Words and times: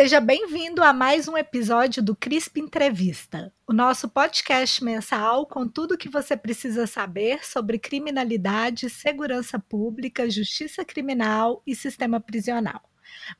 Seja 0.00 0.18
bem-vindo 0.18 0.82
a 0.82 0.94
mais 0.94 1.28
um 1.28 1.36
episódio 1.36 2.02
do 2.02 2.16
CRISP 2.16 2.58
Entrevista, 2.58 3.52
o 3.68 3.72
nosso 3.74 4.08
podcast 4.08 4.82
mensal 4.82 5.44
com 5.44 5.68
tudo 5.68 5.92
o 5.92 5.98
que 5.98 6.08
você 6.08 6.34
precisa 6.34 6.86
saber 6.86 7.44
sobre 7.44 7.78
criminalidade, 7.78 8.88
segurança 8.88 9.58
pública, 9.58 10.30
justiça 10.30 10.86
criminal 10.86 11.62
e 11.66 11.76
sistema 11.76 12.18
prisional. 12.18 12.80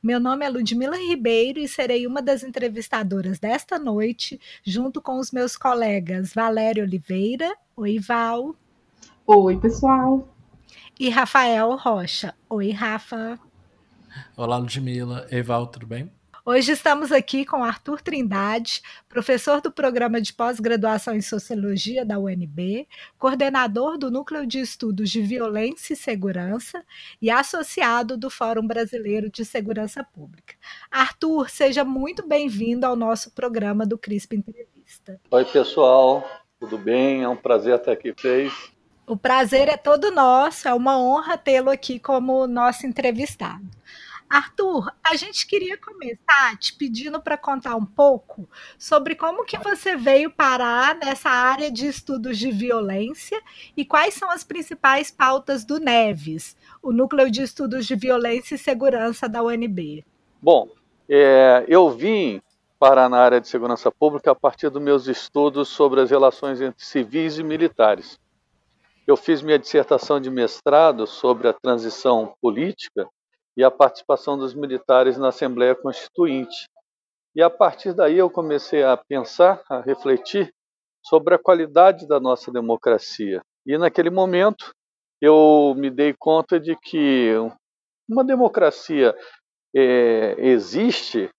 Meu 0.03 0.19
nome 0.19 0.45
é 0.45 0.49
Ludmila 0.49 0.97
Ribeiro 0.97 1.57
e 1.57 1.67
serei 1.67 2.05
uma 2.05 2.21
das 2.21 2.43
entrevistadoras 2.43 3.39
desta 3.39 3.79
noite, 3.79 4.39
junto 4.63 5.01
com 5.01 5.17
os 5.17 5.31
meus 5.31 5.57
colegas 5.57 6.31
Valério 6.31 6.83
Oliveira. 6.83 7.57
Oi, 7.75 7.97
Val. 7.97 8.55
Oi, 9.25 9.59
pessoal. 9.59 10.29
E 10.99 11.09
Rafael 11.09 11.75
Rocha. 11.75 12.35
Oi, 12.47 12.69
Rafa. 12.69 13.39
Olá, 14.37 14.59
Ludmila. 14.59 15.25
Ei, 15.31 15.41
Val, 15.41 15.65
tudo 15.65 15.87
bem? 15.87 16.20
Hoje 16.43 16.71
estamos 16.71 17.11
aqui 17.11 17.45
com 17.45 17.63
Arthur 17.63 18.01
Trindade, 18.01 18.81
professor 19.07 19.61
do 19.61 19.71
programa 19.71 20.19
de 20.19 20.33
pós-graduação 20.33 21.13
em 21.13 21.21
Sociologia 21.21 22.03
da 22.03 22.17
UNB, 22.17 22.87
coordenador 23.19 23.95
do 23.95 24.09
Núcleo 24.09 24.47
de 24.47 24.59
Estudos 24.59 25.11
de 25.11 25.21
Violência 25.21 25.93
e 25.93 25.95
Segurança 25.95 26.83
e 27.21 27.29
associado 27.29 28.17
do 28.17 28.27
Fórum 28.27 28.65
Brasileiro 28.65 29.29
de 29.29 29.45
Segurança 29.45 30.03
Pública. 30.03 30.55
Arthur, 30.89 31.47
seja 31.47 31.85
muito 31.85 32.27
bem-vindo 32.27 32.87
ao 32.87 32.95
nosso 32.95 33.29
programa 33.29 33.85
do 33.85 33.95
CRISP 33.95 34.37
Entrevista. 34.37 35.21
Oi, 35.29 35.45
pessoal, 35.45 36.27
tudo 36.59 36.75
bem? 36.75 37.21
É 37.21 37.29
um 37.29 37.37
prazer 37.37 37.75
estar 37.75 37.91
aqui 37.91 38.11
com 38.11 38.19
vocês. 38.19 38.71
O 39.05 39.15
prazer 39.15 39.67
é 39.67 39.77
todo 39.77 40.09
nosso, 40.09 40.67
é 40.67 40.73
uma 40.73 40.97
honra 40.99 41.37
tê-lo 41.37 41.69
aqui 41.69 41.99
como 41.99 42.47
nosso 42.47 42.87
entrevistado. 42.87 43.69
Arthur, 44.31 44.89
a 45.03 45.13
gente 45.17 45.45
queria 45.45 45.77
começar 45.77 46.57
te 46.57 46.73
pedindo 46.73 47.21
para 47.21 47.37
contar 47.37 47.75
um 47.75 47.85
pouco 47.85 48.47
sobre 48.79 49.13
como 49.13 49.43
que 49.43 49.57
você 49.57 49.97
veio 49.97 50.31
parar 50.31 50.95
nessa 50.95 51.29
área 51.29 51.69
de 51.69 51.85
estudos 51.85 52.37
de 52.37 52.49
violência 52.49 53.41
e 53.75 53.83
quais 53.83 54.13
são 54.13 54.31
as 54.31 54.45
principais 54.45 55.11
pautas 55.11 55.65
do 55.65 55.81
NEVES, 55.81 56.55
o 56.81 56.93
Núcleo 56.93 57.29
de 57.29 57.41
Estudos 57.41 57.85
de 57.85 57.93
Violência 57.93 58.55
e 58.55 58.57
Segurança 58.57 59.27
da 59.27 59.43
UNB. 59.43 60.05
Bom, 60.41 60.69
é, 61.09 61.65
eu 61.67 61.89
vim 61.89 62.41
parar 62.79 63.09
na 63.09 63.17
área 63.17 63.41
de 63.41 63.49
segurança 63.49 63.91
pública 63.91 64.31
a 64.31 64.35
partir 64.35 64.69
dos 64.69 64.81
meus 64.81 65.07
estudos 65.07 65.67
sobre 65.67 65.99
as 65.99 66.09
relações 66.09 66.61
entre 66.61 66.85
civis 66.85 67.37
e 67.37 67.43
militares. 67.43 68.17
Eu 69.05 69.17
fiz 69.17 69.41
minha 69.41 69.59
dissertação 69.59 70.21
de 70.21 70.31
mestrado 70.31 71.05
sobre 71.05 71.49
a 71.49 71.53
transição 71.53 72.33
política 72.41 73.09
e 73.55 73.63
a 73.63 73.71
participação 73.71 74.37
dos 74.37 74.53
militares 74.53 75.17
na 75.17 75.29
Assembleia 75.29 75.75
Constituinte. 75.75 76.65
E 77.35 77.41
a 77.41 77.49
partir 77.49 77.93
daí 77.93 78.17
eu 78.17 78.29
comecei 78.29 78.83
a 78.83 78.97
pensar, 78.97 79.63
a 79.69 79.81
refletir 79.81 80.53
sobre 81.03 81.35
a 81.35 81.39
qualidade 81.39 82.07
da 82.07 82.19
nossa 82.19 82.51
democracia. 82.51 83.41
E 83.65 83.77
naquele 83.77 84.09
momento 84.09 84.71
eu 85.21 85.73
me 85.77 85.89
dei 85.89 86.13
conta 86.17 86.59
de 86.59 86.75
que 86.75 87.33
uma 88.09 88.23
democracia 88.23 89.15
é, 89.75 90.35
existe 90.39 91.29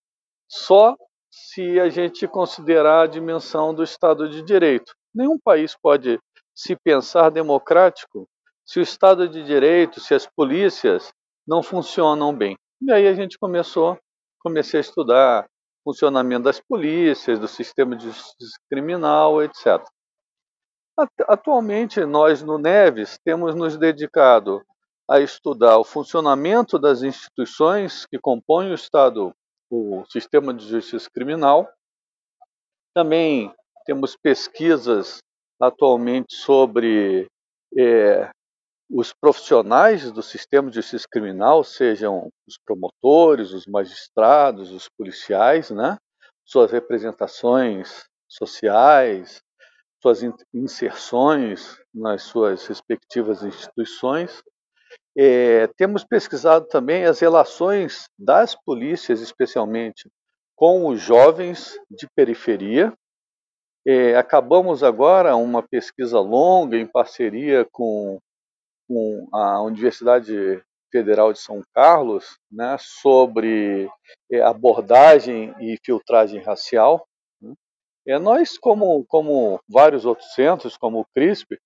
só 0.48 0.96
se 1.30 1.80
a 1.80 1.88
gente 1.88 2.26
considerar 2.28 3.02
a 3.02 3.06
dimensão 3.06 3.74
do 3.74 3.82
Estado 3.82 4.28
de 4.28 4.42
Direito. 4.42 4.92
Nenhum 5.14 5.38
país 5.38 5.74
pode 5.80 6.18
se 6.54 6.76
pensar 6.76 7.30
democrático 7.30 8.28
se 8.64 8.78
o 8.78 8.82
Estado 8.82 9.28
de 9.28 9.42
Direito, 9.42 10.00
se 10.00 10.14
as 10.14 10.26
polícias 10.26 11.12
não 11.46 11.62
funcionam 11.62 12.34
bem. 12.34 12.56
E 12.80 12.92
aí 12.92 13.06
a 13.06 13.14
gente 13.14 13.38
começou, 13.38 13.98
comecei 14.40 14.78
a 14.78 14.80
estudar 14.80 15.46
funcionamento 15.84 16.44
das 16.44 16.60
polícias, 16.60 17.38
do 17.38 17.48
sistema 17.48 17.96
de 17.96 18.06
justiça 18.06 18.56
criminal, 18.70 19.42
etc. 19.42 19.82
Atualmente, 21.26 22.04
nós 22.04 22.42
no 22.42 22.58
Neves 22.58 23.18
temos 23.24 23.54
nos 23.54 23.76
dedicado 23.76 24.62
a 25.10 25.20
estudar 25.20 25.78
o 25.78 25.84
funcionamento 25.84 26.78
das 26.78 27.02
instituições 27.02 28.06
que 28.06 28.18
compõem 28.18 28.70
o 28.70 28.74
Estado, 28.74 29.34
o 29.70 30.04
sistema 30.08 30.54
de 30.54 30.66
justiça 30.66 31.08
criminal. 31.12 31.68
Também 32.94 33.52
temos 33.84 34.16
pesquisas 34.16 35.18
atualmente 35.60 36.34
sobre 36.34 37.26
é, 37.76 38.30
os 38.94 39.10
profissionais 39.10 40.12
do 40.12 40.22
sistema 40.22 40.68
de 40.68 40.76
justiça 40.76 41.06
criminal, 41.10 41.64
sejam 41.64 42.28
os 42.46 42.58
promotores, 42.62 43.50
os 43.52 43.66
magistrados, 43.66 44.70
os 44.70 44.86
policiais, 44.86 45.70
né? 45.70 45.96
suas 46.44 46.70
representações 46.70 48.04
sociais, 48.28 49.40
suas 50.02 50.20
inserções 50.52 51.78
nas 51.94 52.24
suas 52.24 52.66
respectivas 52.66 53.42
instituições. 53.42 54.42
É, 55.16 55.68
temos 55.68 56.04
pesquisado 56.04 56.66
também 56.66 57.06
as 57.06 57.18
relações 57.20 58.04
das 58.18 58.54
polícias, 58.54 59.22
especialmente 59.22 60.06
com 60.54 60.86
os 60.86 61.00
jovens 61.00 61.78
de 61.90 62.06
periferia. 62.14 62.92
É, 63.86 64.16
acabamos 64.16 64.82
agora 64.82 65.34
uma 65.34 65.62
pesquisa 65.62 66.20
longa 66.20 66.76
em 66.76 66.86
parceria 66.86 67.66
com 67.72 68.18
com 68.88 69.28
a 69.32 69.62
Universidade 69.62 70.62
Federal 70.90 71.32
de 71.32 71.38
São 71.38 71.62
Carlos 71.74 72.38
né, 72.50 72.76
sobre 72.78 73.90
eh, 74.30 74.42
abordagem 74.42 75.54
e 75.58 75.78
filtragem 75.84 76.40
racial. 76.40 77.06
Né. 77.40 77.54
É, 78.06 78.18
nós, 78.18 78.58
como, 78.58 79.04
como 79.06 79.58
vários 79.68 80.04
outros 80.04 80.34
centros, 80.34 80.76
como 80.76 81.00
o 81.00 81.06
CRISP, 81.14 81.58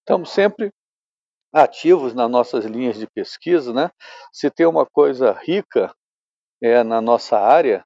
estamos 0.00 0.30
sempre 0.30 0.72
ativos 1.52 2.14
nas 2.14 2.30
nossas 2.30 2.64
linhas 2.64 2.96
de 2.96 3.06
pesquisa. 3.06 3.72
Né? 3.72 3.90
Se 4.32 4.50
tem 4.50 4.66
uma 4.66 4.86
coisa 4.86 5.32
rica 5.32 5.92
é, 6.62 6.82
na 6.84 7.00
nossa 7.00 7.38
área, 7.38 7.84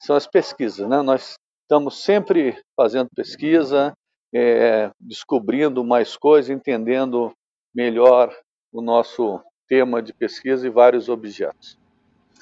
são 0.00 0.16
as 0.16 0.26
pesquisas. 0.26 0.88
Né? 0.88 1.02
Nós 1.02 1.36
estamos 1.62 2.02
sempre 2.02 2.60
fazendo 2.76 3.08
pesquisa, 3.14 3.92
é, 4.34 4.90
descobrindo 5.00 5.84
mais 5.84 6.16
coisas, 6.16 6.50
entendendo 6.50 7.32
melhor 7.74 8.32
o 8.72 8.80
nosso 8.80 9.40
tema 9.68 10.02
de 10.02 10.12
pesquisa 10.12 10.66
e 10.66 10.70
vários 10.70 11.08
objetos. 11.08 11.78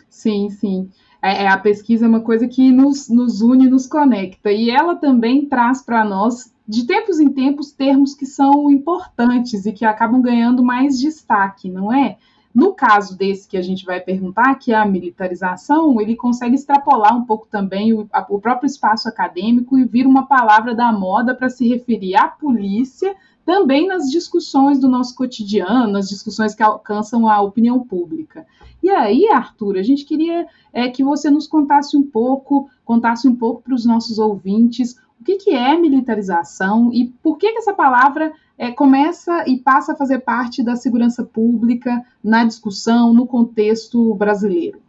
Sim, 0.09 0.51
sim. 0.51 0.91
É, 1.23 1.45
é, 1.45 1.49
a 1.49 1.59
pesquisa 1.59 2.07
é 2.07 2.09
uma 2.09 2.23
coisa 2.23 2.49
que 2.49 2.73
nos, 2.73 3.09
nos 3.09 3.43
une, 3.43 3.69
nos 3.69 3.87
conecta, 3.87 4.51
e 4.51 4.71
ela 4.71 4.97
também 4.97 5.47
traz 5.47 5.83
para 5.83 6.05
nós, 6.05 6.53
de 6.67 6.87
tempos 6.87 7.21
em 7.21 7.31
tempos, 7.31 7.73
termos 7.73 8.15
que 8.15 8.27
são 8.27 8.71
importantes 8.71 9.67
e 9.67 9.73
que 9.73 9.85
acabam 9.85 10.23
ganhando 10.23 10.63
mais 10.63 10.99
destaque, 10.99 11.71
não 11.71 11.93
é? 11.93 12.17
No 12.53 12.75
caso 12.75 13.17
desse 13.17 13.49
que 13.49 13.57
a 13.57 13.63
gente 13.63 13.85
vai 13.85 14.01
perguntar, 14.01 14.57
que 14.57 14.73
é 14.73 14.77
a 14.77 14.85
militarização, 14.85 16.01
ele 16.01 16.17
consegue 16.17 16.57
extrapolar 16.57 17.17
um 17.17 17.25
pouco 17.25 17.47
também 17.47 17.93
o, 17.93 18.09
a, 18.13 18.27
o 18.29 18.41
próprio 18.41 18.67
espaço 18.67 19.09
acadêmico 19.09 19.79
e 19.79 19.85
vir 19.85 20.07
uma 20.07 20.27
palavra 20.27 20.75
da 20.75 20.93
moda 20.93 21.33
para 21.35 21.49
se 21.49 21.69
referir 21.69 22.17
à 22.17 22.27
polícia 22.27 23.15
também 23.45 23.87
nas 23.87 24.11
discussões 24.11 24.79
do 24.79 24.89
nosso 24.89 25.15
cotidiano, 25.15 25.93
nas 25.93 26.09
discussões 26.09 26.55
que 26.55 26.63
alcançam 26.63 27.29
a 27.29 27.41
opinião 27.41 27.81
pública. 27.81 28.47
E 28.83 28.89
aí, 28.91 29.29
Arthur, 29.29 29.77
a 29.77 29.83
gente 29.83 30.05
queria 30.05 30.47
é, 30.73 30.89
que 30.89 31.05
você 31.05 31.31
nos 31.31 31.47
contasse 31.47 31.97
um 31.97 32.03
pouco, 32.03 32.71
contasse 32.85 33.29
um 33.29 33.35
pouco 33.35 33.63
para 33.63 33.75
os 33.75 33.85
nossos 33.85 34.19
ouvintes 34.19 34.99
o 35.21 35.25
que, 35.25 35.37
que 35.37 35.51
é 35.51 35.77
militarização 35.77 36.91
e 36.93 37.07
por 37.23 37.37
que, 37.37 37.53
que 37.53 37.59
essa 37.59 37.75
palavra 37.75 38.33
é, 38.57 38.71
começa 38.71 39.45
e 39.47 39.59
passa 39.59 39.93
a 39.93 39.97
fazer 39.97 40.21
parte 40.21 40.63
da 40.63 40.77
segurança 40.77 41.23
pública 41.23 42.05
na 42.25 42.45
discussão, 42.45 43.13
no 43.13 43.27
contexto 43.27 44.15
brasileiro. 44.15 44.81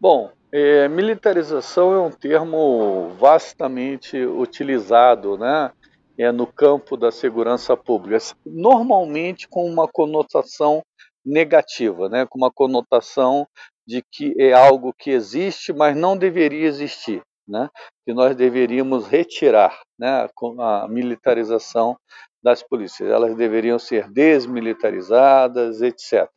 Bom, 0.00 0.30
é, 0.50 0.88
militarização 0.88 1.92
é 1.92 2.00
um 2.00 2.10
termo 2.10 3.10
vastamente 3.18 4.16
utilizado, 4.24 5.36
né? 5.36 5.70
É, 6.18 6.32
no 6.32 6.46
campo 6.46 6.96
da 6.96 7.12
segurança 7.12 7.76
pública, 7.76 8.18
normalmente 8.44 9.48
com 9.48 9.64
uma 9.64 9.86
conotação 9.86 10.82
negativa, 11.24 12.08
né, 12.08 12.26
com 12.26 12.38
uma 12.38 12.50
conotação 12.50 13.46
de 13.86 14.02
que 14.10 14.34
é 14.38 14.52
algo 14.52 14.92
que 14.92 15.10
existe, 15.10 15.72
mas 15.72 15.96
não 15.96 16.16
deveria 16.16 16.66
existir, 16.66 17.22
né, 17.46 17.68
que 18.04 18.12
nós 18.12 18.34
deveríamos 18.34 19.06
retirar 19.06 19.80
né, 19.98 20.28
a 20.58 20.88
militarização 20.88 21.96
das 22.42 22.62
polícias, 22.62 23.08
elas 23.08 23.36
deveriam 23.36 23.78
ser 23.78 24.10
desmilitarizadas, 24.10 25.82
etc. 25.82 26.28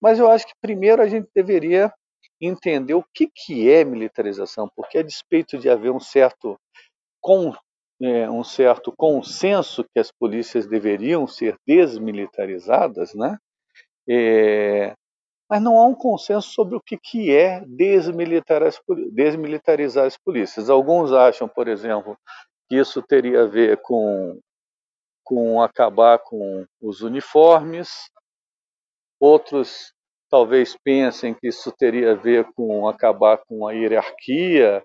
Mas 0.00 0.18
eu 0.18 0.30
acho 0.30 0.46
que 0.46 0.52
primeiro 0.60 1.02
a 1.02 1.08
gente 1.08 1.28
deveria 1.34 1.92
entender 2.40 2.94
o 2.94 3.04
que, 3.14 3.28
que 3.34 3.70
é 3.70 3.82
militarização, 3.84 4.68
porque 4.76 4.98
a 4.98 5.02
despeito 5.02 5.58
de 5.58 5.70
haver 5.70 5.90
um 5.90 6.00
certo 6.00 6.58
é, 8.00 8.30
um 8.30 8.44
certo 8.44 8.92
consenso 8.96 9.84
que 9.84 9.98
as 9.98 10.12
polícias 10.12 10.66
deveriam 10.66 11.26
ser 11.26 11.56
desmilitarizadas, 11.66 13.14
né? 13.14 13.38
É, 14.08 14.94
mas 15.48 15.62
não 15.62 15.78
há 15.78 15.86
um 15.86 15.94
consenso 15.94 16.50
sobre 16.50 16.76
o 16.76 16.80
que, 16.80 16.98
que 16.98 17.34
é 17.34 17.62
desmilitarizar 17.66 20.06
as 20.06 20.18
polícias. 20.18 20.68
Alguns 20.68 21.12
acham, 21.12 21.48
por 21.48 21.68
exemplo, 21.68 22.18
que 22.68 22.76
isso 22.76 23.00
teria 23.02 23.42
a 23.42 23.46
ver 23.46 23.80
com, 23.80 24.38
com 25.24 25.62
acabar 25.62 26.18
com 26.18 26.66
os 26.80 27.00
uniformes, 27.00 28.10
outros 29.20 29.92
talvez 30.28 30.76
pensem 30.76 31.32
que 31.32 31.46
isso 31.48 31.72
teria 31.72 32.12
a 32.12 32.14
ver 32.14 32.44
com 32.54 32.88
acabar 32.88 33.38
com 33.46 33.66
a 33.66 33.72
hierarquia 33.72 34.84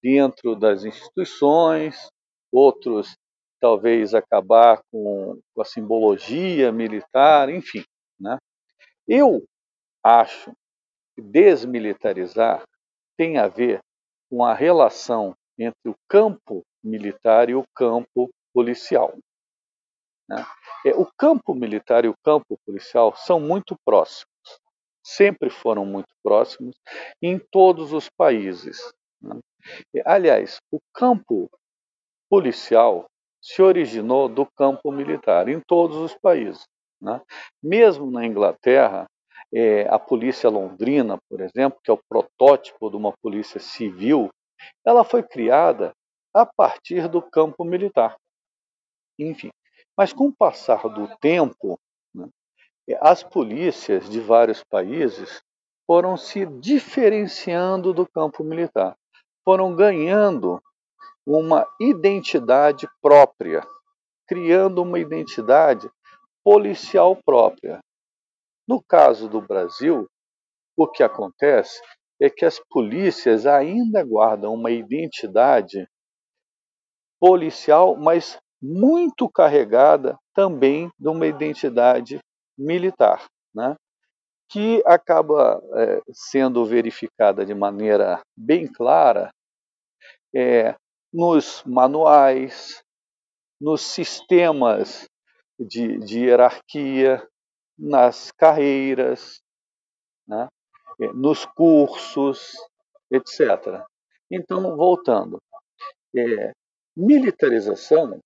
dentro 0.00 0.54
das 0.54 0.84
instituições, 0.84 2.08
outros 2.52 3.16
talvez 3.60 4.14
acabar 4.14 4.80
com, 4.90 5.40
a 5.58 5.64
simbologia 5.64 6.70
militar, 6.70 7.48
enfim. 7.48 7.84
Né? 8.20 8.38
Eu 9.08 9.44
acho 10.04 10.52
que 11.14 11.22
desmilitarizar 11.22 12.62
tem 13.16 13.38
a 13.38 13.48
ver 13.48 13.80
com 14.30 14.44
a 14.44 14.54
relação 14.54 15.34
entre 15.58 15.88
o 15.88 15.96
campo 16.08 16.62
militar 16.82 17.48
e 17.48 17.54
o 17.54 17.64
campo 17.74 18.30
policial. 18.52 19.16
Né? 20.28 20.44
É, 20.84 20.90
o 20.90 21.06
campo 21.16 21.54
militar 21.54 22.04
e 22.04 22.08
o 22.08 22.16
campo 22.22 22.58
policial 22.66 23.16
são 23.16 23.40
muito 23.40 23.76
próximos, 23.84 24.26
sempre 25.02 25.48
foram 25.48 25.86
muito 25.86 26.12
próximos 26.22 26.76
em 27.22 27.38
todos 27.38 27.92
os 27.92 28.08
países. 28.10 28.92
Né? 29.20 29.40
Aliás, 30.04 30.58
o 30.70 30.78
campo 30.92 31.50
policial 32.28 33.06
se 33.40 33.62
originou 33.62 34.28
do 34.28 34.46
campo 34.56 34.90
militar 34.90 35.48
em 35.48 35.60
todos 35.60 35.96
os 35.96 36.14
países. 36.14 36.64
Né? 37.00 37.20
Mesmo 37.62 38.10
na 38.10 38.26
Inglaterra, 38.26 39.06
é, 39.54 39.88
a 39.88 39.98
polícia 39.98 40.50
londrina, 40.50 41.18
por 41.28 41.40
exemplo, 41.40 41.78
que 41.82 41.90
é 41.90 41.94
o 41.94 42.00
protótipo 42.08 42.90
de 42.90 42.96
uma 42.96 43.12
polícia 43.22 43.60
civil, 43.60 44.28
ela 44.84 45.04
foi 45.04 45.22
criada 45.22 45.92
a 46.34 46.44
partir 46.44 47.08
do 47.08 47.22
campo 47.22 47.64
militar. 47.64 48.16
Enfim, 49.18 49.50
mas 49.96 50.12
com 50.12 50.26
o 50.26 50.36
passar 50.36 50.82
do 50.88 51.08
tempo, 51.18 51.78
né, 52.14 52.28
as 53.00 53.22
polícias 53.22 54.08
de 54.08 54.20
vários 54.20 54.62
países 54.64 55.40
foram 55.86 56.16
se 56.16 56.44
diferenciando 56.44 57.94
do 57.94 58.06
campo 58.06 58.42
militar, 58.42 58.94
foram 59.44 59.74
ganhando 59.74 60.60
uma 61.26 61.66
identidade 61.80 62.88
própria, 63.02 63.66
criando 64.28 64.82
uma 64.82 64.98
identidade 64.98 65.90
policial 66.44 67.16
própria. 67.24 67.80
No 68.68 68.82
caso 68.82 69.28
do 69.28 69.40
Brasil, 69.40 70.06
o 70.76 70.86
que 70.86 71.02
acontece 71.02 71.80
é 72.20 72.30
que 72.30 72.44
as 72.44 72.60
polícias 72.70 73.46
ainda 73.46 74.04
guardam 74.04 74.54
uma 74.54 74.70
identidade 74.70 75.86
policial, 77.20 77.96
mas 77.96 78.38
muito 78.62 79.28
carregada 79.28 80.16
também 80.34 80.90
de 80.98 81.08
uma 81.08 81.26
identidade 81.26 82.18
militar, 82.56 83.24
né? 83.54 83.74
que 84.48 84.82
acaba 84.86 85.60
é, 85.74 86.00
sendo 86.12 86.64
verificada 86.64 87.44
de 87.44 87.54
maneira 87.54 88.20
bem 88.36 88.66
clara 88.66 89.30
é, 90.34 90.74
nos 91.12 91.62
manuais, 91.64 92.82
nos 93.60 93.82
sistemas 93.82 95.08
de, 95.58 95.98
de 95.98 96.26
hierarquia, 96.26 97.26
nas 97.78 98.30
carreiras, 98.32 99.40
né? 100.26 100.48
É, 101.00 101.12
nos 101.12 101.44
cursos, 101.44 102.54
etc. 103.10 103.84
Então, 104.30 104.76
voltando, 104.76 105.38
é, 106.16 106.52
militarização 106.96 108.18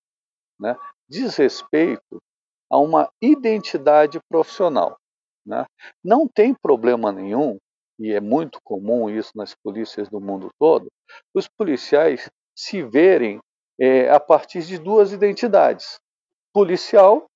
né, 0.58 0.76
diz 1.08 1.36
respeito 1.36 2.22
a 2.70 2.78
uma 2.78 3.10
identidade 3.20 4.20
profissional. 4.28 4.96
Né? 5.44 5.66
Não 6.04 6.28
tem 6.28 6.54
problema 6.54 7.10
nenhum, 7.10 7.58
e 7.98 8.12
é 8.12 8.20
muito 8.20 8.60
comum 8.62 9.10
isso 9.10 9.32
nas 9.34 9.54
polícias 9.54 10.08
do 10.08 10.20
mundo 10.20 10.50
todo, 10.58 10.88
os 11.34 11.48
policiais 11.48 12.30
se 12.60 12.82
verem 12.82 13.40
é, 13.80 14.10
a 14.10 14.20
partir 14.20 14.60
de 14.62 14.76
duas 14.76 15.12
identidades, 15.12 15.98
policial 16.52 17.26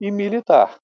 e 0.00 0.12
militar. 0.12 0.78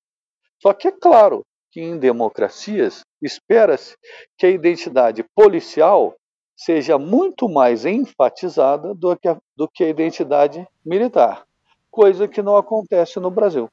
Só 0.61 0.73
que 0.73 0.89
é 0.89 0.93
claro 0.93 1.47
que 1.71 1.81
em 1.81 1.97
democracias 1.97 3.03
espera-se 3.23 3.97
que 4.37 4.47
a 4.47 4.51
identidade 4.51 5.25
policial 5.37 6.17
seja 6.57 6.99
muito 6.99 7.49
mais 7.49 7.85
enfatizada 7.85 8.93
do 8.93 9.17
que 9.17 9.29
a, 9.29 9.39
do 9.57 9.69
que 9.69 9.85
a 9.85 9.89
identidade 9.89 10.67
militar, 10.85 11.45
coisa 11.93 12.27
que 12.27 12.43
não 12.43 12.57
acontece 12.57 13.21
no 13.21 13.31
Brasil. 13.31 13.71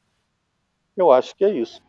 Eu 0.96 1.12
acho 1.12 1.36
que 1.36 1.44
é 1.44 1.50
isso. 1.50 1.82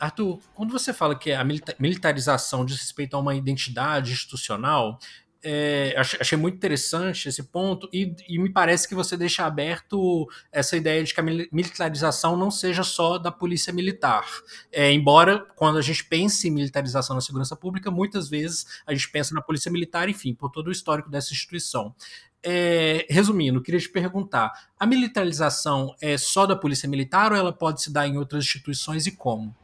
Arthur, 0.00 0.38
quando 0.54 0.72
você 0.72 0.94
fala 0.94 1.14
que 1.14 1.30
a 1.30 1.44
militarização 1.44 2.64
diz 2.64 2.78
respeito 2.78 3.14
a 3.16 3.20
uma 3.20 3.34
identidade 3.34 4.12
institucional, 4.12 4.98
é, 5.42 5.94
achei 5.96 6.36
muito 6.36 6.56
interessante 6.56 7.28
esse 7.28 7.42
ponto 7.44 7.88
e, 7.92 8.14
e, 8.28 8.38
me 8.38 8.50
parece 8.50 8.86
que 8.86 8.94
você 8.94 9.16
deixa 9.16 9.46
aberto 9.46 10.28
essa 10.52 10.76
ideia 10.76 11.02
de 11.02 11.14
que 11.14 11.20
a 11.20 11.22
militarização 11.22 12.36
não 12.36 12.50
seja 12.50 12.82
só 12.82 13.16
da 13.16 13.32
polícia 13.32 13.72
militar. 13.72 14.26
É, 14.70 14.92
embora, 14.92 15.46
quando 15.56 15.78
a 15.78 15.82
gente 15.82 16.04
pense 16.04 16.46
em 16.46 16.50
militarização 16.50 17.14
na 17.14 17.22
segurança 17.22 17.56
pública, 17.56 17.90
muitas 17.90 18.28
vezes 18.28 18.82
a 18.86 18.92
gente 18.92 19.10
pensa 19.10 19.34
na 19.34 19.40
polícia 19.40 19.70
militar, 19.70 20.08
enfim, 20.08 20.34
por 20.34 20.50
todo 20.50 20.68
o 20.68 20.72
histórico 20.72 21.10
dessa 21.10 21.32
instituição. 21.32 21.94
É, 22.42 23.06
resumindo, 23.08 23.62
queria 23.62 23.80
te 23.80 23.88
perguntar: 23.88 24.52
a 24.78 24.86
militarização 24.86 25.94
é 26.02 26.18
só 26.18 26.46
da 26.46 26.56
polícia 26.56 26.88
militar 26.88 27.32
ou 27.32 27.38
ela 27.38 27.52
pode 27.52 27.82
se 27.82 27.92
dar 27.92 28.06
em 28.06 28.18
outras 28.18 28.44
instituições 28.44 29.06
e 29.06 29.12
como? 29.12 29.54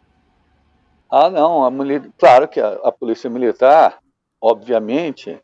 Ah, 1.11 1.29
não. 1.31 1.65
A, 1.65 1.71
claro 2.19 2.49
que 2.49 2.61
a, 2.61 2.73
a 2.83 2.93
polícia 2.93 3.29
militar, 3.29 3.99
obviamente, 4.41 5.39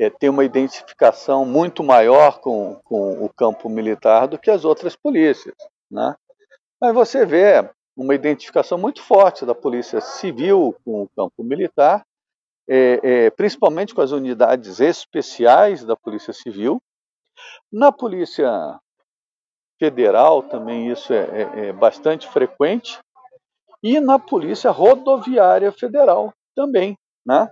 é, 0.00 0.08
tem 0.08 0.30
uma 0.30 0.42
identificação 0.42 1.44
muito 1.44 1.84
maior 1.84 2.40
com, 2.40 2.76
com 2.84 3.22
o 3.22 3.28
campo 3.28 3.68
militar 3.68 4.26
do 4.26 4.38
que 4.38 4.50
as 4.50 4.64
outras 4.64 4.96
polícias. 4.96 5.54
Né? 5.90 6.16
Mas 6.80 6.94
você 6.94 7.26
vê 7.26 7.70
uma 7.94 8.14
identificação 8.14 8.78
muito 8.78 9.02
forte 9.02 9.44
da 9.44 9.54
polícia 9.54 10.00
civil 10.00 10.74
com 10.82 11.02
o 11.02 11.08
campo 11.14 11.44
militar, 11.44 12.02
é, 12.66 13.00
é, 13.02 13.30
principalmente 13.30 13.94
com 13.94 14.00
as 14.00 14.10
unidades 14.10 14.80
especiais 14.80 15.84
da 15.84 15.94
polícia 15.94 16.32
civil. 16.32 16.80
Na 17.70 17.92
polícia 17.92 18.80
federal 19.78 20.42
também 20.44 20.90
isso 20.90 21.12
é, 21.12 21.18
é, 21.18 21.66
é 21.66 21.72
bastante 21.74 22.26
frequente 22.26 22.98
e 23.82 24.00
na 24.00 24.18
polícia 24.18 24.70
rodoviária 24.70 25.70
federal 25.72 26.32
também, 26.54 26.96
né? 27.26 27.50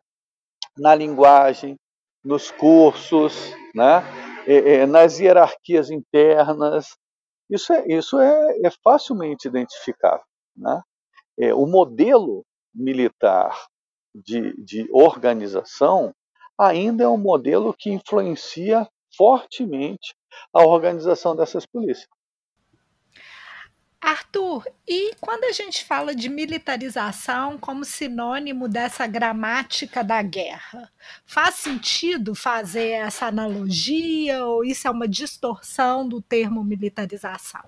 Na 0.78 0.94
linguagem, 0.94 1.76
nos 2.24 2.50
cursos, 2.50 3.52
né? 3.74 4.02
É, 4.46 4.76
é, 4.76 4.86
nas 4.86 5.18
hierarquias 5.18 5.90
internas. 5.90 6.96
Isso 7.50 7.72
é, 7.72 7.86
isso 7.88 8.18
é, 8.18 8.60
é 8.64 8.70
facilmente 8.82 9.46
identificável. 9.46 10.24
Né? 10.56 10.82
É, 11.38 11.54
o 11.54 11.66
modelo 11.66 12.44
militar 12.74 13.66
de, 14.14 14.54
de 14.62 14.88
organização 14.92 16.14
ainda 16.58 17.04
é 17.04 17.08
um 17.08 17.18
modelo 17.18 17.74
que 17.74 17.90
influencia 17.90 18.88
fortemente 19.16 20.14
a 20.52 20.64
organização 20.64 21.36
dessas 21.36 21.64
polícias. 21.64 22.08
Arthur, 24.00 24.64
e 24.86 25.12
quando 25.20 25.44
a 25.44 25.52
gente 25.52 25.84
fala 25.84 26.14
de 26.14 26.28
militarização 26.28 27.58
como 27.58 27.84
sinônimo 27.84 28.68
dessa 28.68 29.06
gramática 29.08 30.04
da 30.04 30.22
guerra, 30.22 30.88
faz 31.26 31.56
sentido 31.56 32.34
fazer 32.34 32.90
essa 32.90 33.26
analogia 33.26 34.44
ou 34.44 34.64
isso 34.64 34.86
é 34.86 34.90
uma 34.90 35.08
distorção 35.08 36.08
do 36.08 36.22
termo 36.22 36.62
militarização? 36.62 37.62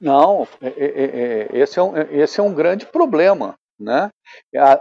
Não, 0.00 0.46
é, 0.60 0.68
é, 0.68 0.86
é, 0.86 1.58
esse, 1.58 1.78
é 1.78 1.82
um, 1.82 1.96
esse 1.96 2.40
é 2.40 2.42
um 2.42 2.54
grande 2.54 2.86
problema. 2.86 3.54
Né? 3.78 4.08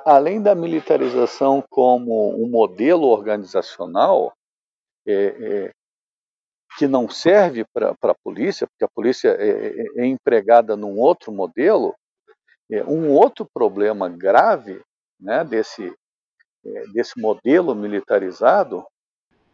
além 0.06 0.42
da 0.42 0.56
militarização 0.56 1.62
como 1.70 2.34
um 2.42 2.48
modelo 2.50 3.08
organizacional, 3.08 4.32
que 6.78 6.88
não 6.88 7.10
serve 7.10 7.66
para 7.74 7.96
a 8.02 8.16
polícia, 8.24 8.68
porque 8.68 8.84
a 8.84 8.90
polícia 8.90 9.30
é, 9.30 9.50
é, 9.50 9.86
é, 9.98 10.06
empregada 10.06 10.76
num 10.76 11.00
outro 11.00 11.32
modelo, 11.32 11.96
é, 12.70 12.84
um 12.84 13.10
outro 13.12 13.46
problema 13.46 14.10
grave 14.10 14.82
né, 15.20 15.44
desse, 15.44 15.94
é, 16.66 16.88
desse 16.88 17.20
modelo 17.20 17.74
militarizado 17.74 18.86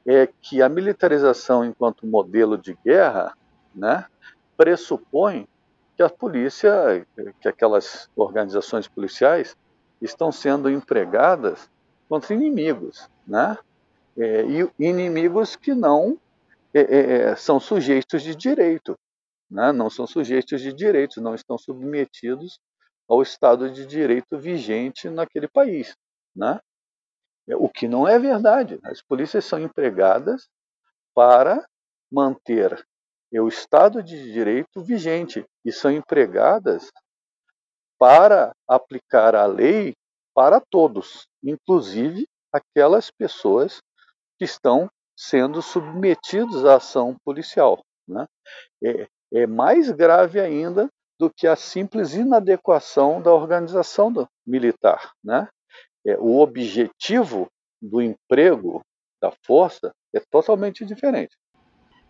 é 0.05 0.27
que 0.41 0.61
a 0.61 0.69
militarização 0.69 1.63
enquanto 1.63 2.07
modelo 2.07 2.57
de 2.57 2.75
guerra 2.83 3.37
né, 3.75 4.05
pressupõe 4.57 5.47
que 5.95 6.01
a 6.01 6.09
polícia, 6.09 7.05
que 7.39 7.47
aquelas 7.47 8.09
organizações 8.15 8.87
policiais 8.87 9.55
estão 10.01 10.31
sendo 10.31 10.69
empregadas 10.69 11.69
contra 12.09 12.33
inimigos, 12.33 13.07
né? 13.27 13.57
É, 14.17 14.43
e 14.43 14.69
inimigos 14.77 15.55
que 15.55 15.73
não 15.73 16.17
é, 16.73 16.79
é, 16.79 17.21
é, 17.31 17.35
são 17.35 17.59
sujeitos 17.59 18.21
de 18.21 18.35
direito, 18.35 18.97
né? 19.49 19.71
não 19.71 19.89
são 19.89 20.07
sujeitos 20.07 20.61
de 20.61 20.71
direitos, 20.71 21.17
não 21.17 21.35
estão 21.35 21.57
submetidos 21.57 22.59
ao 23.09 23.21
Estado 23.21 23.69
de 23.69 23.85
Direito 23.85 24.37
vigente 24.39 25.09
naquele 25.09 25.47
país. 25.49 25.93
Né? 26.35 26.59
O 27.55 27.67
que 27.67 27.87
não 27.87 28.07
é 28.07 28.17
verdade. 28.17 28.79
As 28.83 29.01
polícias 29.01 29.43
são 29.43 29.59
empregadas 29.59 30.47
para 31.13 31.65
manter 32.09 32.81
o 33.33 33.47
Estado 33.47 34.01
de 34.01 34.31
Direito 34.31 34.81
vigente 34.81 35.45
e 35.65 35.71
são 35.71 35.91
empregadas 35.91 36.89
para 37.99 38.55
aplicar 38.67 39.35
a 39.35 39.45
lei 39.45 39.93
para 40.33 40.59
todos, 40.59 41.27
inclusive 41.43 42.27
aquelas 42.51 43.11
pessoas 43.11 43.81
que 44.37 44.45
estão 44.45 44.89
sendo 45.21 45.61
submetidos 45.61 46.65
à 46.65 46.77
ação 46.77 47.15
policial. 47.23 47.79
Né? 48.07 48.25
É, 48.83 49.07
é 49.31 49.45
mais 49.45 49.91
grave 49.91 50.39
ainda 50.39 50.89
do 51.19 51.29
que 51.29 51.45
a 51.45 51.55
simples 51.55 52.15
inadequação 52.15 53.21
da 53.21 53.31
organização 53.31 54.11
do 54.11 54.27
militar. 54.45 55.11
Né? 55.23 55.47
É, 56.03 56.17
o 56.17 56.39
objetivo 56.39 57.47
do 57.79 58.01
emprego 58.01 58.81
da 59.21 59.31
força 59.45 59.91
é 60.11 60.19
totalmente 60.31 60.83
diferente. 60.83 61.37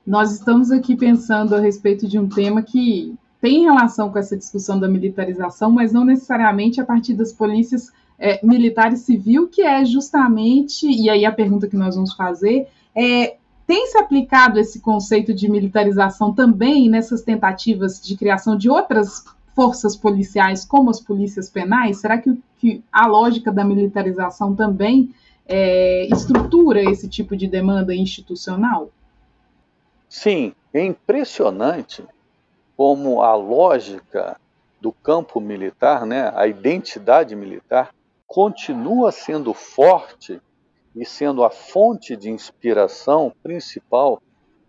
Nós 0.08 0.32
estamos 0.32 0.72
aqui 0.72 0.96
pensando 0.96 1.53
a 1.53 1.60
respeito 1.60 2.08
de 2.08 2.18
um 2.18 2.30
tema 2.30 2.63
que 2.63 3.13
tem 3.41 3.63
relação 3.63 4.10
com 4.10 4.20
essa 4.20 4.38
discussão 4.38 4.80
da 4.80 4.88
militarização, 4.88 5.70
mas 5.70 5.91
não 5.91 6.06
necessariamente 6.06 6.80
a 6.80 6.86
partir 6.86 7.13
das 7.13 7.34
polícias 7.34 7.91
é, 8.18 8.44
militar 8.46 8.94
e 8.94 8.98
civil, 8.98 9.50
que 9.50 9.62
é 9.62 9.84
justamente, 9.84 10.88
e 10.88 11.10
aí 11.10 11.25
a 11.25 11.32
pergunta 11.32 11.68
que 11.68 11.75
nós 11.75 11.96
vamos 11.96 12.13
fazer 12.13 12.70
é 12.96 13.38
tem 13.68 13.88
se 13.88 13.98
aplicado 13.98 14.60
esse 14.60 14.82
conceito 14.82 15.34
de 15.34 15.50
militarização 15.50 16.34
também 16.34 16.90
nessas 16.90 17.22
tentativas 17.22 18.02
de 18.02 18.18
criação 18.18 18.58
de 18.58 18.70
outras 18.70 19.24
forças 19.56 19.96
policiais, 19.96 20.66
como 20.66 20.90
as 20.90 21.00
polícias 21.00 21.50
penais? 21.50 22.02
Será 22.02 22.18
que, 22.18 22.38
que 22.58 22.84
a 22.92 23.08
lógica 23.08 23.50
da 23.50 23.64
militarização 23.64 24.54
também 24.56 25.16
é, 25.48 26.06
estrutura 26.08 26.82
esse 26.82 27.08
tipo 27.08 27.36
de 27.36 27.48
demanda 27.48 27.96
institucional? 27.96 28.90
Sim, 30.10 30.54
é 30.74 30.84
impressionante 30.84 32.04
como 32.76 33.22
a 33.22 33.36
lógica 33.36 34.38
do 34.82 34.92
campo 34.92 35.40
militar, 35.40 36.06
né, 36.06 36.32
a 36.36 36.48
identidade 36.48 37.36
militar, 37.36 37.94
continua 38.28 39.12
sendo 39.12 39.54
forte 39.54 40.42
e 40.96 41.06
sendo 41.06 41.44
a 41.44 41.50
fonte 41.50 42.16
de 42.16 42.30
inspiração 42.30 43.34
principal 43.42 44.22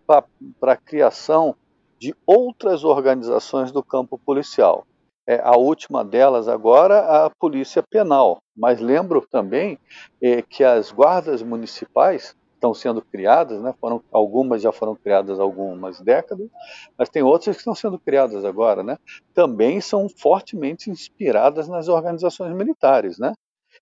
para 0.05 0.73
a 0.73 0.77
criação 0.77 1.55
de 1.99 2.15
outras 2.25 2.83
organizações 2.83 3.71
do 3.71 3.83
campo 3.83 4.17
policial. 4.17 4.85
É, 5.25 5.39
a 5.41 5.55
última 5.55 6.03
delas 6.03 6.49
agora, 6.49 7.25
a 7.25 7.29
Polícia 7.29 7.81
Penal. 7.81 8.39
Mas 8.55 8.81
lembro 8.81 9.25
também 9.29 9.79
é, 10.21 10.41
que 10.41 10.63
as 10.63 10.91
guardas 10.91 11.41
municipais 11.41 12.35
estão 12.55 12.73
sendo 12.73 13.01
criadas, 13.01 13.61
né? 13.61 13.73
foram, 13.79 14.01
algumas 14.11 14.61
já 14.61 14.71
foram 14.71 14.95
criadas 14.95 15.39
há 15.39 15.43
algumas 15.43 15.99
décadas, 15.99 16.47
mas 16.97 17.09
tem 17.09 17.21
outras 17.21 17.55
que 17.55 17.61
estão 17.61 17.75
sendo 17.75 17.99
criadas 17.99 18.45
agora, 18.45 18.83
né? 18.83 18.97
também 19.33 19.81
são 19.81 20.07
fortemente 20.07 20.89
inspiradas 20.89 21.67
nas 21.67 21.89
organizações 21.89 22.55
militares. 22.55 23.17
Né? 23.17 23.33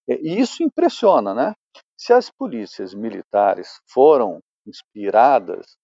E 0.08 0.40
isso 0.40 0.64
impressiona, 0.64 1.34
né? 1.34 1.54
Se 2.02 2.12
as 2.14 2.32
polícias 2.32 2.96
militares 2.96 3.80
foram 3.86 4.42
inspiradas 4.66 5.78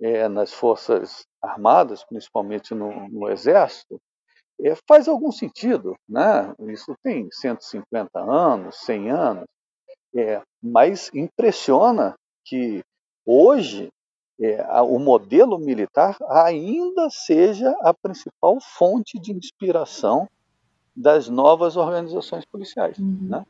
é, 0.00 0.26
nas 0.26 0.50
forças 0.50 1.26
armadas, 1.42 2.02
principalmente 2.04 2.74
no, 2.74 3.06
no 3.10 3.28
exército, 3.28 4.00
é, 4.62 4.74
faz 4.88 5.08
algum 5.08 5.30
sentido, 5.30 5.94
né? 6.08 6.54
Isso 6.72 6.96
tem 7.02 7.28
150 7.30 8.18
anos, 8.18 8.76
100 8.76 9.10
anos, 9.10 9.44
é, 10.16 10.40
mas 10.62 11.10
impressiona 11.12 12.14
que 12.46 12.82
hoje 13.26 13.90
é, 14.40 14.80
o 14.80 14.98
modelo 14.98 15.58
militar 15.58 16.16
ainda 16.30 17.10
seja 17.10 17.76
a 17.82 17.92
principal 17.92 18.58
fonte 18.58 19.18
de 19.18 19.32
inspiração 19.32 20.26
das 20.96 21.28
novas 21.28 21.76
organizações 21.76 22.46
policiais. 22.46 22.98
Uhum. 22.98 23.44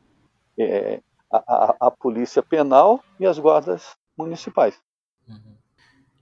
Né? 0.57 0.99
A, 1.31 1.75
a, 1.79 1.91
polícia 1.91 2.41
penal 2.41 3.03
e 3.19 3.25
as 3.25 3.37
guardas 3.37 3.95
municipais. 4.17 4.79
Uhum. 5.27 5.55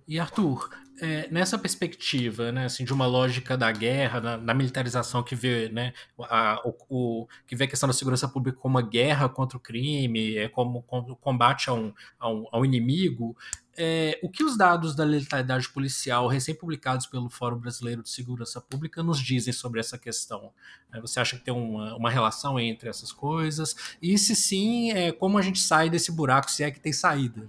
E 0.05 0.19
Arthur, 0.19 0.69
é, 1.01 1.27
nessa 1.29 1.57
perspectiva, 1.57 2.51
né, 2.51 2.65
assim, 2.65 2.83
de 2.83 2.93
uma 2.93 3.05
lógica 3.05 3.57
da 3.57 3.71
guerra, 3.71 4.19
da 4.37 4.53
militarização 4.53 5.21
que 5.21 5.35
vê, 5.35 5.69
né, 5.69 5.93
a, 6.19 6.61
o, 6.65 6.75
o, 6.89 7.27
que 7.45 7.55
vê 7.55 7.65
a 7.65 7.67
questão 7.67 7.87
da 7.87 7.93
segurança 7.93 8.27
pública 8.27 8.57
como 8.57 8.77
uma 8.77 8.81
guerra 8.81 9.29
contra 9.29 9.57
o 9.57 9.61
crime, 9.61 10.37
é 10.37 10.49
como, 10.49 10.81
como 10.83 11.15
combate 11.17 11.69
a 11.69 11.73
um, 11.73 11.93
a 12.19 12.29
um, 12.29 12.47
a 12.51 12.59
um 12.59 12.65
inimigo, 12.65 13.35
é, 13.77 14.19
o 14.23 14.29
que 14.29 14.43
os 14.43 14.57
dados 14.57 14.95
da 14.95 15.03
letalidade 15.03 15.69
policial 15.69 16.27
recém-publicados 16.27 17.05
pelo 17.05 17.29
Fórum 17.29 17.59
Brasileiro 17.59 18.01
de 18.01 18.09
Segurança 18.09 18.59
Pública 18.59 19.03
nos 19.03 19.19
dizem 19.19 19.53
sobre 19.53 19.79
essa 19.79 19.97
questão? 19.97 20.51
É, 20.93 20.99
você 20.99 21.19
acha 21.19 21.37
que 21.37 21.43
tem 21.43 21.53
uma, 21.53 21.95
uma, 21.95 22.09
relação 22.09 22.59
entre 22.59 22.89
essas 22.89 23.11
coisas? 23.11 23.95
E 24.01 24.17
se 24.17 24.35
sim, 24.35 24.91
é, 24.91 25.11
como 25.11 25.37
a 25.37 25.41
gente 25.41 25.59
sai 25.59 25.89
desse 25.89 26.11
buraco, 26.11 26.49
se 26.49 26.63
é 26.63 26.71
que 26.71 26.79
tem 26.79 26.91
saída? 26.91 27.47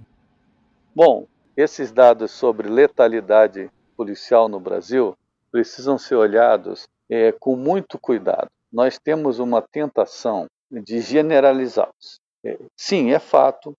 Bom, 0.95 1.27
esses 1.57 1.91
dados 1.91 2.31
sobre 2.31 2.69
letalidade 2.69 3.71
policial 3.97 4.49
no 4.49 4.61
Brasil 4.61 5.17
precisam 5.51 5.99
ser 5.99 6.15
olhados 6.15 6.87
é, 7.09 7.33
com 7.33 7.57
muito 7.57 7.99
cuidado. 7.99 8.49
Nós 8.71 8.99
temos 8.99 9.39
uma 9.39 9.63
tentação 9.63 10.47
de 10.71 11.01
generalizá-los. 11.01 12.21
É, 12.45 12.59
sim, 12.77 13.13
é 13.13 13.19
fato 13.19 13.75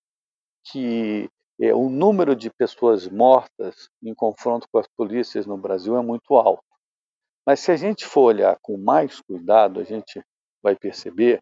que 0.64 1.30
é, 1.60 1.74
o 1.74 1.90
número 1.90 2.36
de 2.36 2.50
pessoas 2.50 3.08
mortas 3.08 3.90
em 4.02 4.14
confronto 4.14 4.68
com 4.72 4.80
as 4.80 4.88
polícias 4.88 5.46
no 5.46 5.58
Brasil 5.58 5.98
é 5.98 6.02
muito 6.02 6.36
alto. 6.36 6.64
Mas 7.46 7.60
se 7.60 7.72
a 7.72 7.76
gente 7.76 8.06
for 8.06 8.22
olhar 8.22 8.58
com 8.62 8.78
mais 8.78 9.20
cuidado, 9.22 9.80
a 9.80 9.84
gente 9.84 10.22
vai 10.64 10.76
perceber 10.76 11.42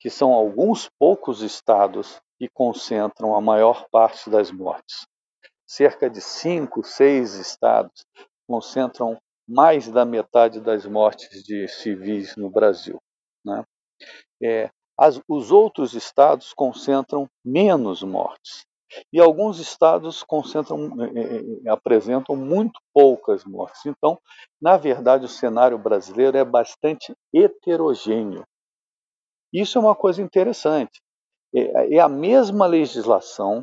que 0.00 0.10
são 0.10 0.32
alguns 0.32 0.88
poucos 0.98 1.42
estados 1.42 2.20
que 2.38 2.48
concentram 2.48 3.34
a 3.34 3.40
maior 3.40 3.86
parte 3.90 4.28
das 4.28 4.50
mortes. 4.50 5.06
Cerca 5.66 6.08
de 6.08 6.20
cinco, 6.20 6.82
seis 6.82 7.34
estados 7.34 8.04
concentram 8.46 9.18
mais 9.48 9.88
da 9.88 10.04
metade 10.04 10.60
das 10.60 10.84
mortes 10.86 11.42
de 11.42 11.68
civis 11.68 12.36
no 12.36 12.50
Brasil. 12.50 13.00
Né? 13.44 13.64
É, 14.42 14.70
as, 14.98 15.20
os 15.28 15.50
outros 15.50 15.94
estados 15.94 16.52
concentram 16.52 17.28
menos 17.44 18.02
mortes. 18.02 18.64
E 19.12 19.20
alguns 19.20 19.58
estados 19.58 20.22
concentram, 20.22 20.88
eh, 21.16 21.68
apresentam 21.68 22.36
muito 22.36 22.80
poucas 22.94 23.44
mortes. 23.44 23.84
Então, 23.86 24.18
na 24.60 24.76
verdade, 24.76 25.24
o 25.24 25.28
cenário 25.28 25.78
brasileiro 25.78 26.36
é 26.36 26.44
bastante 26.44 27.14
heterogêneo. 27.34 28.44
Isso 29.52 29.78
é 29.78 29.80
uma 29.80 29.94
coisa 29.94 30.22
interessante. 30.22 31.00
É, 31.54 31.96
é 31.96 32.00
a 32.00 32.08
mesma 32.08 32.66
legislação, 32.66 33.62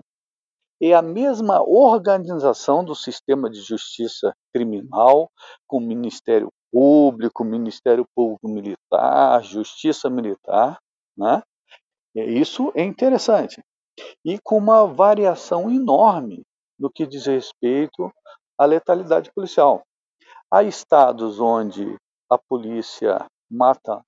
é 0.81 0.93
a 0.93 1.01
mesma 1.01 1.61
organização 1.61 2.83
do 2.83 2.95
sistema 2.95 3.49
de 3.49 3.61
justiça 3.61 4.33
criminal, 4.53 5.29
com 5.67 5.79
Ministério 5.79 6.49
Público, 6.71 7.43
Ministério 7.43 8.05
Público 8.15 8.49
Militar, 8.49 9.43
Justiça 9.43 10.09
Militar. 10.09 10.79
Né? 11.15 11.41
Isso 12.15 12.71
é 12.75 12.83
interessante 12.83 13.61
e 14.25 14.39
com 14.43 14.57
uma 14.57 14.85
variação 14.87 15.69
enorme 15.69 16.43
no 16.79 16.89
que 16.89 17.05
diz 17.05 17.25
respeito 17.25 18.11
à 18.57 18.65
letalidade 18.65 19.31
policial. 19.33 19.83
Há 20.51 20.63
estados 20.63 21.39
onde 21.39 21.95
a 22.29 22.37
polícia 22.37 23.25
mata 23.49 24.01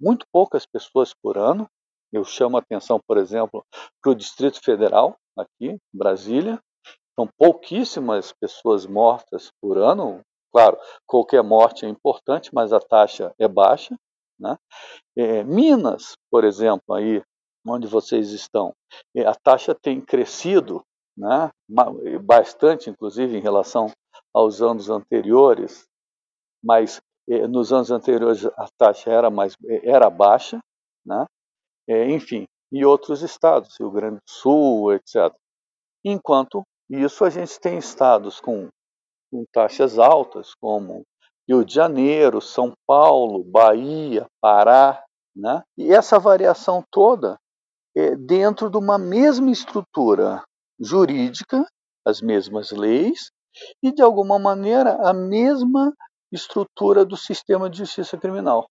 muito 0.00 0.26
poucas 0.32 0.64
pessoas 0.64 1.12
por 1.12 1.36
ano. 1.36 1.68
Eu 2.12 2.24
chamo 2.24 2.56
a 2.56 2.60
atenção, 2.60 3.00
por 3.06 3.18
exemplo, 3.18 3.64
para 4.00 4.12
o 4.12 4.14
Distrito 4.14 4.60
Federal, 4.62 5.16
aqui, 5.36 5.76
Brasília. 5.92 6.58
São 7.18 7.28
pouquíssimas 7.36 8.32
pessoas 8.32 8.86
mortas 8.86 9.50
por 9.60 9.76
ano. 9.76 10.20
Claro, 10.52 10.78
qualquer 11.06 11.42
morte 11.42 11.84
é 11.84 11.88
importante, 11.88 12.50
mas 12.54 12.72
a 12.72 12.80
taxa 12.80 13.34
é 13.38 13.46
baixa. 13.46 13.96
Né? 14.38 14.56
É, 15.16 15.42
Minas, 15.42 16.14
por 16.30 16.44
exemplo, 16.44 16.94
aí 16.94 17.22
onde 17.70 17.86
vocês 17.86 18.30
estão. 18.30 18.72
A 19.26 19.34
taxa 19.34 19.74
tem 19.74 20.00
crescido 20.00 20.82
né, 21.16 21.50
bastante, 22.22 22.90
inclusive, 22.90 23.36
em 23.36 23.40
relação 23.40 23.90
aos 24.34 24.62
anos 24.62 24.88
anteriores, 24.88 25.84
mas 26.62 27.00
nos 27.48 27.72
anos 27.72 27.90
anteriores 27.90 28.46
a 28.46 28.68
taxa 28.78 29.10
era, 29.10 29.30
mais, 29.30 29.54
era 29.82 30.08
baixa, 30.08 30.58
né? 31.04 31.26
é, 31.88 32.10
enfim, 32.10 32.46
e 32.70 32.84
outros 32.84 33.22
estados, 33.22 33.76
Rio 33.78 33.90
Grande 33.90 34.16
do 34.16 34.30
Sul, 34.30 34.92
etc. 34.92 35.34
Enquanto 36.04 36.62
isso, 36.90 37.24
a 37.24 37.30
gente 37.30 37.58
tem 37.58 37.78
estados 37.78 38.40
com, 38.40 38.68
com 39.30 39.44
taxas 39.52 39.98
altas, 39.98 40.52
como 40.60 41.02
Rio 41.48 41.64
de 41.64 41.74
Janeiro, 41.74 42.42
São 42.42 42.72
Paulo, 42.86 43.42
Bahia, 43.42 44.26
Pará, 44.40 45.02
né? 45.34 45.62
E 45.78 45.92
essa 45.92 46.18
variação 46.18 46.84
toda 46.90 47.38
é 47.98 48.16
dentro 48.16 48.70
de 48.70 48.76
uma 48.76 48.96
mesma 48.96 49.50
estrutura 49.50 50.42
jurídica, 50.78 51.66
as 52.06 52.20
mesmas 52.20 52.70
leis 52.70 53.30
e 53.82 53.92
de 53.92 54.02
alguma 54.02 54.38
maneira 54.38 54.96
a 55.08 55.12
mesma 55.12 55.92
estrutura 56.30 57.04
do 57.04 57.16
sistema 57.16 57.68
de 57.68 57.78
justiça 57.78 58.16
criminal. 58.16 58.66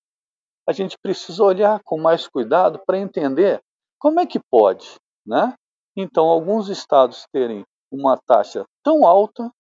A 0.67 0.71
gente 0.71 0.97
precisa 1.01 1.43
olhar 1.43 1.81
com 1.83 1.99
mais 1.99 2.27
cuidado 2.27 2.79
para 2.85 2.97
entender 2.97 3.59
como 3.99 4.19
é 4.19 4.25
que 4.25 4.39
pode, 4.39 4.95
né? 5.25 5.53
Então, 5.95 6.25
alguns 6.25 6.69
estados 6.69 7.25
terem 7.31 7.65
uma 7.91 8.17
taxa 8.27 8.63
tão 8.83 9.05
alta 9.05 9.51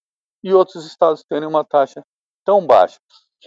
e 0.43 0.53
outros 0.53 0.85
estados 0.85 1.23
terem 1.27 1.47
uma 1.47 1.65
taxa 1.65 2.01
tão 2.45 2.65
baixa. 2.65 2.99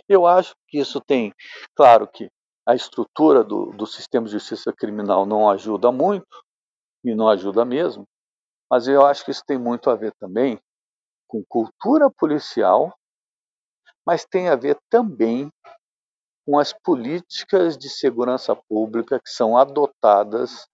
Eu 0.08 0.26
acho 0.26 0.54
que 0.68 0.78
isso 0.78 1.00
tem, 1.00 1.32
claro 1.74 2.06
que 2.06 2.28
a 2.70 2.74
estrutura 2.74 3.42
do, 3.42 3.72
do 3.72 3.86
sistema 3.86 4.26
de 4.26 4.32
justiça 4.32 4.72
criminal 4.72 5.26
não 5.26 5.50
ajuda 5.50 5.90
muito, 5.90 6.26
e 7.04 7.14
não 7.14 7.28
ajuda 7.28 7.64
mesmo, 7.64 8.06
mas 8.70 8.86
eu 8.86 9.04
acho 9.04 9.24
que 9.24 9.30
isso 9.30 9.42
tem 9.44 9.58
muito 9.58 9.90
a 9.90 9.96
ver 9.96 10.12
também 10.20 10.60
com 11.26 11.42
cultura 11.48 12.10
policial, 12.10 12.94
mas 14.06 14.24
tem 14.24 14.48
a 14.48 14.56
ver 14.56 14.78
também 14.88 15.50
com 16.46 16.58
as 16.58 16.72
políticas 16.72 17.76
de 17.76 17.88
segurança 17.88 18.54
pública 18.68 19.20
que 19.20 19.30
são 19.30 19.56
adotadas 19.56 20.66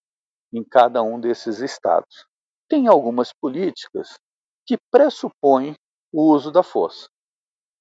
em 0.52 0.64
cada 0.64 1.02
um 1.02 1.20
desses 1.20 1.60
estados. 1.60 2.26
Tem 2.68 2.88
algumas 2.88 3.32
políticas 3.32 4.18
que 4.66 4.76
pressupõem 4.90 5.74
o 6.12 6.32
uso 6.32 6.50
da 6.50 6.62
força. 6.62 7.08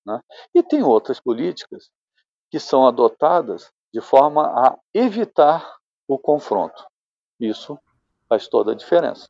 Né? 0.05 0.19
E 0.53 0.61
tem 0.61 0.83
outras 0.83 1.19
políticas 1.19 1.89
que 2.51 2.59
são 2.59 2.87
adotadas 2.87 3.71
de 3.95 4.01
forma 4.01 4.41
a 4.41 4.77
evitar 4.93 5.65
o 6.05 6.19
confronto. 6.19 6.85
Isso 7.39 7.79
faz 8.27 8.45
toda 8.45 8.73
a 8.73 8.75
diferença. 8.75 9.29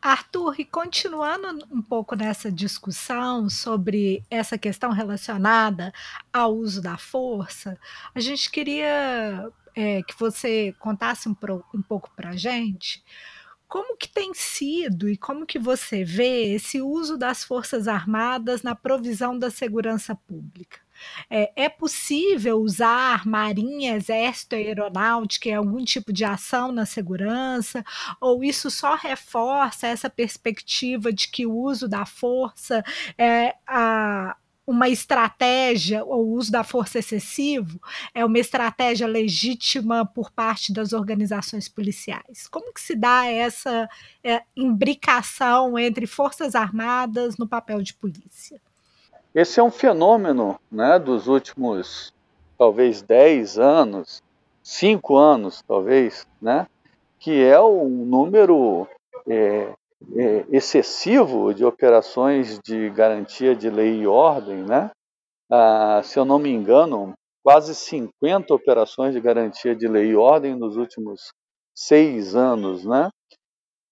Arthur, 0.00 0.58
e 0.58 0.64
continuando 0.64 1.66
um 1.70 1.82
pouco 1.82 2.16
nessa 2.16 2.50
discussão 2.50 3.50
sobre 3.50 4.24
essa 4.30 4.56
questão 4.56 4.92
relacionada 4.92 5.92
ao 6.32 6.54
uso 6.54 6.80
da 6.80 6.96
força, 6.96 7.78
a 8.14 8.18
gente 8.18 8.50
queria 8.50 9.52
é, 9.76 10.02
que 10.04 10.18
você 10.18 10.74
contasse 10.78 11.28
um, 11.28 11.34
pro, 11.34 11.62
um 11.74 11.82
pouco 11.82 12.10
para 12.16 12.30
a 12.30 12.36
gente 12.36 13.04
como 13.70 13.96
que 13.96 14.08
tem 14.08 14.34
sido 14.34 15.08
e 15.08 15.16
como 15.16 15.46
que 15.46 15.58
você 15.58 16.02
vê 16.02 16.54
esse 16.54 16.80
uso 16.80 17.16
das 17.16 17.44
Forças 17.44 17.86
Armadas 17.86 18.62
na 18.62 18.74
provisão 18.74 19.38
da 19.38 19.48
segurança 19.48 20.12
pública? 20.12 20.80
É, 21.28 21.50
é, 21.64 21.68
possível 21.68 22.58
usar 22.58 23.26
marinha, 23.26 23.96
exército, 23.96 24.54
aeronáutica 24.54 25.48
em 25.48 25.54
algum 25.54 25.84
tipo 25.84 26.12
de 26.12 26.24
ação 26.24 26.72
na 26.72 26.86
segurança? 26.86 27.84
Ou 28.20 28.42
isso 28.44 28.70
só 28.70 28.94
reforça 28.94 29.86
essa 29.86 30.10
perspectiva 30.10 31.12
de 31.12 31.28
que 31.28 31.46
o 31.46 31.54
uso 31.54 31.88
da 31.88 32.04
força 32.06 32.82
é 33.18 33.54
a, 33.66 34.36
uma 34.70 34.88
estratégia, 34.88 36.04
ou 36.04 36.26
o 36.26 36.32
uso 36.34 36.52
da 36.52 36.62
força 36.62 37.00
excessivo, 37.00 37.80
é 38.14 38.24
uma 38.24 38.38
estratégia 38.38 39.06
legítima 39.06 40.06
por 40.06 40.30
parte 40.30 40.72
das 40.72 40.92
organizações 40.92 41.68
policiais? 41.68 42.46
Como 42.48 42.72
que 42.72 42.80
se 42.80 42.94
dá 42.94 43.26
essa 43.26 43.88
é, 44.22 44.42
imbricação 44.56 45.76
entre 45.76 46.06
forças 46.06 46.54
armadas 46.54 47.36
no 47.36 47.48
papel 47.48 47.82
de 47.82 47.94
polícia? 47.94 48.60
Esse 49.34 49.60
é 49.60 49.62
um 49.62 49.70
fenômeno 49.70 50.58
né, 50.70 50.98
dos 50.98 51.28
últimos, 51.28 52.12
talvez, 52.58 53.00
10 53.00 53.58
anos, 53.58 54.22
5 54.62 55.16
anos, 55.16 55.62
talvez, 55.66 56.26
né, 56.42 56.66
que 57.18 57.44
é 57.44 57.60
um 57.60 57.88
número 57.88 58.88
é, 59.28 59.72
é, 60.16 60.44
excessivo 60.50 61.54
de 61.54 61.64
operações 61.64 62.58
de 62.58 62.90
garantia 62.90 63.54
de 63.54 63.70
lei 63.70 64.00
e 64.00 64.06
ordem. 64.06 64.64
Né? 64.64 64.90
Ah, 65.48 66.00
se 66.02 66.18
eu 66.18 66.24
não 66.24 66.38
me 66.38 66.50
engano, 66.50 67.12
quase 67.42 67.74
50 67.74 68.52
operações 68.52 69.14
de 69.14 69.20
garantia 69.20 69.76
de 69.76 69.86
lei 69.86 70.08
e 70.08 70.16
ordem 70.16 70.56
nos 70.56 70.76
últimos 70.76 71.32
seis 71.74 72.34
anos, 72.34 72.84
né? 72.84 73.08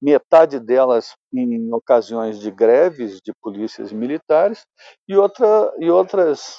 Metade 0.01 0.61
delas 0.61 1.15
em 1.33 1.73
ocasiões 1.73 2.39
de 2.39 2.51
greves 2.51 3.21
de 3.21 3.33
polícias 3.43 3.93
militares 3.93 4.65
e, 5.09 5.17
outra, 5.17 5.73
e 5.79 5.91
outras 5.91 6.59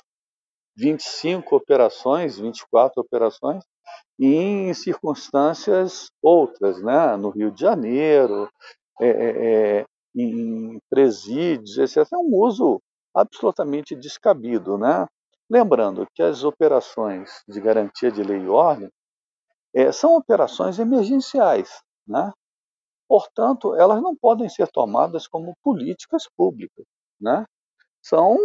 25 0.78 1.56
operações, 1.56 2.40
24 2.40 3.02
operações 3.02 3.64
em 4.20 4.74
circunstâncias 4.74 6.08
outras, 6.22 6.82
né? 6.82 7.16
no 7.16 7.30
Rio 7.30 7.52
de 7.52 7.62
Janeiro, 7.62 8.50
é, 9.02 9.08
é, 9.08 9.80
é 9.80 9.86
em 10.16 10.80
presídios, 10.90 11.78
etc. 11.78 12.12
É 12.14 12.18
um 12.18 12.36
uso 12.36 12.82
absolutamente 13.16 13.96
descabido. 13.96 14.78
Né? 14.78 15.06
Lembrando 15.50 16.08
que 16.14 16.22
as 16.22 16.44
operações 16.44 17.44
de 17.48 17.60
garantia 17.62 18.12
de 18.12 18.22
lei 18.24 18.40
e 18.40 18.50
ordem 18.50 18.90
é, 19.74 19.92
são 19.92 20.16
operações 20.16 20.80
emergenciais. 20.80 21.82
Né? 22.08 22.32
Portanto, 23.10 23.76
elas 23.76 24.00
não 24.04 24.16
podem 24.16 24.48
ser 24.48 24.68
tomadas 24.68 25.28
como 25.28 25.58
políticas 25.64 26.30
públicas, 26.38 26.86
né? 27.20 27.44
São 28.04 28.38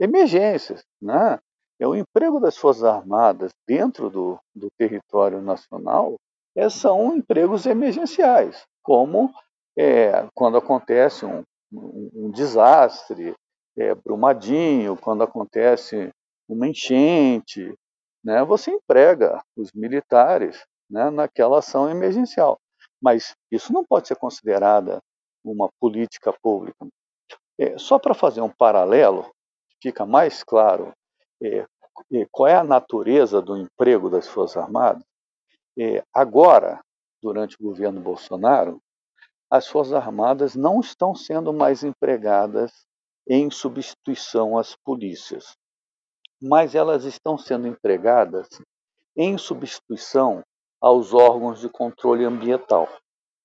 emergências, 0.00 0.82
né? 1.00 1.38
É 1.80 1.86
o 1.86 1.94
emprego 1.94 2.40
das 2.40 2.56
Forças 2.56 2.82
Armadas 2.82 3.52
dentro 3.64 4.10
do, 4.10 4.36
do 4.52 4.68
território 4.76 5.40
nacional 5.40 6.16
é, 6.56 6.68
são 6.68 7.16
empregos 7.16 7.64
emergenciais, 7.66 8.66
como 8.82 9.32
é, 9.78 10.28
quando 10.34 10.58
acontece 10.58 11.24
um, 11.24 11.44
um, 11.72 12.10
um 12.12 12.30
desastre, 12.32 13.32
é, 13.76 13.94
Brumadinho, 13.94 14.96
quando 14.96 15.22
acontece 15.22 16.10
uma 16.48 16.66
enchente, 16.66 17.72
né, 18.24 18.44
você 18.44 18.72
emprega 18.72 19.40
os 19.56 19.70
militares 19.72 20.64
né, 20.90 21.08
naquela 21.10 21.60
ação 21.60 21.88
emergencial. 21.88 22.58
Mas 23.00 23.34
isso 23.50 23.72
não 23.72 23.84
pode 23.84 24.08
ser 24.08 24.16
considerada 24.16 25.00
uma 25.44 25.68
política 25.80 26.32
pública. 26.42 26.86
É, 27.58 27.78
só 27.78 27.98
para 27.98 28.14
fazer 28.14 28.40
um 28.40 28.50
paralelo, 28.50 29.30
fica 29.82 30.04
mais 30.04 30.42
claro 30.42 30.92
é, 31.42 31.66
é, 32.12 32.26
qual 32.30 32.46
é 32.46 32.54
a 32.54 32.64
natureza 32.64 33.40
do 33.40 33.56
emprego 33.56 34.08
das 34.10 34.28
Forças 34.28 34.62
Armadas. 34.62 35.02
É, 35.78 36.02
agora, 36.12 36.80
durante 37.22 37.56
o 37.60 37.64
governo 37.64 38.00
Bolsonaro, 38.00 38.80
as 39.50 39.66
Forças 39.66 39.94
Armadas 39.94 40.54
não 40.54 40.80
estão 40.80 41.14
sendo 41.14 41.52
mais 41.52 41.82
empregadas 41.82 42.86
em 43.28 43.50
substituição 43.50 44.58
às 44.58 44.74
polícias, 44.76 45.56
mas 46.40 46.74
elas 46.74 47.04
estão 47.04 47.36
sendo 47.36 47.66
empregadas 47.66 48.48
em 49.16 49.36
substituição 49.36 50.42
aos 50.80 51.12
órgãos 51.12 51.60
de 51.60 51.68
controle 51.68 52.24
ambiental, 52.24 52.88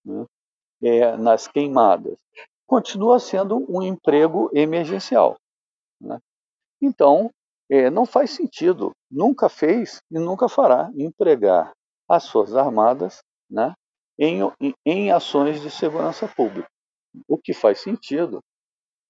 né? 0.06 0.26
é, 0.82 1.18
nas 1.18 1.48
queimadas. 1.48 2.18
Continua 2.66 3.20
sendo 3.20 3.66
um 3.70 3.82
emprego 3.82 4.50
emergencial. 4.54 5.38
Né? 6.00 6.20
Então, 6.82 7.30
é, 7.70 7.90
não 7.90 8.06
faz 8.06 8.32
sentido, 8.32 8.92
nunca 9.10 9.50
fez 9.50 10.02
e 10.12 10.20
nunca 10.20 10.48
fará 10.48 10.92
empregar 10.96 11.72
as 12.10 12.30
Forças 12.30 12.56
Armadas 12.56 13.22
né, 13.50 13.74
em, 14.18 14.42
em, 14.60 14.74
em 14.86 15.12
ações 15.12 15.62
de 15.62 15.72
segurança 15.72 16.28
pública. 16.28 16.68
O 17.28 17.38
que 17.38 17.54
faz 17.54 17.80
sentido 17.80 18.40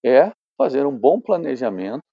é 0.05 0.31
fazer 0.57 0.85
um 0.85 0.97
bom 0.97 1.19
planejamento 1.19 2.03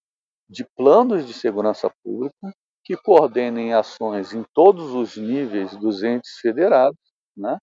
de 0.48 0.64
planos 0.76 1.26
de 1.26 1.32
segurança 1.32 1.90
pública 2.02 2.52
que 2.90 2.96
coordenem 2.96 3.72
ações 3.72 4.34
em 4.34 4.44
todos 4.52 4.94
os 4.94 5.16
níveis 5.16 5.76
dos 5.76 6.02
entes 6.02 6.40
federados, 6.40 6.98
né? 7.36 7.56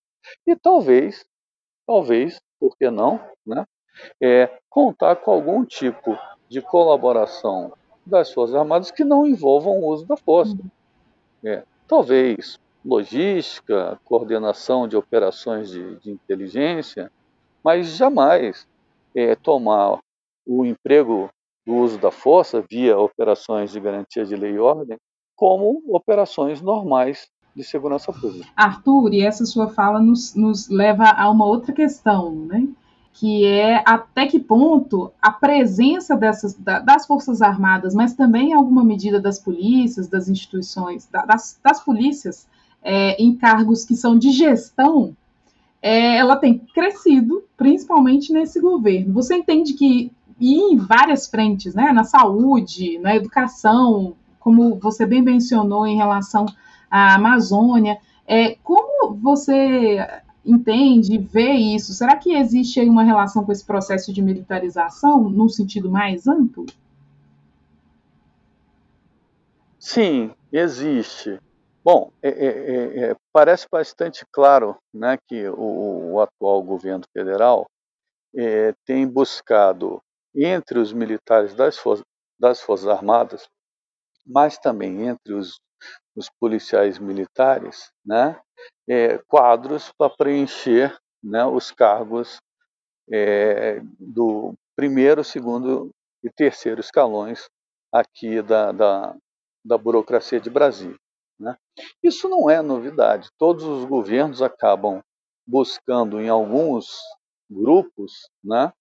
E 0.47 0.55
talvez, 0.55 1.25
talvez, 1.85 2.39
por 2.57 2.77
que 2.77 2.89
não, 2.89 3.19
né? 3.45 3.65
É, 4.23 4.57
contar 4.69 5.17
com 5.17 5.31
algum 5.31 5.65
tipo 5.65 6.17
de 6.47 6.61
colaboração 6.61 7.73
das 8.05 8.31
Forças 8.31 8.55
Armadas 8.55 8.89
que 8.89 9.03
não 9.03 9.27
envolvam 9.27 9.77
o 9.81 9.87
uso 9.87 10.05
da 10.05 10.15
força. 10.15 10.53
Uhum. 10.53 10.69
É, 11.43 11.65
talvez 11.89 12.57
logística, 12.85 13.99
coordenação 14.05 14.87
de 14.87 14.95
operações 14.95 15.69
de, 15.69 15.97
de 15.97 16.09
inteligência, 16.09 17.11
mas 17.61 17.97
jamais 17.97 18.65
é, 19.13 19.35
tomar 19.35 19.99
o 20.45 20.65
emprego 20.65 21.29
do 21.65 21.75
uso 21.75 21.99
da 21.99 22.11
força 22.11 22.63
via 22.71 22.97
operações 22.97 23.73
de 23.73 23.79
garantia 23.81 24.23
de 24.23 24.33
lei 24.33 24.53
e 24.53 24.59
ordem 24.59 24.97
como 25.37 25.81
operações 25.87 26.61
normais 26.61 27.29
de 27.55 27.63
segurança 27.63 28.11
pública. 28.11 28.49
Arthur, 28.55 29.13
e 29.13 29.21
essa 29.21 29.45
sua 29.45 29.69
fala 29.69 29.99
nos, 29.99 30.35
nos 30.35 30.67
leva 30.67 31.05
a 31.05 31.29
uma 31.29 31.45
outra 31.45 31.71
questão, 31.71 32.31
né? 32.31 32.67
que 33.13 33.45
é 33.45 33.81
até 33.83 34.27
que 34.27 34.39
ponto 34.39 35.11
a 35.19 35.31
presença 35.31 36.15
dessas, 36.15 36.53
das 36.53 37.07
Forças 37.07 37.41
Armadas, 37.41 37.95
mas 37.95 38.13
também 38.13 38.53
alguma 38.53 38.83
medida 38.83 39.19
das 39.19 39.39
polícias, 39.39 40.07
das 40.07 40.29
instituições, 40.29 41.07
das, 41.07 41.59
das 41.63 41.83
polícias, 41.83 42.47
é, 42.83 43.19
em 43.21 43.35
cargos 43.35 43.83
que 43.83 43.95
são 43.95 44.19
de 44.19 44.29
gestão, 44.31 45.15
é, 45.81 46.17
ela 46.17 46.35
tem 46.35 46.59
crescido, 46.59 47.43
principalmente 47.55 48.31
nesse 48.31 48.59
governo. 48.59 49.13
Você 49.13 49.35
entende 49.35 49.73
que 49.73 50.11
e 50.39 50.53
em 50.53 50.77
várias 50.77 51.25
frentes, 51.25 51.73
né, 51.73 51.91
na 51.91 52.03
saúde, 52.03 52.99
na 52.99 53.15
educação, 53.15 54.13
como 54.47 54.79
você 54.79 55.05
bem 55.05 55.21
mencionou 55.21 55.85
em 55.85 55.97
relação 55.97 56.45
à 56.89 57.15
Amazônia, 57.15 57.99
é, 58.25 58.55
como 58.63 59.13
você 59.13 59.97
entende, 60.45 61.17
vê 61.17 61.51
isso? 61.51 61.93
Será 61.93 62.15
que 62.15 62.33
existe 62.33 62.79
aí 62.79 62.87
uma 62.87 63.03
relação 63.03 63.43
com 63.43 63.51
esse 63.51 63.65
processo 63.65 64.13
de 64.13 64.21
militarização 64.21 65.29
num 65.29 65.49
sentido 65.49 65.91
mais 65.91 66.29
amplo? 66.29 66.65
Sim, 69.77 70.31
existe. 70.49 71.37
Bom, 71.83 72.09
é, 72.23 72.29
é, 72.29 72.45
é, 72.47 73.09
é 73.09 73.15
parece 73.33 73.67
bastante 73.69 74.25
claro 74.31 74.77
né, 74.93 75.17
que 75.27 75.45
o, 75.49 76.13
o 76.13 76.21
atual 76.21 76.63
governo 76.63 77.03
federal 77.11 77.65
é, 78.33 78.73
tem 78.85 79.05
buscado 79.05 80.01
entre 80.33 80.79
os 80.79 80.93
militares 80.93 81.53
das, 81.53 81.77
das 82.39 82.61
Forças 82.61 82.87
Armadas, 82.87 83.49
mas 84.27 84.57
também 84.57 85.07
entre 85.07 85.33
os, 85.33 85.59
os 86.15 86.29
policiais 86.39 86.99
militares, 86.99 87.91
né, 88.05 88.39
é, 88.87 89.17
quadros 89.27 89.91
para 89.97 90.09
preencher 90.09 90.95
né, 91.23 91.45
os 91.45 91.71
cargos 91.71 92.37
é, 93.09 93.79
do 93.99 94.53
primeiro, 94.75 95.23
segundo 95.23 95.89
e 96.23 96.29
terceiro 96.29 96.81
escalões 96.81 97.47
aqui 97.91 98.41
da, 98.41 98.71
da, 98.71 99.15
da 99.63 99.77
burocracia 99.77 100.39
de 100.39 100.49
Brasília. 100.49 100.97
Né? 101.39 101.55
Isso 102.03 102.27
não 102.27 102.49
é 102.49 102.61
novidade. 102.61 103.29
Todos 103.37 103.63
os 103.63 103.85
governos 103.85 104.41
acabam 104.41 105.01
buscando 105.45 106.19
em 106.19 106.29
alguns 106.29 106.99
grupos 107.49 108.29
né, 108.43 108.73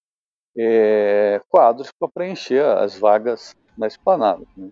é, 0.57 1.41
quadros 1.49 1.91
para 1.99 2.09
preencher 2.09 2.65
as 2.65 2.99
vagas 2.99 3.55
na 3.77 3.87
esplanada. 3.87 4.45
Né? 4.57 4.71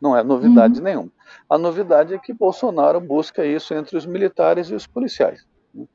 Não 0.00 0.16
é 0.16 0.22
novidade 0.22 0.78
uhum. 0.78 0.84
nenhuma. 0.84 1.12
A 1.48 1.56
novidade 1.56 2.14
é 2.14 2.18
que 2.18 2.32
Bolsonaro 2.32 3.00
busca 3.00 3.44
isso 3.44 3.74
entre 3.74 3.96
os 3.96 4.06
militares 4.06 4.68
e 4.68 4.74
os 4.74 4.86
policiais. 4.86 5.46
Né? 5.74 5.86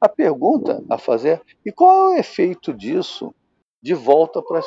A 0.00 0.08
pergunta 0.08 0.82
a 0.90 0.98
fazer 0.98 1.40
é: 1.40 1.42
e 1.66 1.72
qual 1.72 2.12
é 2.12 2.16
o 2.16 2.18
efeito 2.18 2.72
disso 2.72 3.34
de 3.82 3.94
volta 3.94 4.42
para 4.42 4.58
as, 4.58 4.66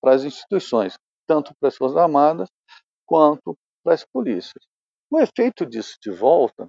para 0.00 0.14
as 0.14 0.24
instituições, 0.24 0.98
tanto 1.26 1.54
para 1.58 1.68
as 1.68 1.76
Forças 1.76 1.96
Armadas 1.96 2.48
quanto 3.06 3.56
para 3.84 3.94
as 3.94 4.04
polícias? 4.04 4.64
O 5.10 5.20
efeito 5.20 5.66
disso 5.66 5.96
de 6.00 6.10
volta 6.10 6.66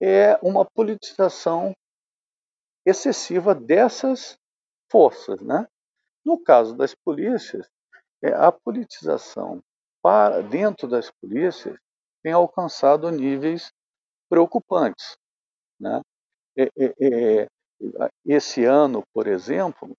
é 0.00 0.38
uma 0.42 0.64
politização 0.64 1.74
excessiva 2.84 3.54
dessas 3.54 4.38
forças, 4.90 5.40
né? 5.40 5.66
No 6.24 6.38
caso 6.42 6.76
das 6.76 6.94
polícias, 6.94 7.68
é, 8.22 8.32
a 8.32 8.52
politização 8.52 9.62
para 10.06 10.40
dentro 10.40 10.86
das 10.86 11.10
polícias 11.10 11.76
tem 12.22 12.32
alcançado 12.32 13.10
níveis 13.10 13.72
preocupantes. 14.30 15.16
Né? 15.80 16.00
É, 16.56 16.68
é, 16.78 16.94
é, 17.00 17.48
esse 18.24 18.64
ano, 18.64 19.02
por 19.12 19.26
exemplo, 19.26 19.96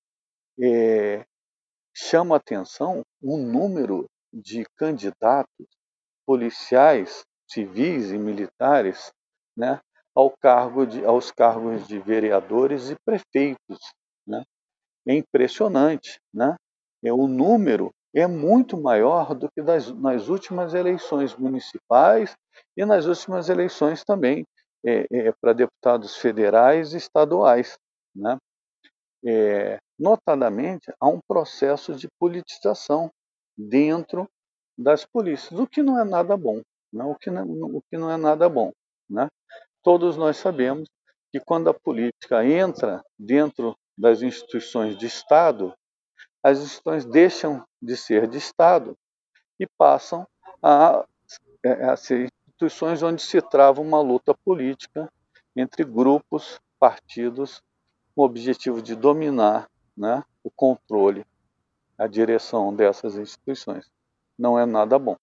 é, 0.57 1.25
chama 1.93 2.37
atenção 2.37 3.01
o 3.21 3.35
número 3.35 4.05
de 4.31 4.63
candidatos 4.77 5.67
policiais, 6.25 7.25
civis 7.45 8.09
e 8.09 8.17
militares 8.17 9.11
né, 9.57 9.81
ao 10.15 10.31
cargo 10.41 10.85
de, 10.85 11.03
aos 11.03 11.31
cargos 11.31 11.85
de 11.85 11.99
vereadores 11.99 12.89
e 12.91 12.95
prefeitos. 13.05 13.91
Né? 14.25 14.41
é 15.05 15.15
impressionante, 15.15 16.17
né? 16.33 16.55
É, 17.03 17.11
o 17.11 17.27
número 17.27 17.91
é 18.17 18.25
muito 18.25 18.75
maior 18.75 19.35
do 19.35 19.47
que 19.51 19.61
das, 19.61 19.91
nas 19.91 20.27
últimas 20.27 20.73
eleições 20.73 21.35
municipais 21.35 22.35
e 22.75 22.83
nas 22.83 23.05
últimas 23.05 23.47
eleições 23.47 24.03
também 24.03 24.43
é, 24.83 25.05
é, 25.11 25.31
para 25.39 25.53
deputados 25.53 26.15
federais 26.15 26.93
e 26.93 26.97
estaduais, 26.97 27.77
né? 28.15 28.37
É, 29.23 29.77
notadamente, 29.99 30.91
há 30.99 31.07
um 31.07 31.19
processo 31.27 31.93
de 31.93 32.07
politização 32.19 33.11
dentro 33.55 34.27
das 34.77 35.05
polícias, 35.05 35.59
o 35.59 35.67
que 35.67 35.83
não 35.83 35.99
é 35.99 36.03
nada 36.03 36.35
bom, 36.37 36.61
né? 36.93 37.03
o, 37.03 37.15
que 37.15 37.29
não, 37.29 37.45
o 37.45 37.81
que 37.89 37.97
não 37.97 38.09
é 38.09 38.17
nada 38.17 38.47
bom. 38.47 38.71
Né? 39.09 39.27
Todos 39.83 40.17
nós 40.17 40.37
sabemos 40.37 40.87
que 41.31 41.39
quando 41.39 41.69
a 41.69 41.73
política 41.73 42.45
entra 42.45 43.03
dentro 43.17 43.75
das 43.97 44.21
instituições 44.21 44.95
de 44.95 45.07
Estado, 45.07 45.73
as 46.43 46.59
instituições 46.59 47.05
deixam 47.05 47.65
de 47.81 47.97
ser 47.97 48.27
de 48.27 48.37
Estado 48.37 48.97
e 49.59 49.65
passam 49.65 50.27
a, 50.61 51.05
é, 51.63 51.85
a 51.85 51.97
ser 51.97 52.29
instituições 52.47 53.03
onde 53.03 53.21
se 53.21 53.41
trava 53.41 53.81
uma 53.81 54.01
luta 54.01 54.33
política 54.33 55.11
entre 55.55 55.83
grupos, 55.83 56.59
partidos, 56.79 57.61
com 58.15 58.21
o 58.21 58.25
objetivo 58.25 58.81
de 58.81 58.95
dominar 58.95 59.69
né, 59.95 60.23
o 60.43 60.51
controle, 60.51 61.25
a 61.97 62.07
direção 62.07 62.73
dessas 62.73 63.15
instituições. 63.15 63.89
Não 64.37 64.57
é 64.57 64.65
nada 64.65 64.97
bom. 64.99 65.17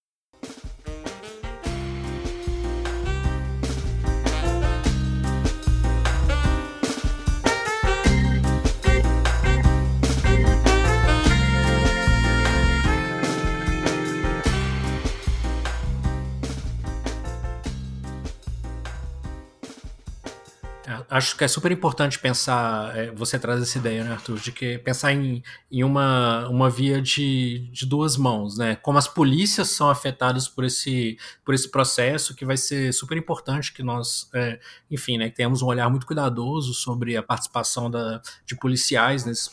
Acho 21.14 21.36
que 21.36 21.44
é 21.44 21.48
super 21.48 21.70
importante 21.70 22.18
pensar, 22.18 22.96
é, 22.96 23.12
você 23.12 23.38
traz 23.38 23.62
essa 23.62 23.78
ideia, 23.78 24.02
né, 24.02 24.10
Arthur, 24.10 24.40
de 24.40 24.50
que 24.50 24.78
pensar 24.78 25.12
em, 25.12 25.44
em 25.70 25.84
uma, 25.84 26.48
uma 26.48 26.68
via 26.68 27.00
de, 27.00 27.70
de 27.70 27.86
duas 27.86 28.16
mãos, 28.16 28.58
né? 28.58 28.74
Como 28.74 28.98
as 28.98 29.06
polícias 29.06 29.68
são 29.68 29.88
afetadas 29.88 30.48
por 30.48 30.64
esse, 30.64 31.16
por 31.44 31.54
esse 31.54 31.70
processo, 31.70 32.34
que 32.34 32.44
vai 32.44 32.56
ser 32.56 32.92
super 32.92 33.16
importante 33.16 33.72
que 33.72 33.80
nós, 33.80 34.28
é, 34.34 34.58
enfim, 34.90 35.16
né, 35.16 35.30
que 35.30 35.36
tenhamos 35.36 35.62
um 35.62 35.66
olhar 35.66 35.88
muito 35.88 36.04
cuidadoso 36.04 36.74
sobre 36.74 37.16
a 37.16 37.22
participação 37.22 37.88
da, 37.88 38.20
de 38.44 38.56
policiais 38.56 39.24
nesse, 39.24 39.48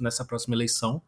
nessa 0.00 0.24
próxima 0.24 0.54
eleição. 0.56 1.02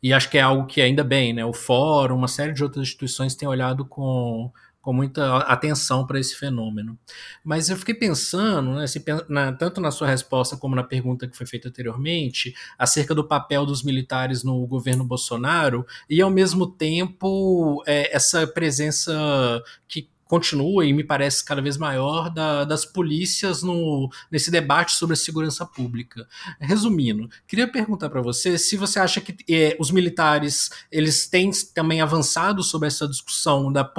E 0.00 0.12
acho 0.12 0.30
que 0.30 0.38
é 0.38 0.42
algo 0.42 0.66
que 0.66 0.80
ainda 0.80 1.02
bem, 1.02 1.32
né? 1.32 1.44
O 1.44 1.52
Fórum, 1.52 2.16
uma 2.16 2.28
série 2.28 2.52
de 2.52 2.62
outras 2.62 2.82
instituições 2.86 3.34
têm 3.34 3.48
olhado 3.48 3.84
com 3.84 4.52
com 4.80 4.92
muita 4.92 5.38
atenção 5.38 6.06
para 6.06 6.18
esse 6.18 6.34
fenômeno. 6.34 6.98
Mas 7.44 7.68
eu 7.68 7.76
fiquei 7.76 7.94
pensando, 7.94 8.74
né, 8.74 8.86
se, 8.86 9.04
na, 9.28 9.52
tanto 9.52 9.80
na 9.80 9.90
sua 9.90 10.08
resposta 10.08 10.56
como 10.56 10.74
na 10.74 10.82
pergunta 10.82 11.28
que 11.28 11.36
foi 11.36 11.46
feita 11.46 11.68
anteriormente, 11.68 12.54
acerca 12.78 13.14
do 13.14 13.26
papel 13.26 13.66
dos 13.66 13.82
militares 13.82 14.42
no 14.42 14.66
governo 14.66 15.04
Bolsonaro, 15.04 15.86
e 16.08 16.20
ao 16.20 16.30
mesmo 16.30 16.66
tempo 16.66 17.82
é, 17.86 18.14
essa 18.14 18.46
presença 18.46 19.62
que 19.86 20.08
continua 20.30 20.86
e 20.86 20.92
me 20.92 21.02
parece 21.02 21.44
cada 21.44 21.60
vez 21.60 21.76
maior 21.76 22.30
da, 22.30 22.64
das 22.64 22.84
polícias 22.84 23.64
no, 23.64 24.08
nesse 24.30 24.48
debate 24.48 24.92
sobre 24.92 25.14
a 25.14 25.16
segurança 25.16 25.66
pública. 25.66 26.24
Resumindo, 26.60 27.28
queria 27.48 27.66
perguntar 27.66 28.08
para 28.08 28.22
você 28.22 28.56
se 28.56 28.76
você 28.76 29.00
acha 29.00 29.20
que 29.20 29.34
é, 29.52 29.76
os 29.80 29.90
militares 29.90 30.70
eles 30.90 31.28
têm 31.28 31.50
também 31.74 32.00
avançado 32.00 32.62
sobre 32.62 32.86
essa 32.86 33.08
discussão 33.08 33.72
da 33.72 33.90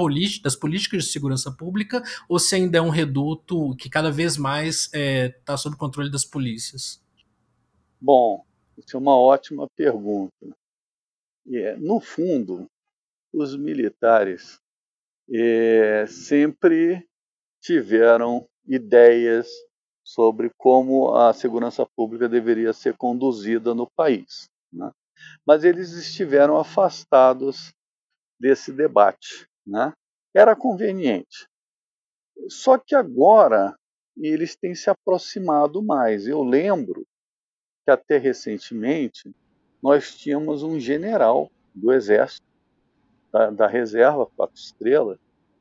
das 0.42 0.56
políticas 0.56 1.04
de 1.04 1.10
segurança 1.10 1.52
pública 1.52 2.02
ou 2.26 2.38
se 2.38 2.54
ainda 2.54 2.78
é 2.78 2.80
um 2.80 2.88
reduto 2.88 3.76
que 3.76 3.90
cada 3.90 4.10
vez 4.10 4.38
mais 4.38 4.84
está 4.84 4.98
é, 4.98 5.28
tá 5.44 5.56
sob 5.58 5.76
controle 5.76 6.10
das 6.10 6.24
polícias? 6.24 6.98
Bom, 8.00 8.42
isso 8.78 8.96
é 8.96 8.98
uma 8.98 9.16
ótima 9.16 9.68
pergunta. 9.76 10.56
É, 11.46 11.76
no 11.76 12.00
fundo, 12.00 12.66
os 13.34 13.54
militares 13.54 14.61
é, 15.32 16.06
sempre 16.06 17.08
tiveram 17.60 18.46
ideias 18.66 19.48
sobre 20.04 20.50
como 20.58 21.14
a 21.14 21.32
segurança 21.32 21.86
pública 21.96 22.28
deveria 22.28 22.72
ser 22.72 22.96
conduzida 22.96 23.74
no 23.74 23.88
país. 23.90 24.50
Né? 24.72 24.90
Mas 25.46 25.64
eles 25.64 25.92
estiveram 25.92 26.58
afastados 26.58 27.72
desse 28.38 28.72
debate. 28.72 29.46
Né? 29.66 29.92
Era 30.34 30.56
conveniente. 30.56 31.46
Só 32.48 32.76
que 32.76 32.94
agora 32.94 33.76
eles 34.16 34.56
têm 34.56 34.74
se 34.74 34.90
aproximado 34.90 35.82
mais. 35.82 36.26
Eu 36.26 36.42
lembro 36.42 37.06
que 37.84 37.90
até 37.90 38.18
recentemente 38.18 39.34
nós 39.82 40.16
tínhamos 40.16 40.62
um 40.62 40.78
general 40.78 41.50
do 41.74 41.92
Exército, 41.92 42.46
da, 43.32 43.50
da 43.50 43.66
Reserva 43.66 44.26
Quatro 44.26 44.56
Estrelas, 44.56 45.18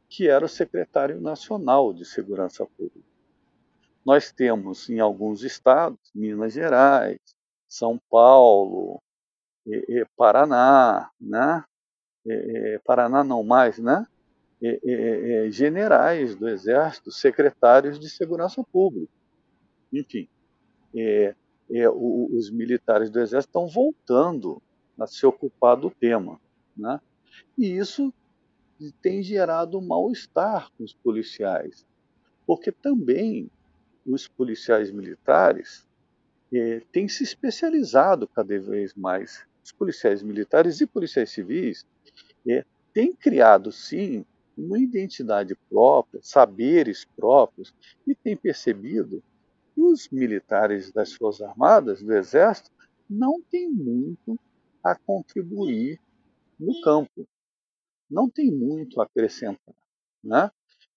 que 0.09 0.27
era 0.27 0.45
o 0.45 0.49
secretário 0.49 1.21
nacional 1.21 1.93
de 1.93 2.03
Segurança 2.03 2.65
Pública. 2.65 3.09
Nós 4.05 4.31
temos 4.31 4.89
em 4.89 4.99
alguns 4.99 5.43
estados, 5.43 5.99
Minas 6.13 6.53
Gerais, 6.53 7.19
São 7.67 7.99
Paulo, 8.09 9.01
e, 9.65 9.85
e 9.87 10.05
Paraná, 10.17 11.09
né? 11.19 11.63
E, 12.25 12.79
Paraná 12.83 13.23
não 13.23 13.43
mais, 13.43 13.77
né? 13.79 14.05
generais 15.49 16.35
do 16.35 16.47
Exército, 16.47 17.11
secretários 17.11 17.99
de 17.99 18.07
Segurança 18.07 18.63
Pública. 18.63 19.11
Enfim, 19.91 20.29
os 21.95 22.51
militares 22.51 23.09
do 23.09 23.19
Exército 23.19 23.49
estão 23.49 23.67
voltando 23.67 24.61
a 24.99 25.07
se 25.07 25.25
ocupar 25.25 25.75
do 25.77 25.89
tema. 25.89 26.39
Né? 26.77 27.01
E 27.57 27.77
isso 27.77 28.13
tem 29.01 29.21
gerado 29.21 29.81
mal-estar 29.81 30.71
com 30.71 30.83
os 30.83 30.93
policiais, 30.93 31.85
porque 32.45 32.71
também 32.71 33.49
os 34.05 34.27
policiais 34.27 34.91
militares 34.91 35.87
eh, 36.53 36.81
têm 36.91 37.07
se 37.07 37.23
especializado 37.23 38.27
cada 38.27 38.59
vez 38.59 38.93
mais. 38.95 39.45
Os 39.63 39.71
policiais 39.71 40.23
militares 40.23 40.81
e 40.81 40.87
policiais 40.87 41.29
civis 41.29 41.85
eh, 42.47 42.65
têm 42.93 43.13
criado, 43.13 43.71
sim, 43.71 44.25
uma 44.57 44.79
identidade 44.79 45.55
própria, 45.69 46.19
saberes 46.23 47.05
próprios, 47.15 47.73
e 48.05 48.15
têm 48.15 48.35
percebido 48.35 49.23
que 49.73 49.81
os 49.81 50.09
militares 50.09 50.91
das 50.91 51.13
Forças 51.13 51.47
Armadas, 51.47 52.01
do 52.01 52.13
Exército, 52.13 52.71
não 53.09 53.41
têm 53.41 53.69
muito 53.69 54.39
a 54.83 54.95
contribuir 54.95 55.99
no 56.61 56.79
campo, 56.81 57.27
não 58.09 58.29
tem 58.29 58.51
muito 58.51 59.01
a 59.01 59.05
acrescentar. 59.05 59.75
Né? 60.23 60.51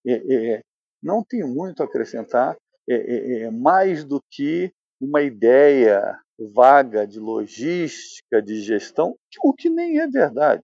É, 0.07 0.13
é, 0.13 0.63
não 1.03 1.25
tem 1.25 1.43
muito 1.43 1.83
a 1.83 1.87
acrescentar 1.87 2.57
é, 2.89 2.95
é, 2.95 3.41
é, 3.43 3.51
mais 3.51 4.05
do 4.05 4.23
que 4.31 4.71
uma 5.01 5.23
ideia 5.23 6.21
vaga 6.39 7.07
de 7.07 7.19
logística, 7.19 8.43
de 8.43 8.61
gestão, 8.61 9.17
o 9.43 9.55
que 9.55 9.71
nem 9.71 10.01
é 10.01 10.07
verdade. 10.07 10.63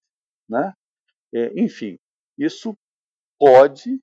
Né? 0.49 0.73
É, 1.35 1.59
enfim, 1.59 1.97
isso 2.37 2.75
pode 3.39 3.99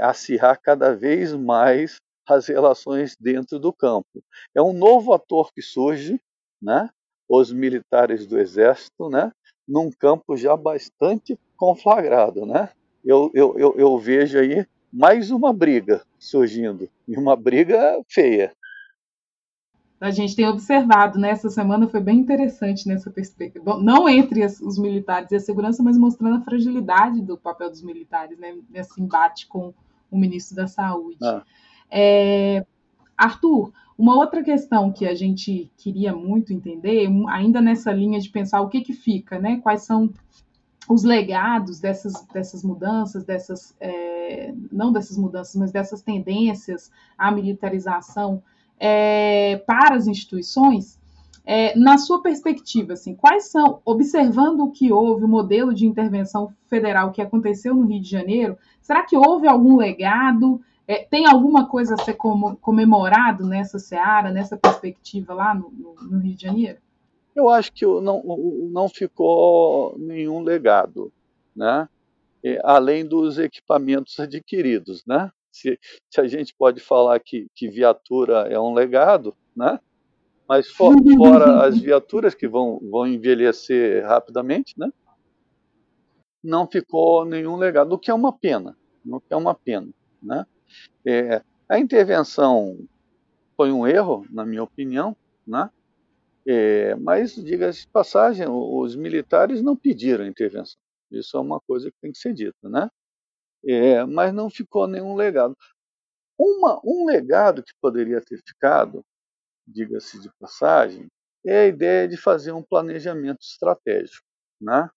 acirrar 0.00 0.60
cada 0.60 0.94
vez 0.94 1.32
mais 1.32 1.96
as 2.26 2.48
relações 2.48 3.14
dentro 3.18 3.58
do 3.58 3.72
campo. 3.72 4.22
É 4.54 4.60
um 4.60 4.72
novo 4.72 5.12
ator 5.12 5.52
que 5.52 5.62
surge, 5.62 6.20
né? 6.60 6.90
os 7.30 7.52
militares 7.52 8.26
do 8.26 8.38
Exército, 8.38 9.08
né? 9.08 9.30
Num 9.70 9.90
campo 9.90 10.36
já 10.36 10.56
bastante 10.56 11.38
conflagrado. 11.56 12.44
Né? 12.44 12.68
Eu, 13.04 13.30
eu, 13.32 13.58
eu, 13.58 13.74
eu 13.78 13.98
vejo 13.98 14.38
aí 14.38 14.66
mais 14.92 15.30
uma 15.30 15.52
briga 15.52 16.02
surgindo, 16.18 16.88
e 17.06 17.16
uma 17.16 17.36
briga 17.36 18.02
feia. 18.08 18.52
A 20.00 20.10
gente 20.10 20.34
tem 20.34 20.48
observado, 20.48 21.18
né? 21.18 21.28
Essa 21.30 21.50
semana 21.50 21.86
foi 21.86 22.00
bem 22.00 22.18
interessante 22.18 22.88
nessa 22.88 23.10
perspectiva. 23.10 23.62
Bom, 23.62 23.80
não 23.80 24.08
entre 24.08 24.42
os 24.44 24.78
militares 24.78 25.30
e 25.30 25.36
a 25.36 25.40
segurança, 25.40 25.82
mas 25.82 25.98
mostrando 25.98 26.36
a 26.36 26.44
fragilidade 26.44 27.20
do 27.20 27.36
papel 27.36 27.68
dos 27.68 27.82
militares, 27.82 28.38
né? 28.38 28.56
Nesse 28.70 29.00
embate 29.00 29.46
com 29.46 29.74
o 30.10 30.18
ministro 30.18 30.56
da 30.56 30.66
Saúde. 30.66 31.18
Ah. 31.22 31.42
É, 31.90 32.64
Arthur, 33.24 33.72
uma 33.98 34.16
outra 34.16 34.42
questão 34.42 34.90
que 34.90 35.06
a 35.06 35.14
gente 35.14 35.70
queria 35.76 36.14
muito 36.14 36.52
entender, 36.54 37.06
ainda 37.28 37.60
nessa 37.60 37.92
linha 37.92 38.18
de 38.18 38.30
pensar 38.30 38.60
o 38.62 38.68
que, 38.68 38.80
que 38.80 38.94
fica, 38.94 39.38
né? 39.38 39.60
Quais 39.62 39.82
são 39.82 40.10
os 40.88 41.04
legados 41.04 41.80
dessas, 41.80 42.14
dessas 42.32 42.64
mudanças, 42.64 43.24
dessas 43.24 43.76
é, 43.78 44.54
não 44.72 44.90
dessas 44.90 45.18
mudanças, 45.18 45.54
mas 45.54 45.70
dessas 45.70 46.00
tendências 46.00 46.90
à 47.16 47.30
militarização 47.30 48.42
é, 48.78 49.62
para 49.66 49.94
as 49.94 50.06
instituições, 50.06 50.98
é, 51.44 51.78
na 51.78 51.98
sua 51.98 52.22
perspectiva, 52.22 52.94
assim, 52.94 53.14
quais 53.14 53.50
são, 53.50 53.80
observando 53.84 54.60
o 54.60 54.70
que 54.70 54.92
houve, 54.92 55.24
o 55.24 55.28
modelo 55.28 55.74
de 55.74 55.86
intervenção 55.86 56.52
federal 56.66 57.12
que 57.12 57.20
aconteceu 57.20 57.74
no 57.74 57.86
Rio 57.86 58.00
de 58.00 58.08
Janeiro, 58.08 58.56
será 58.80 59.02
que 59.02 59.16
houve 59.16 59.46
algum 59.46 59.76
legado? 59.76 60.60
É, 60.90 61.04
tem 61.04 61.24
alguma 61.24 61.68
coisa 61.68 61.94
a 61.94 61.98
ser 61.98 62.14
comemorado 62.14 63.46
nessa 63.46 63.78
seara, 63.78 64.32
nessa 64.32 64.56
perspectiva 64.56 65.32
lá 65.32 65.54
no, 65.54 65.70
no, 65.70 65.94
no 65.94 66.18
Rio 66.18 66.34
de 66.34 66.42
Janeiro? 66.42 66.78
Eu 67.32 67.48
acho 67.48 67.72
que 67.72 67.86
não, 67.86 68.24
não 68.72 68.88
ficou 68.88 69.96
nenhum 69.96 70.42
legado, 70.42 71.12
né? 71.54 71.88
além 72.64 73.06
dos 73.06 73.38
equipamentos 73.38 74.18
adquiridos, 74.18 75.04
né? 75.06 75.30
Se, 75.52 75.78
se, 76.10 76.20
a 76.20 76.26
gente 76.26 76.52
pode 76.52 76.80
falar 76.80 77.20
que, 77.20 77.46
que 77.54 77.68
viatura 77.68 78.48
é 78.48 78.58
um 78.58 78.74
legado, 78.74 79.36
né? 79.54 79.78
Mas 80.48 80.66
for, 80.72 80.92
fora 81.16 81.62
as 81.66 81.78
viaturas 81.78 82.34
que 82.34 82.48
vão, 82.48 82.80
vão 82.90 83.06
envelhecer 83.06 84.04
rapidamente, 84.04 84.74
né? 84.76 84.90
Não 86.42 86.66
ficou 86.66 87.24
nenhum 87.24 87.54
legado, 87.54 87.92
o 87.92 87.98
que 87.98 88.10
é 88.10 88.14
uma 88.14 88.32
pena, 88.32 88.76
o 89.06 89.20
que 89.20 89.32
é 89.32 89.36
uma 89.36 89.54
pena, 89.54 89.88
né? 90.20 90.44
É, 91.06 91.42
a 91.68 91.78
intervenção 91.78 92.78
foi 93.56 93.72
um 93.72 93.86
erro, 93.86 94.26
na 94.30 94.44
minha 94.44 94.62
opinião, 94.62 95.16
né? 95.46 95.70
É, 96.46 96.94
mas, 96.96 97.34
diga-se 97.34 97.82
de 97.82 97.88
passagem, 97.88 98.46
os 98.48 98.96
militares 98.96 99.62
não 99.62 99.76
pediram 99.76 100.26
intervenção. 100.26 100.80
Isso 101.10 101.36
é 101.36 101.40
uma 101.40 101.60
coisa 101.60 101.90
que 101.90 101.96
tem 102.00 102.12
que 102.12 102.18
ser 102.18 102.32
dita, 102.32 102.68
né? 102.68 102.90
É, 103.66 104.04
mas 104.06 104.32
não 104.32 104.48
ficou 104.48 104.86
nenhum 104.86 105.14
legado. 105.14 105.56
Uma, 106.38 106.80
um 106.84 107.04
legado 107.06 107.62
que 107.62 107.72
poderia 107.80 108.20
ter 108.20 108.40
ficado, 108.46 109.04
diga-se 109.66 110.18
de 110.20 110.30
passagem, 110.38 111.08
é 111.44 111.60
a 111.60 111.66
ideia 111.66 112.08
de 112.08 112.16
fazer 112.16 112.52
um 112.52 112.62
planejamento 112.62 113.42
estratégico. 113.42 114.24
Né? 114.60 114.88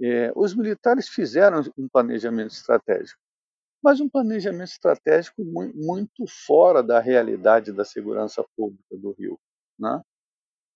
É, 0.00 0.32
os 0.34 0.54
militares 0.54 1.08
fizeram 1.08 1.62
um 1.78 1.88
planejamento 1.88 2.52
estratégico, 2.52 3.20
mas 3.86 4.00
um 4.00 4.08
planejamento 4.08 4.70
estratégico 4.70 5.44
muito 5.44 6.26
fora 6.26 6.82
da 6.82 6.98
realidade 6.98 7.70
da 7.70 7.84
segurança 7.84 8.44
pública 8.56 8.96
do 8.96 9.12
Rio, 9.12 9.38
né? 9.78 10.02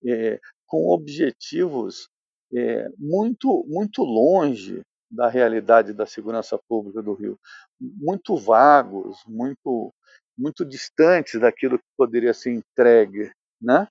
É, 0.06 0.38
com 0.64 0.90
objetivos 0.90 2.08
é, 2.54 2.88
muito, 2.96 3.64
muito 3.66 4.04
longe 4.04 4.82
da 5.10 5.28
realidade 5.28 5.92
da 5.92 6.06
segurança 6.06 6.56
pública 6.68 7.02
do 7.02 7.12
Rio, 7.12 7.36
muito 7.80 8.36
vagos, 8.36 9.18
muito, 9.26 9.92
muito 10.38 10.64
distantes 10.64 11.40
daquilo 11.40 11.80
que 11.80 11.84
poderia 11.96 12.32
ser 12.32 12.52
entregue, 12.52 13.32
né? 13.60 13.88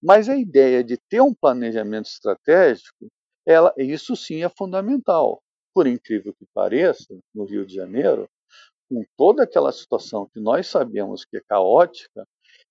Mas 0.00 0.28
a 0.28 0.36
ideia 0.36 0.84
de 0.84 0.96
ter 1.08 1.20
um 1.20 1.34
planejamento 1.34 2.06
estratégico, 2.06 3.08
ela, 3.44 3.74
isso 3.76 4.14
sim 4.14 4.44
é 4.44 4.48
fundamental. 4.48 5.42
Por 5.74 5.88
incrível 5.88 6.32
que 6.32 6.46
pareça, 6.54 7.18
no 7.34 7.44
Rio 7.46 7.66
de 7.66 7.74
Janeiro, 7.74 8.28
com 8.94 9.04
toda 9.16 9.42
aquela 9.42 9.72
situação 9.72 10.28
que 10.32 10.38
nós 10.38 10.68
sabemos 10.68 11.24
que 11.24 11.38
é 11.38 11.40
caótica, 11.48 12.24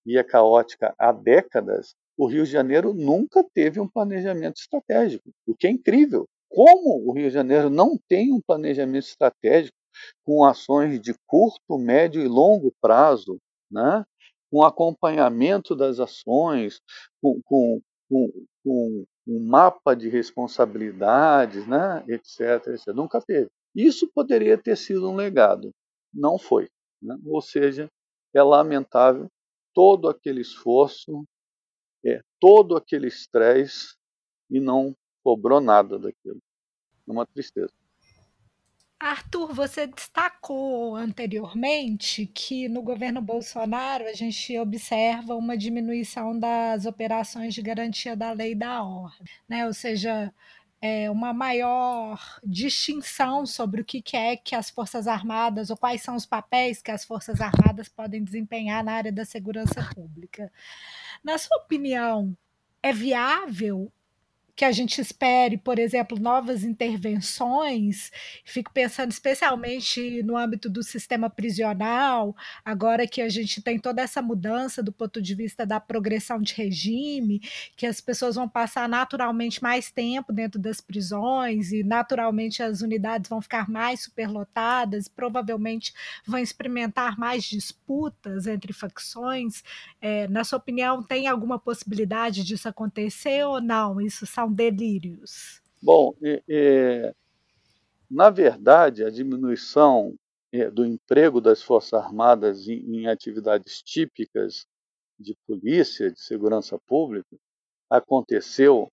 e 0.06 0.18
é 0.18 0.24
caótica 0.24 0.94
há 0.98 1.12
décadas, 1.12 1.96
o 2.18 2.28
Rio 2.28 2.46
de 2.46 2.52
Janeiro 2.52 2.94
nunca 2.94 3.44
teve 3.54 3.80
um 3.80 3.88
planejamento 3.88 4.58
estratégico, 4.58 5.30
o 5.48 5.56
que 5.56 5.68
é 5.68 5.72
incrível. 5.72 6.26
Como 6.50 7.10
o 7.10 7.14
Rio 7.14 7.28
de 7.28 7.34
Janeiro 7.34 7.70
não 7.70 7.98
tem 8.08 8.32
um 8.32 8.40
planejamento 8.40 9.06
estratégico 9.06 9.76
com 10.24 10.46
ações 10.46 11.02
de 11.02 11.14
curto, 11.26 11.78
médio 11.78 12.22
e 12.22 12.28
longo 12.28 12.72
prazo, 12.82 13.38
né? 13.72 14.04
com 14.52 14.64
acompanhamento 14.64 15.76
das 15.76 16.00
ações, 16.00 16.80
com, 17.22 17.42
com, 17.44 17.82
com, 18.10 18.46
com 18.64 19.06
um 19.28 19.40
mapa 19.48 19.96
de 19.96 20.10
responsabilidades, 20.10 21.66
né? 21.68 22.04
etc, 22.08 22.68
etc. 22.68 22.88
Nunca 22.94 23.20
teve. 23.20 23.50
Isso 23.76 24.08
poderia 24.14 24.58
ter 24.58 24.78
sido 24.78 25.10
um 25.10 25.16
legado. 25.16 25.72
Não 26.14 26.38
foi. 26.38 26.70
Né? 27.02 27.18
Ou 27.26 27.42
seja, 27.42 27.90
é 28.34 28.42
lamentável 28.42 29.30
todo 29.74 30.08
aquele 30.08 30.42
esforço, 30.42 31.26
é, 32.06 32.22
todo 32.40 32.76
aquele 32.76 33.08
estresse 33.08 33.96
e 34.50 34.60
não 34.60 34.96
cobrou 35.24 35.60
nada 35.60 35.98
daquilo. 35.98 36.40
É 37.08 37.12
uma 37.12 37.26
tristeza. 37.26 37.74
Arthur, 39.00 39.54
você 39.54 39.86
destacou 39.86 40.96
anteriormente 40.96 42.26
que 42.26 42.70
no 42.70 42.82
governo 42.82 43.22
Bolsonaro 43.22 44.06
a 44.06 44.14
gente 44.14 44.58
observa 44.58 45.36
uma 45.36 45.58
diminuição 45.58 46.40
das 46.40 46.86
operações 46.86 47.54
de 47.54 47.62
garantia 47.62 48.16
da 48.16 48.32
lei 48.32 48.56
da 48.56 48.82
ordem, 48.82 49.28
né? 49.50 49.68
Ou 49.68 49.74
seja, 49.74 50.34
é, 50.86 51.10
uma 51.10 51.32
maior 51.32 52.20
distinção 52.44 53.46
sobre 53.46 53.80
o 53.80 53.86
que 53.86 54.04
é 54.18 54.36
que 54.36 54.54
as 54.54 54.70
Forças 54.70 55.08
Armadas, 55.08 55.70
ou 55.70 55.78
quais 55.78 56.02
são 56.02 56.14
os 56.14 56.26
papéis 56.26 56.82
que 56.82 56.92
as 56.92 57.06
Forças 57.06 57.40
Armadas 57.40 57.88
podem 57.88 58.22
desempenhar 58.22 58.84
na 58.84 58.92
área 58.92 59.12
da 59.12 59.24
segurança 59.24 59.82
pública. 59.96 60.52
Na 61.24 61.38
sua 61.38 61.56
opinião, 61.56 62.36
é 62.82 62.92
viável 62.92 63.90
que 64.56 64.64
a 64.64 64.72
gente 64.72 65.02
espere, 65.02 65.58
por 65.58 65.80
exemplo, 65.80 66.20
novas 66.20 66.64
intervenções. 66.64 68.12
Fico 68.46 68.72
pensando 68.72 69.12
especialmente 69.12 70.22
no 70.24 70.38
âmbito 70.38 70.70
do 70.70 70.84
sistema 70.84 71.30
prisional, 71.30 72.36
agora 72.64 73.08
que 73.08 73.22
a 73.22 73.30
gente 73.30 73.62
tem 73.62 73.80
toda 73.80 74.02
essa 74.02 74.22
mudança 74.22 74.84
do 74.84 74.92
ponto 74.92 75.22
de 75.22 75.34
vista 75.34 75.66
da 75.66 75.80
progressão 75.80 76.40
de 76.40 76.54
regime, 76.54 77.42
que 77.76 77.88
as 77.88 78.00
pessoas 78.00 78.36
vão 78.36 78.48
passar 78.48 78.88
naturalmente 78.88 79.62
mais 79.62 79.92
tempo 79.92 80.32
dentro 80.32 80.60
das 80.60 80.80
prisões 80.80 81.72
e 81.72 81.84
naturalmente 81.84 82.62
as 82.62 82.82
unidades 82.82 83.30
vão 83.30 83.42
ficar 83.42 83.68
mais 83.70 84.04
superlotadas, 84.04 85.08
provavelmente 85.08 85.94
vão 86.28 86.40
experimentar 86.40 87.18
mais 87.18 87.44
disputas 87.44 88.46
entre 88.46 88.72
facções. 88.72 89.64
É, 90.00 90.28
na 90.28 90.44
sua 90.44 90.60
opinião, 90.60 91.02
tem 91.02 91.28
alguma 91.28 91.58
possibilidade 91.58 92.44
disso 92.44 92.70
acontecer 92.70 93.44
ou 93.46 93.60
não? 93.60 94.00
Isso 94.00 94.28
são 94.28 94.43
delírios? 94.52 95.62
Bom, 95.82 96.14
é, 96.24 96.42
é, 96.48 97.16
na 98.10 98.30
verdade, 98.30 99.04
a 99.04 99.10
diminuição 99.10 100.16
é, 100.52 100.70
do 100.70 100.86
emprego 100.86 101.42
das 101.42 101.62
Forças 101.62 101.94
Armadas 101.94 102.68
em, 102.68 103.02
em 103.02 103.08
atividades 103.08 103.82
típicas 103.82 104.66
de 105.20 105.36
polícia, 105.48 106.12
de 106.12 106.22
segurança 106.22 106.78
pública, 106.88 107.36
aconteceu 107.90 108.92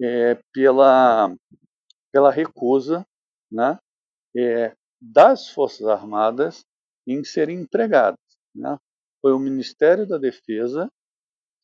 é, 0.00 0.38
pela, 0.52 1.34
pela 2.12 2.30
recusa 2.30 3.06
né, 3.50 3.78
é, 4.36 4.74
das 5.00 5.48
Forças 5.48 5.86
Armadas 5.86 6.64
em 7.06 7.22
serem 7.24 7.60
empregadas. 7.60 8.18
Né? 8.54 8.76
Foi 9.20 9.32
o 9.32 9.38
Ministério 9.38 10.06
da 10.06 10.18
Defesa 10.18 10.90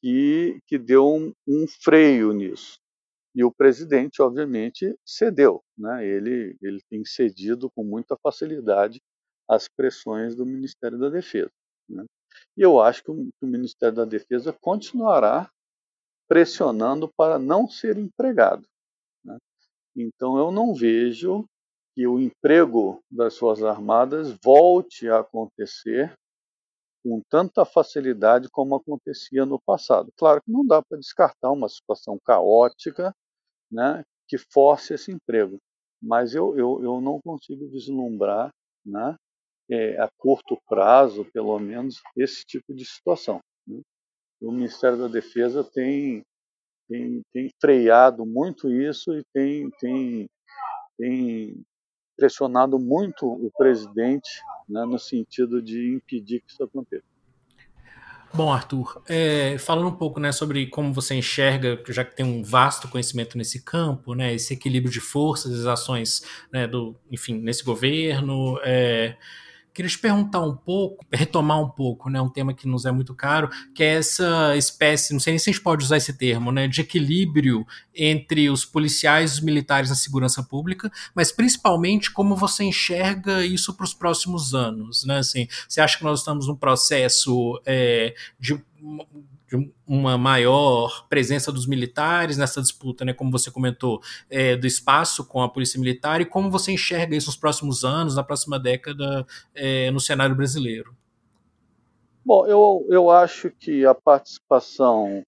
que, 0.01 0.61
que 0.67 0.79
deu 0.79 1.09
um, 1.09 1.33
um 1.47 1.67
freio 1.67 2.33
nisso. 2.33 2.79
E 3.35 3.43
o 3.43 3.53
presidente, 3.53 4.21
obviamente, 4.21 4.95
cedeu. 5.05 5.63
Né? 5.77 6.07
Ele, 6.07 6.57
ele 6.61 6.81
tem 6.89 7.05
cedido 7.05 7.71
com 7.71 7.83
muita 7.83 8.17
facilidade 8.23 9.01
às 9.49 9.69
pressões 9.69 10.37
do 10.37 10.45
Ministério 10.45 10.99
da 10.99 11.09
Defesa. 11.09 11.51
Né? 11.89 12.05
E 12.57 12.63
eu 12.63 12.81
acho 12.81 13.03
que 13.03 13.11
o, 13.11 13.15
que 13.15 13.45
o 13.45 13.47
Ministério 13.47 13.97
da 13.97 14.05
Defesa 14.05 14.53
continuará 14.53 15.51
pressionando 16.29 17.11
para 17.17 17.39
não 17.39 17.67
ser 17.67 17.97
empregado. 17.99 18.67
Né? 19.25 19.39
Então, 19.97 20.39
eu 20.39 20.51
não 20.51 20.75
vejo 20.75 21.47
que 21.95 22.07
o 22.07 22.19
emprego 22.19 23.03
das 23.11 23.37
Forças 23.37 23.65
Armadas 23.65 24.37
volte 24.43 25.09
a 25.09 25.21
acontecer 25.21 26.15
com 27.05 27.21
tanta 27.29 27.65
facilidade 27.65 28.49
como 28.49 28.77
acontecia 28.77 29.45
no 29.45 29.61
passado. 29.61 30.13
Claro 30.17 30.41
que 30.43 30.51
não 30.51 30.65
dá 30.65 30.81
para 30.83 30.99
descartar 30.99 31.51
uma 31.51 31.69
situação 31.69 32.19
caótica 32.25 33.15
né, 33.73 34.05
que 34.29 34.37
force 34.37 34.95
esse 34.95 35.11
emprego. 35.11 35.59
Mas 36.01 36.35
eu, 36.35 36.57
eu, 36.59 36.83
eu 36.83 37.01
não 37.01 37.21
consigo 37.21 37.69
vislumbrar, 37.69 38.51
né, 38.85 39.17
é, 39.71 40.01
a 40.01 40.09
curto 40.19 40.59
prazo, 40.69 41.25
pelo 41.33 41.59
menos, 41.59 42.03
esse 42.17 42.45
tipo 42.45 42.75
de 42.75 42.85
situação. 42.85 43.41
Né? 43.67 43.81
O 44.41 44.53
Ministério 44.53 44.99
da 44.99 45.09
Defesa 45.09 45.65
tem, 45.65 46.23
tem, 46.89 47.23
tem 47.33 47.51
freado 47.61 48.27
muito 48.27 48.71
isso 48.71 49.17
e 49.17 49.25
tem, 49.33 49.71
tem, 49.79 50.27
tem 50.99 51.63
pressionado 52.17 52.79
muito 52.79 53.27
o 53.27 53.51
presidente 53.57 54.43
né, 54.69 54.85
no 54.85 54.99
sentido 54.99 55.63
de 55.63 55.95
impedir 55.95 56.41
que 56.41 56.51
isso 56.51 56.63
aconteça. 56.63 57.12
Bom, 58.35 58.51
Arthur, 58.51 59.03
é, 59.07 59.59
falando 59.59 59.89
um 59.89 59.95
pouco 59.95 60.19
né, 60.19 60.33
sobre 60.33 60.67
como 60.67 60.91
você 60.91 61.15
enxerga, 61.15 61.79
já 61.89 62.03
que 62.03 62.17
tem 62.17 62.25
um 62.25 62.43
vasto 62.43 62.89
conhecimento 62.89 63.37
nesse 63.37 63.63
campo, 63.63 64.15
né, 64.15 64.33
esse 64.33 64.55
equilíbrio 64.55 64.91
de 64.91 65.01
forças, 65.01 65.53
as 65.53 65.67
ações 65.67 66.23
né, 66.51 66.67
do, 66.67 66.97
enfim, 67.11 67.39
nesse 67.39 67.63
governo, 67.63 68.59
é, 68.65 69.17
Queria 69.73 69.91
te 69.91 69.99
perguntar 69.99 70.41
um 70.41 70.55
pouco, 70.55 71.05
retomar 71.13 71.61
um 71.61 71.69
pouco, 71.69 72.11
né, 72.11 72.21
um 72.21 72.29
tema 72.29 72.53
que 72.53 72.69
nos 72.69 72.85
é 72.85 72.93
muito 72.93 73.15
caro, 73.15 73.49
que 73.75 73.83
é 73.83 73.95
essa 73.95 74.57
espécie, 74.57 75.13
não 75.13 75.21
sei 75.21 75.33
nem 75.33 75.39
se 75.39 75.49
a 75.49 75.53
gente 75.53 75.63
pode 75.63 75.85
usar 75.85 75.97
esse 75.97 76.13
termo, 76.13 76.53
né, 76.53 76.69
de 76.69 76.81
equilíbrio 76.81 77.67
entre 77.95 78.51
os 78.51 78.65
policiais 78.65 79.33
e 79.33 79.35
os 79.35 79.41
militares 79.41 79.91
na 79.91 79.97
segurança 79.97 80.43
pública, 80.43 80.91
mas 81.15 81.33
principalmente 81.33 82.11
como 82.11 82.37
você 82.37 82.65
enxerga 82.65 83.45
isso 83.45 83.75
para 83.75 83.85
os 83.85 83.95
próximos 83.95 84.55
anos, 84.55 85.05
né, 85.05 85.19
assim, 85.19 85.49
você 85.69 85.81
acha 85.81 85.97
que 85.97 86.05
nós 86.05 86.21
estamos 86.21 86.47
num 86.47 86.57
processo 86.57 87.61
é, 87.65 88.15
de 88.39 88.63
uma 89.87 90.17
maior 90.19 91.07
presença 91.09 91.51
dos 91.51 91.67
militares 91.67 92.37
nessa 92.37 92.61
disputa, 92.61 93.05
né, 93.05 93.13
como 93.13 93.31
você 93.31 93.51
comentou, 93.51 94.01
é, 94.29 94.57
do 94.57 94.67
espaço 94.67 95.27
com 95.27 95.43
a 95.43 95.49
polícia 95.49 95.79
militar 95.79 96.21
e 96.21 96.27
como 96.27 96.51
você 96.51 96.73
enxerga 96.73 97.17
isso 97.17 97.29
nos 97.29 97.37
próximos 97.37 97.85
anos, 97.85 98.17
na 98.17 98.23
próxima 98.23 98.59
década, 98.59 99.27
é, 99.55 99.91
no 99.91 100.01
cenário 100.01 100.35
brasileiro? 100.35 100.97
Bom, 102.25 102.47
eu, 102.47 102.87
eu 102.89 103.11
acho 103.11 103.51
que 103.51 103.85
a 103.85 103.95
participação 103.95 105.23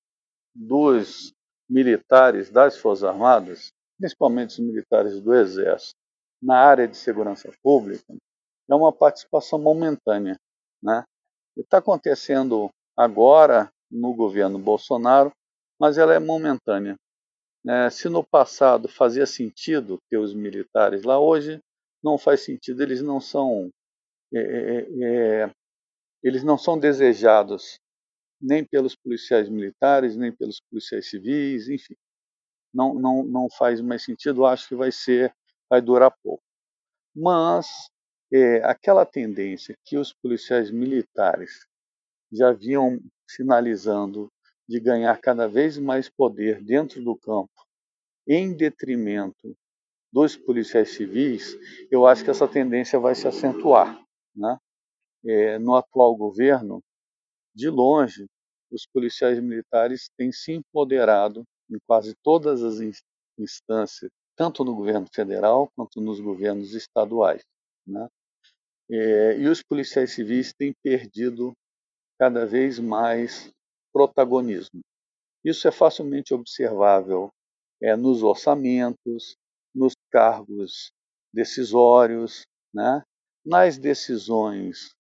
dos 0.55 1.33
militares 1.69 2.51
das 2.51 2.79
Forças 2.79 3.05
Armadas, 3.05 3.69
principalmente 3.99 4.51
os 4.51 4.59
militares 4.61 5.21
do 5.21 5.35
Exército, 5.35 5.95
na 6.41 6.59
área 6.59 6.87
de 6.87 6.97
segurança 6.97 7.51
pública, 7.63 8.15
é 8.71 8.75
uma 8.75 8.93
participação 8.93 9.59
momentânea. 9.59 10.37
Né? 10.83 11.03
Está 11.57 11.79
acontecendo 11.79 12.69
agora 12.97 13.71
no 13.91 14.15
governo 14.15 14.59
Bolsonaro, 14.59 15.33
mas 15.79 15.99
ela 15.99 16.15
é 16.15 16.19
momentânea. 16.19 16.97
É, 17.67 17.89
se 17.91 18.09
no 18.09 18.23
passado 18.23 18.89
fazia 18.89 19.27
sentido 19.27 19.99
ter 20.11 20.19
os 20.19 20.35
militares 20.35 21.03
lá, 21.03 21.19
hoje 21.19 21.61
não 22.03 22.19
faz 22.19 22.43
sentido, 22.43 22.83
eles 22.83 23.01
não 23.01 23.21
são 23.21 23.71
é, 24.35 24.39
é, 24.39 25.45
é, 25.45 25.51
eles 26.23 26.43
não 26.43 26.59
são 26.59 26.79
desejados 26.79 27.79
nem 28.41 28.65
pelos 28.65 28.95
policiais 28.97 29.49
militares, 29.49 30.17
nem 30.17 30.33
pelos 30.33 30.61
policiais 30.61 31.09
civis, 31.09 31.69
enfim. 31.69 31.95
Não, 32.73 32.95
não, 32.95 33.23
não 33.23 33.49
faz 33.51 33.81
mais 33.81 34.03
sentido, 34.05 34.45
acho 34.45 34.69
que 34.69 34.75
vai 34.75 34.91
ser, 34.91 35.33
vai 35.71 35.81
durar 35.81 36.15
pouco. 36.23 36.43
Mas 37.15 37.89
é, 38.33 38.57
aquela 38.65 39.07
tendência 39.07 39.75
que 39.85 39.97
os 39.97 40.13
policiais 40.13 40.71
militares 40.71 41.67
já 42.35 42.53
vinham 42.53 43.01
sinalizando 43.29 44.29
de 44.69 44.81
ganhar 44.81 45.19
cada 45.21 45.47
vez 45.47 45.79
mais 45.79 46.09
poder 46.09 46.63
dentro 46.63 47.03
do 47.03 47.17
campo, 47.17 47.53
em 48.27 48.55
detrimento 48.55 49.55
dos 50.13 50.37
policiais 50.37 50.91
civis, 50.91 51.57
eu 51.91 52.07
acho 52.07 52.25
que 52.25 52.31
essa 52.31 52.49
tendência 52.49 52.99
vai 52.99 53.15
se 53.15 53.27
acentuar. 53.27 54.01
Né? 54.35 54.57
É, 55.25 55.59
no 55.59 55.75
atual 55.75 56.15
governo, 56.17 56.83
de 57.55 57.69
longe, 57.69 58.27
os 58.71 58.87
policiais 58.87 59.39
militares 59.41 60.09
têm 60.17 60.33
se 60.33 60.53
empoderado 60.53 61.45
em 61.71 61.79
quase 61.87 62.15
todas 62.23 62.63
as 62.63 62.81
instâncias, 63.39 64.11
tanto 64.37 64.65
no 64.65 64.75
governo 64.75 65.07
federal 65.13 65.71
quanto 65.77 66.01
nos 66.01 66.21
governos 66.21 66.75
estaduais. 66.75 67.43
Né? 67.87 68.09
É, 68.91 69.39
e 69.39 69.49
os 69.49 69.63
policiais 69.63 70.13
civis 70.13 70.53
têm 70.53 70.73
perdido 70.83 71.53
cada 72.25 72.47
vez 72.47 72.79
mais 72.79 73.53
protagonismo. 73.93 74.81
Isso 75.45 75.69
é 75.69 75.71
facilmente 75.71 76.33
observável 76.33 77.29
é, 77.83 77.95
nos 77.95 78.23
orçamentos, 78.23 79.37
nos 79.75 79.93
cargos 80.11 80.91
decisórios, 81.31 82.47
né? 82.73 83.03
nas 83.45 83.77
decisões 83.77 84.95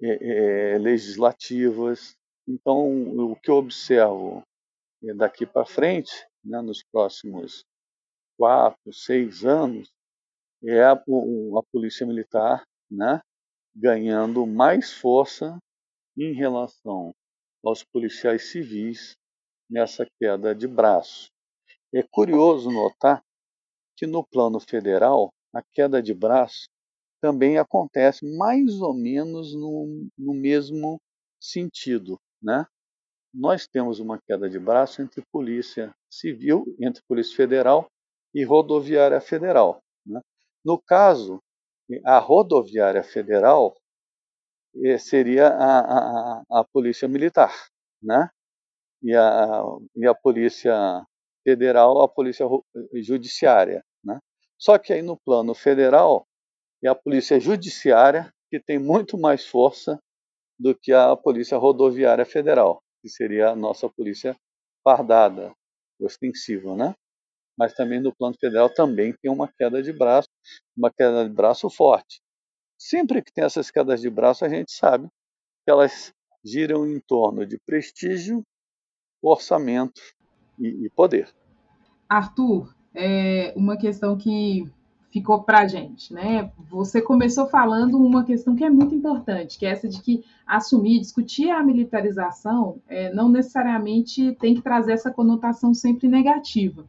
é, 0.00 0.74
é, 0.74 0.78
legislativas. 0.78 2.12
Então, 2.46 2.86
o 3.18 3.34
que 3.34 3.50
eu 3.50 3.56
observo 3.56 4.44
é, 5.02 5.12
daqui 5.12 5.44
para 5.44 5.66
frente, 5.66 6.24
né, 6.44 6.60
nos 6.60 6.84
próximos 6.84 7.64
quatro, 8.38 8.92
seis 8.92 9.44
anos, 9.44 9.90
é 10.62 10.84
a, 10.84 10.92
a 10.92 11.62
Polícia 11.72 12.06
Militar 12.06 12.62
né, 12.88 13.20
ganhando 13.74 14.46
mais 14.46 14.92
força 14.92 15.58
em 16.20 16.34
relação 16.34 17.14
aos 17.64 17.82
policiais 17.82 18.50
civis 18.50 19.16
nessa 19.68 20.06
queda 20.18 20.54
de 20.54 20.68
braço. 20.68 21.30
É 21.94 22.02
curioso 22.02 22.70
notar 22.70 23.22
que 23.96 24.06
no 24.06 24.24
plano 24.26 24.60
federal 24.60 25.32
a 25.54 25.62
queda 25.62 26.02
de 26.02 26.12
braço 26.12 26.68
também 27.20 27.58
acontece 27.58 28.24
mais 28.36 28.80
ou 28.80 28.94
menos 28.94 29.54
no, 29.54 30.08
no 30.16 30.34
mesmo 30.34 30.98
sentido, 31.40 32.18
né? 32.42 32.66
Nós 33.32 33.66
temos 33.66 34.00
uma 34.00 34.20
queda 34.20 34.48
de 34.48 34.58
braço 34.58 35.02
entre 35.02 35.22
polícia 35.30 35.94
civil, 36.10 36.64
entre 36.80 37.02
polícia 37.06 37.36
federal 37.36 37.86
e 38.34 38.44
Rodoviária 38.44 39.20
Federal. 39.20 39.80
Né? 40.04 40.20
No 40.64 40.80
caso, 40.80 41.38
a 42.04 42.18
Rodoviária 42.18 43.02
Federal 43.04 43.76
seria 44.98 45.48
a, 45.48 45.80
a, 46.40 46.42
a 46.60 46.64
Polícia 46.64 47.08
Militar, 47.08 47.52
né? 48.02 48.30
e, 49.02 49.14
a, 49.14 49.62
e 49.96 50.06
a 50.06 50.14
Polícia 50.14 51.04
Federal, 51.44 52.02
a 52.02 52.08
Polícia 52.08 52.46
Judiciária. 52.94 53.82
Né? 54.04 54.18
Só 54.58 54.78
que 54.78 54.92
aí 54.92 55.02
no 55.02 55.18
plano 55.18 55.54
federal, 55.54 56.26
é 56.82 56.88
a 56.88 56.94
Polícia 56.94 57.38
Judiciária 57.40 58.32
que 58.50 58.60
tem 58.60 58.78
muito 58.78 59.18
mais 59.18 59.46
força 59.46 59.98
do 60.58 60.74
que 60.74 60.92
a 60.92 61.16
Polícia 61.16 61.56
Rodoviária 61.56 62.24
Federal, 62.26 62.82
que 63.02 63.08
seria 63.08 63.50
a 63.50 63.56
nossa 63.56 63.88
Polícia 63.88 64.36
Fardada, 64.82 65.52
ostensiva, 66.00 66.74
né? 66.74 66.94
Mas 67.56 67.74
também 67.74 68.00
no 68.00 68.14
plano 68.14 68.34
federal 68.40 68.72
também 68.72 69.14
tem 69.22 69.30
uma 69.30 69.46
queda 69.46 69.82
de 69.82 69.92
braço, 69.92 70.28
uma 70.76 70.90
queda 70.90 71.28
de 71.28 71.34
braço 71.34 71.68
forte. 71.68 72.20
Sempre 72.82 73.20
que 73.20 73.30
tem 73.30 73.44
essas 73.44 73.70
quedas 73.70 74.00
de 74.00 74.08
braço, 74.08 74.42
a 74.42 74.48
gente 74.48 74.72
sabe 74.72 75.06
que 75.06 75.70
elas 75.70 76.14
giram 76.42 76.86
em 76.86 76.98
torno 76.98 77.44
de 77.44 77.58
prestígio, 77.58 78.42
orçamento 79.20 80.00
e, 80.58 80.86
e 80.86 80.88
poder. 80.88 81.28
Arthur, 82.08 82.74
é 82.94 83.52
uma 83.54 83.76
questão 83.76 84.16
que 84.16 84.64
ficou 85.12 85.42
para 85.42 85.58
a 85.58 85.66
gente, 85.66 86.14
né? 86.14 86.50
Você 86.70 87.02
começou 87.02 87.46
falando 87.48 87.98
uma 87.98 88.24
questão 88.24 88.56
que 88.56 88.64
é 88.64 88.70
muito 88.70 88.94
importante, 88.94 89.58
que 89.58 89.66
é 89.66 89.72
essa 89.72 89.86
de 89.86 90.00
que 90.00 90.24
assumir, 90.46 91.00
discutir 91.00 91.50
a 91.50 91.62
militarização 91.62 92.80
é, 92.88 93.12
não 93.12 93.28
necessariamente 93.28 94.34
tem 94.36 94.54
que 94.54 94.62
trazer 94.62 94.92
essa 94.92 95.10
conotação 95.10 95.74
sempre 95.74 96.08
negativa. 96.08 96.86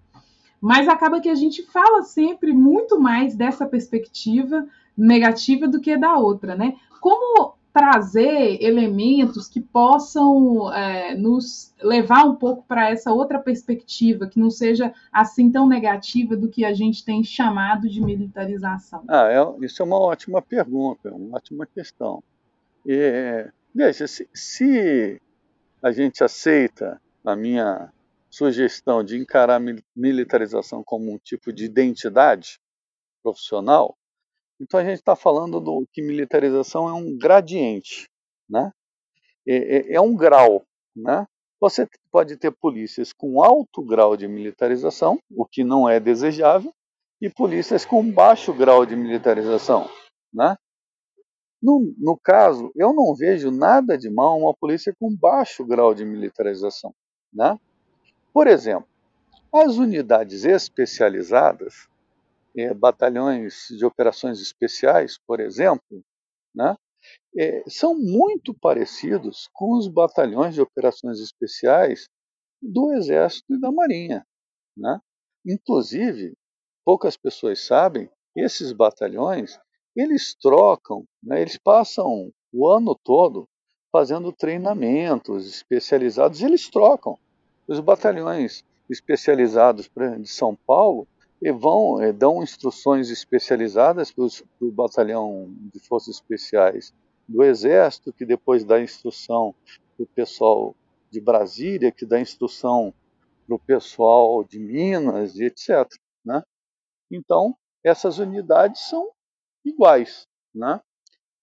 Mas 0.62 0.88
acaba 0.88 1.20
que 1.20 1.28
a 1.28 1.36
gente 1.36 1.64
fala 1.64 2.04
sempre 2.04 2.54
muito 2.54 2.98
mais 2.98 3.36
dessa 3.36 3.66
perspectiva 3.66 4.66
negativa 5.02 5.68
do 5.68 5.82
que 5.82 5.98
da 5.98 6.18
outra, 6.18 6.56
né? 6.56 6.76
Como 7.00 7.56
trazer 7.74 8.62
elementos 8.62 9.48
que 9.48 9.62
possam 9.62 10.72
é, 10.74 11.16
nos 11.16 11.74
levar 11.82 12.26
um 12.26 12.36
pouco 12.36 12.66
para 12.68 12.90
essa 12.90 13.14
outra 13.14 13.40
perspectiva, 13.40 14.28
que 14.28 14.40
não 14.40 14.50
seja 14.50 14.94
assim 15.12 15.50
tão 15.50 15.68
negativa 15.68 16.36
do 16.36 16.50
que 16.50 16.66
a 16.66 16.74
gente 16.74 17.04
tem 17.04 17.24
chamado 17.24 17.90
de 17.90 18.02
militarização? 18.02 19.04
Ah, 19.08 19.30
é, 19.32 19.66
isso 19.66 19.82
é 19.82 19.86
uma 19.86 20.00
ótima 20.00 20.42
pergunta, 20.42 21.10
é 21.10 21.14
uma 21.14 21.38
ótima 21.38 21.66
questão. 21.66 22.22
E, 22.86 23.50
veja, 23.74 24.06
se, 24.06 24.28
se 24.34 25.22
a 25.82 25.92
gente 25.92 26.24
aceita 26.24 27.02
a 27.24 27.36
minha 27.36 27.90
sugestão 28.30 29.04
de 29.04 29.18
encarar 29.18 29.62
a 29.62 29.76
militarização 29.96 30.84
como 30.84 31.14
um 31.14 31.18
tipo 31.18 31.54
de 31.54 31.66
identidade 31.66 32.60
profissional, 33.24 33.96
então 34.62 34.80
a 34.80 34.84
gente 34.84 35.00
está 35.00 35.16
falando 35.16 35.60
do 35.60 35.88
que 35.92 36.04
militarização 36.04 36.88
é 36.88 36.94
um 36.94 37.18
gradiente, 37.18 38.08
né? 38.48 38.72
É, 39.48 39.56
é, 39.56 39.94
é, 39.96 40.02
um 40.02 40.16
grau, 40.16 40.64
né? 40.96 41.26
Você 41.60 41.88
pode 42.12 42.38
ter 42.38 42.52
polícias 42.52 43.12
com 43.12 43.44
alto 43.44 43.84
grau 43.84 44.16
de 44.16 44.28
militarização, 44.28 45.20
o 45.32 45.46
que 45.48 45.64
não 45.64 45.90
é 45.90 46.00
desejável, 46.00 46.72
e 47.20 47.28
polícias 47.28 47.86
com 47.86 48.12
baixo 48.12 48.54
grau 48.54 48.86
de 48.86 48.96
militarização, 48.96 49.90
né? 50.32 50.56
No, 51.60 51.94
no 51.98 52.18
caso, 52.18 52.72
eu 52.76 52.94
não 52.94 53.16
vejo 53.16 53.50
nada 53.50 53.98
de 53.98 54.12
mal 54.12 54.38
uma 54.38 54.54
polícia 54.54 54.96
com 55.00 55.16
baixo 55.16 55.66
grau 55.66 55.94
de 55.96 56.06
militarização, 56.06 56.94
né? 57.34 57.60
Por 58.32 58.46
exemplo, 58.46 58.88
as 59.52 59.78
unidades 59.78 60.46
especializadas 60.46 61.90
é, 62.56 62.74
batalhões 62.74 63.68
de 63.70 63.86
operações 63.86 64.40
especiais, 64.42 65.18
por 65.26 65.40
exemplo, 65.40 66.04
né, 66.54 66.76
é, 67.38 67.64
são 67.68 67.98
muito 67.98 68.54
parecidos 68.54 69.50
com 69.54 69.78
os 69.78 69.88
batalhões 69.88 70.54
de 70.54 70.62
operações 70.62 71.20
especiais 71.20 72.08
do 72.62 72.94
Exército 72.94 73.56
e 73.56 73.60
da 73.60 73.72
Marinha. 73.72 74.26
Né? 74.78 75.00
Inclusive, 75.46 76.34
poucas 76.86 77.18
pessoas 77.18 77.66
sabem, 77.66 78.10
esses 78.36 78.72
batalhões 78.72 79.60
eles 79.96 80.36
trocam, 80.36 81.06
né, 81.22 81.42
eles 81.42 81.58
passam 81.58 82.32
o 82.54 82.68
ano 82.68 82.98
todo 83.04 83.48
fazendo 83.92 84.32
treinamentos 84.32 85.48
especializados, 85.48 86.42
eles 86.42 86.70
trocam. 86.70 87.18
Os 87.68 87.80
batalhões 87.80 88.64
especializados 88.90 89.90
de 90.20 90.28
São 90.28 90.56
Paulo 90.56 91.08
e 91.42 91.52
vão 91.52 92.02
é, 92.02 92.14
dão 92.14 92.44
instruções 92.44 93.10
especializadas 93.10 94.12
para 94.12 94.26
o 94.62 94.72
batalhão 94.72 95.52
de 95.74 95.80
forças 95.80 96.16
especiais 96.16 96.94
do 97.28 97.44
Exército, 97.44 98.14
que 98.14 98.26
depois 98.26 98.64
dá 98.64 98.82
instrução 98.82 99.56
para 99.96 100.04
o 100.04 100.08
pessoal 100.08 100.76
de 101.10 101.20
Brasília, 101.20 101.92
que 101.92 102.06
dá 102.06 102.20
instrução 102.20 102.94
para 103.48 103.56
o 103.56 103.60
pessoal 103.60 104.44
de 104.44 104.60
Minas 104.60 105.36
e 105.38 105.46
etc. 105.46 105.88
Né? 106.24 106.44
Então, 107.10 107.58
essas 107.84 108.20
unidades 108.20 108.88
são 108.88 109.12
iguais. 109.66 110.28
Né? 110.54 110.80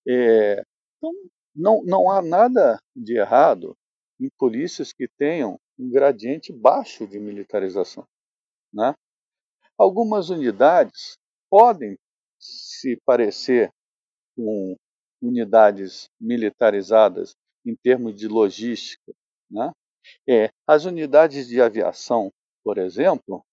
É, 0.07 0.63
então, 0.97 1.13
não, 1.55 1.83
não 1.85 2.11
há 2.11 2.23
nada 2.23 2.81
de 2.95 3.19
errado 3.19 3.77
em 4.21 4.29
polícias 4.39 4.93
que 4.93 5.09
tenham 5.09 5.59
um 5.79 5.91
gradiente 5.91 6.53
baixo 6.53 7.07
de 7.07 7.19
militarização. 7.19 8.07
Né? 8.73 8.95
Algumas 9.79 10.29
unidades 10.29 11.17
podem 11.49 11.97
se 12.39 13.01
parecer 13.07 13.71
com 14.37 14.77
unidades 15.23 16.09
militarizadas 16.21 17.35
em 17.65 17.77
termos 17.77 18.15
de 18.15 18.27
logística. 18.27 19.13
Né? 19.51 19.71
É, 20.29 20.51
as 20.67 20.85
unidades 20.85 21.47
de 21.47 21.61
aviação, 21.61 22.33
por 22.65 22.79
exemplo, 22.79 23.45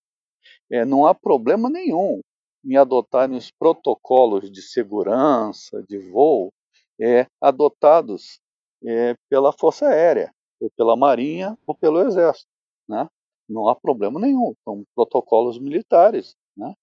é, 0.72 0.84
não 0.84 1.06
há 1.06 1.14
problema 1.14 1.70
nenhum 1.70 2.22
em 2.64 2.76
adotarem 2.76 3.38
os 3.38 3.52
protocolos 3.52 4.52
de 4.52 4.62
segurança 4.62 5.84
de 5.88 6.00
voo 6.00 6.52
é, 7.00 7.28
adotados 7.42 8.40
é, 8.84 9.16
pela 9.30 9.54
Força 9.54 9.88
Aérea, 9.88 10.32
ou 10.60 10.72
pela 10.76 10.96
Marinha, 10.96 11.58
ou 11.68 11.76
pelo 11.76 12.02
Exército. 12.02 12.50
Né? 12.88 13.08
Não 13.48 13.68
há 13.68 13.76
problema 13.76 14.20
nenhum. 14.20 14.54
São 14.64 14.86
protocolos 14.96 15.60
militares, 15.60 16.36
né? 16.56 16.74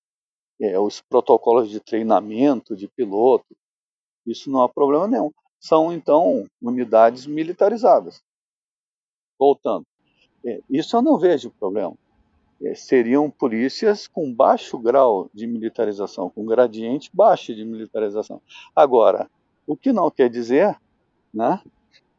É, 0.60 0.78
os 0.78 1.00
protocolos 1.00 1.68
de 1.68 1.80
treinamento 1.80 2.76
de 2.76 2.86
piloto, 2.88 3.56
isso 4.26 4.50
não 4.50 4.62
há 4.62 4.68
problema 4.68 5.08
nenhum. 5.08 5.30
São, 5.58 5.92
então, 5.92 6.46
unidades 6.60 7.26
militarizadas. 7.26 8.22
Voltando, 9.38 9.84
é, 10.44 10.60
isso 10.70 10.96
eu 10.96 11.02
não 11.02 11.18
vejo 11.18 11.50
problema. 11.50 11.94
É, 12.62 12.74
seriam 12.74 13.28
polícias 13.28 14.06
com 14.06 14.32
baixo 14.32 14.78
grau 14.78 15.28
de 15.34 15.46
militarização, 15.48 16.30
com 16.30 16.44
gradiente 16.44 17.10
baixo 17.12 17.52
de 17.54 17.64
militarização. 17.64 18.40
Agora, 18.74 19.28
o 19.66 19.76
que 19.76 19.92
não 19.92 20.10
quer 20.10 20.30
dizer 20.30 20.76
né, 21.34 21.60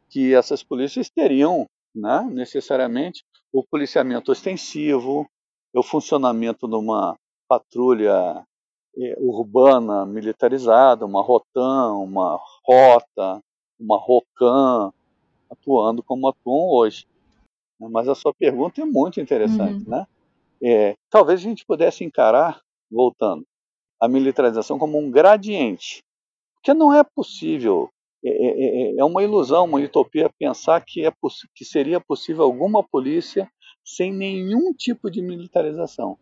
que 0.10 0.34
essas 0.34 0.64
polícias 0.64 1.10
teriam 1.10 1.66
né, 1.96 2.28
necessariamente 2.30 3.26
o 3.54 3.64
policiamento 3.64 4.32
ostensivo, 4.32 5.30
o 5.72 5.84
funcionamento 5.84 6.68
de 6.68 6.76
uma 6.76 7.16
patrulha 7.48 8.44
eh, 8.98 9.16
urbana 9.20 10.06
militarizada, 10.06 11.06
uma 11.06 11.22
ROTAM, 11.22 12.00
uma 12.00 12.40
ROTA, 12.66 13.40
uma 13.80 13.98
ROCAM, 13.98 14.92
atuando 15.52 16.02
como 16.02 16.28
atuam 16.28 16.70
hoje. 16.70 17.06
Mas 17.80 18.08
a 18.08 18.16
sua 18.16 18.34
pergunta 18.34 18.82
é 18.82 18.86
muito 18.86 19.22
interessante, 19.22 19.84
uhum. 19.84 19.90
né? 19.90 20.08
É, 20.62 20.96
talvez 21.10 21.42
a 21.42 21.44
gente 21.44 21.66
pudesse 21.66 22.04
encarar, 22.04 22.62
voltando, 22.90 23.46
a 24.00 24.08
militarização 24.08 24.80
como 24.80 24.98
um 24.98 25.12
gradiente, 25.12 26.02
porque 26.56 26.74
não 26.74 26.94
é 26.94 27.04
possível 27.04 27.90
é, 28.24 28.30
é, 28.30 28.96
é, 28.96 28.98
é 29.00 29.04
uma 29.04 29.22
ilusão, 29.22 29.66
uma 29.66 29.80
utopia 29.80 30.30
pensar 30.40 30.82
que, 30.86 31.06
é 31.06 31.12
que 31.54 31.66
seria 31.66 32.00
possível 32.00 32.44
alguma 32.44 32.82
polícia 32.82 33.50
sem 33.84 34.14
nenhum 34.14 34.74
tipo 34.74 35.12
de 35.12 35.22
militarização. 35.22 36.18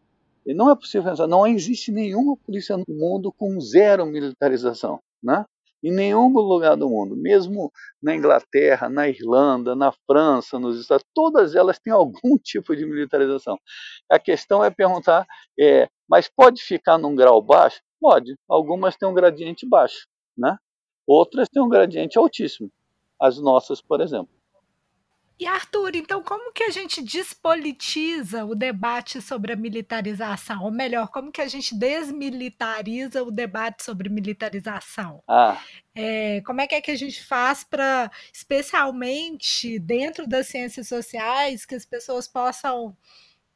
E 0.46 0.54
não 0.54 0.72
é 0.72 0.76
possível 0.76 1.12
pensar, 1.12 1.28
não 1.28 1.46
existe 1.46 1.92
nenhuma 1.92 2.36
polícia 2.36 2.76
no 2.76 2.86
mundo 2.90 3.32
com 3.32 3.60
zero 3.60 4.06
militarização, 4.06 5.00
né? 5.22 5.46
Em 5.84 5.92
nenhum 5.92 6.32
lugar 6.32 6.76
do 6.76 6.88
mundo, 6.90 7.16
mesmo 7.16 7.72
na 8.02 8.16
Inglaterra, 8.16 8.88
na 8.88 9.08
Irlanda, 9.08 9.76
na 9.76 9.92
França, 10.06 10.60
nos 10.60 10.80
Estados 10.80 11.06
todas 11.14 11.56
elas 11.56 11.80
têm 11.80 11.94
algum 11.94 12.38
tipo 12.38 12.76
de 12.76 12.86
militarização. 12.86 13.60
A 14.10 14.20
questão 14.20 14.64
é 14.64 14.70
perguntar, 14.70 15.26
é, 15.60 15.88
mas 16.10 16.28
pode 16.28 16.62
ficar 16.64 16.98
num 16.98 17.16
grau 17.16 17.42
baixo? 17.42 17.82
Pode. 18.00 18.36
Algumas 18.50 18.96
têm 18.96 19.08
um 19.08 19.14
gradiente 19.14 19.68
baixo, 19.68 20.08
né? 20.36 20.58
Outras 21.12 21.50
têm 21.50 21.62
um 21.62 21.68
gradiente 21.68 22.18
altíssimo. 22.18 22.72
As 23.20 23.38
nossas, 23.38 23.82
por 23.82 24.00
exemplo. 24.00 24.34
E 25.38 25.46
Arthur, 25.46 25.96
então 25.96 26.22
como 26.22 26.54
que 26.54 26.64
a 26.64 26.70
gente 26.70 27.02
despolitiza 27.02 28.46
o 28.46 28.56
debate 28.56 29.20
sobre 29.22 29.52
a 29.52 29.56
militarização? 29.56 30.64
Ou 30.64 30.72
melhor, 30.72 31.10
como 31.10 31.32
que 31.32 31.42
a 31.42 31.48
gente 31.48 31.76
desmilitariza 31.76 33.24
o 33.24 33.32
debate 33.32 33.84
sobre 33.84 34.08
militarização? 34.08 35.22
Ah. 35.28 35.60
É, 35.94 36.42
como 36.46 36.62
é 36.62 36.68
que, 36.68 36.76
é 36.76 36.82
que 36.82 36.92
a 36.92 36.96
gente 36.96 37.24
faz 37.26 37.64
para, 37.64 38.10
especialmente 38.32 39.80
dentro 39.80 40.28
das 40.28 40.48
ciências 40.48 40.88
sociais, 40.88 41.66
que 41.66 41.76
as 41.76 41.86
pessoas 41.86 42.28
possam 42.28 42.96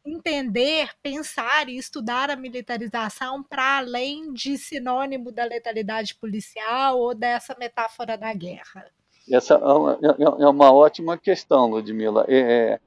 entender, 0.06 0.90
pensar 1.02 1.68
e 1.68 1.78
estudar 1.78 2.30
a 2.30 2.36
militarização 2.36 3.42
para 3.42 3.80
além 3.80 4.32
de 4.34 4.58
sinônimo 4.58 5.32
da 5.32 5.44
letalidade 5.44 6.16
policial 6.16 7.00
ou 7.00 7.16
dessa 7.16 7.56
metáfora 7.58 8.18
da 8.18 8.34
guerra? 8.34 8.86
Essa 9.30 9.56
é 9.56 9.58
uma, 9.58 9.94
é, 10.02 10.08
é, 10.08 10.44
é 10.44 10.48
ótima 10.48 11.18
questão, 11.18 11.68
Ludmila. 11.68 12.26
É, 12.28 12.80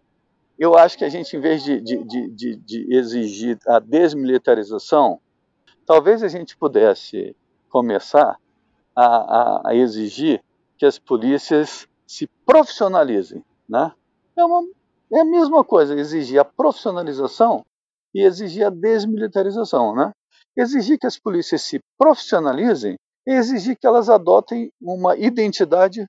eu 0.58 0.76
acho 0.76 0.96
que 0.96 1.04
a 1.04 1.08
gente, 1.08 1.36
em 1.36 1.40
vez 1.40 1.64
de, 1.64 1.80
de, 1.80 2.04
de, 2.04 2.56
de, 2.56 2.94
exigir 2.94 3.58
a 3.66 3.80
desmilitarização, 3.80 5.20
talvez 5.84 6.22
a 6.22 6.28
gente 6.28 6.56
pudesse 6.56 7.34
começar 7.68 8.38
a, 8.94 9.04
a, 9.04 9.68
a 9.70 9.74
exigir 9.74 10.42
que 10.76 10.86
as 10.86 10.98
polícias 10.98 11.88
se 12.06 12.28
profissionalizem. 12.46 13.44
Né? 13.68 13.92
É, 14.36 14.44
uma, 14.44 14.62
é 15.12 15.20
a 15.20 15.24
mesma 15.24 15.64
coisa, 15.64 15.94
exigir 15.94 16.38
a 16.38 16.44
profissionalização 16.44 17.64
e 18.14 18.22
exigir 18.22 18.64
a 18.66 18.70
desmilitarização. 18.70 19.94
Né? 19.94 20.12
Exigir 20.56 20.98
que 20.98 21.06
as 21.06 21.18
polícias 21.18 21.62
se 21.62 21.80
profissionalizem 21.98 22.96
e 23.26 23.32
exigir 23.32 23.76
que 23.76 23.86
elas 23.86 24.09
adotem 24.09 24.70
uma 24.80 25.16
identidade 25.16 26.06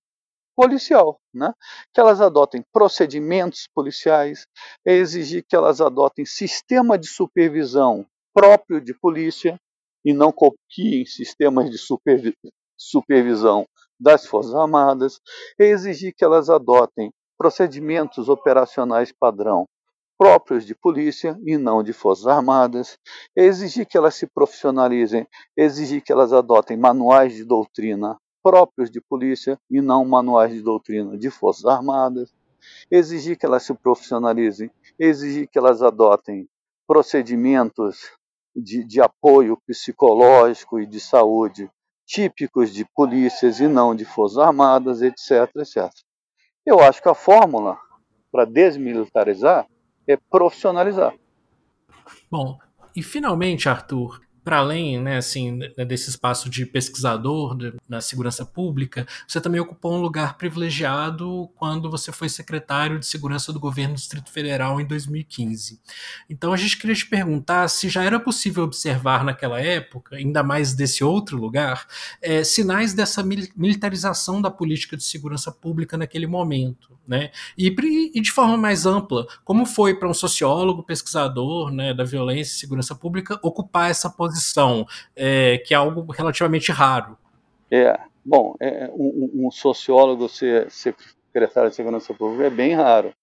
policial, 0.56 1.18
né? 1.34 1.54
que 1.94 2.02
elas 2.02 2.20
adotem 2.20 2.62
procedimentos 2.74 3.68
policiais, 3.74 4.46
é 4.86 4.94
exigir 4.94 5.44
que 5.48 5.56
elas 5.56 5.80
adotem 5.80 6.26
sistema 6.26 6.98
de 6.98 7.08
supervisão 7.08 8.06
próprio 8.34 8.82
de 8.82 8.94
polícia 8.94 9.58
e 10.04 10.14
não 10.14 10.32
copiem 10.32 11.06
sistemas 11.06 11.70
de 11.70 11.78
supervi 11.78 12.34
supervisão 12.78 13.66
das 14.00 14.26
Forças 14.26 14.56
Armadas, 14.56 15.20
é 15.60 15.66
exigir 15.66 16.14
que 16.16 16.24
elas 16.24 16.50
adotem 16.50 17.12
procedimentos 17.40 18.28
operacionais 18.28 19.14
padrão 19.14 19.66
próprios 20.18 20.66
de 20.66 20.76
polícia 20.76 21.40
e 21.46 21.58
não 21.58 21.82
de 21.82 21.94
Forças 21.94 22.28
Armadas, 22.28 23.00
exigir 23.34 23.86
que 23.86 23.98
elas 23.98 24.16
se 24.16 24.28
profissionalizem, 24.28 25.26
exigir 25.56 26.02
que 26.02 26.12
elas 26.12 26.34
adotem 26.34 26.76
manuais 26.76 27.34
de 27.34 27.46
doutrina 27.46 28.18
próprios 28.44 28.92
de 28.92 29.00
polícia 29.00 29.58
e 29.72 29.80
não 29.80 30.04
manuais 30.04 30.54
de 30.54 30.62
doutrina 30.62 31.18
de 31.18 31.30
Forças 31.30 31.66
Armadas, 31.66 32.34
exigir 32.92 33.38
que 33.38 33.46
elas 33.46 33.64
se 33.64 33.74
profissionalizem, 33.74 34.70
exigir 35.00 35.48
que 35.48 35.58
elas 35.58 35.82
adotem 35.82 36.50
procedimentos 36.86 38.12
de, 38.54 38.84
de 38.84 39.00
apoio 39.00 39.58
psicológico 39.66 40.82
e 40.82 40.86
de 40.86 41.00
saúde 41.00 41.72
típicos 42.06 42.74
de 42.74 42.84
polícias 42.94 43.62
e 43.62 43.68
não 43.68 43.96
de 43.96 44.04
Forças 44.04 44.40
Armadas, 44.40 45.02
etc, 45.02 45.50
etc. 45.56 45.90
Eu 46.70 46.82
acho 46.82 47.02
que 47.02 47.10
a 47.10 47.16
fórmula 47.16 47.80
para 48.32 48.46
desmilitarizar 48.46 49.66
é 50.08 50.16
profissionalizar. 50.16 51.16
Bom, 52.30 52.60
e 52.96 53.02
finalmente, 53.02 53.68
Arthur, 53.68 54.22
para 54.50 54.58
além 54.58 55.00
né, 55.00 55.18
assim, 55.18 55.52
né, 55.52 55.86
desse 55.86 56.10
espaço 56.10 56.50
de 56.50 56.66
pesquisador 56.66 57.56
de, 57.56 57.72
na 57.88 58.02
segurança 58.02 58.44
pública, 58.44 59.06
você 59.28 59.40
também 59.40 59.62
ocupou 59.62 59.94
um 59.94 60.02
lugar 60.02 60.40
privilegiado 60.40 61.48
quando 61.54 61.88
você 61.88 62.12
foi 62.12 62.28
secretário 62.30 62.98
de 62.98 63.06
segurança 63.06 63.54
do 63.54 63.60
governo 63.60 63.94
do 63.94 63.98
Distrito 63.98 64.32
Federal 64.32 64.82
em 64.82 64.86
2015. 64.88 65.80
Então 66.28 66.52
a 66.52 66.58
gente 66.58 66.80
queria 66.80 66.96
te 66.96 67.06
perguntar 67.06 67.68
se 67.68 67.90
já 67.90 68.04
era 68.04 68.20
possível 68.20 68.64
observar 68.64 69.24
naquela 69.24 69.62
época, 69.62 70.16
ainda 70.16 70.42
mais 70.42 70.74
desse 70.74 71.04
outro 71.04 71.38
lugar, 71.38 71.86
é, 72.20 72.44
sinais 72.44 72.92
dessa 72.92 73.22
militarização 73.22 74.42
da 74.42 74.50
política 74.50 74.98
de 74.98 75.04
segurança 75.04 75.52
pública 75.52 75.96
naquele 75.96 76.26
momento. 76.26 76.98
Né? 77.10 77.32
E, 77.58 77.76
e 78.14 78.22
de 78.22 78.32
forma 78.32 78.56
mais 78.56 78.86
ampla, 78.86 79.26
como 79.44 79.66
foi 79.66 79.96
para 79.96 80.08
um 80.08 80.14
sociólogo, 80.14 80.84
pesquisador 80.84 81.72
né, 81.72 81.92
da 81.92 82.04
violência 82.04 82.54
e 82.54 82.60
segurança 82.60 82.94
pública 82.94 83.40
ocupar 83.42 83.90
essa 83.90 84.12
posição? 84.12 84.86
é, 85.16 85.58
que 85.60 85.74
é 85.74 85.78
algo 85.78 86.12
relativamente 86.12 86.72
raro. 86.72 87.18
É, 87.72 88.00
bom, 88.24 88.56
é, 88.60 88.90
um, 88.94 89.48
um, 89.48 89.52
sociólogo 89.52 90.28
ser 90.28 90.70
secretário 90.70 91.70
de 91.70 91.76
Segurança 91.76 92.14
Pública 92.14 92.46
é 92.46 92.50
bem 92.50 92.74
raro. 92.74 93.14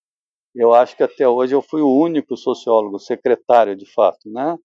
Eu 0.55 0.73
acho 0.73 0.97
que 0.97 1.03
até 1.03 1.29
hoje 1.29 1.55
eu 1.55 1.63
fui 1.63 1.81
o 1.81 1.93
único 1.93 2.37
sociólogo 2.37 2.99
secretário, 2.99 3.77
de 3.77 3.87
fato, 3.87 4.31
né? 4.31 4.57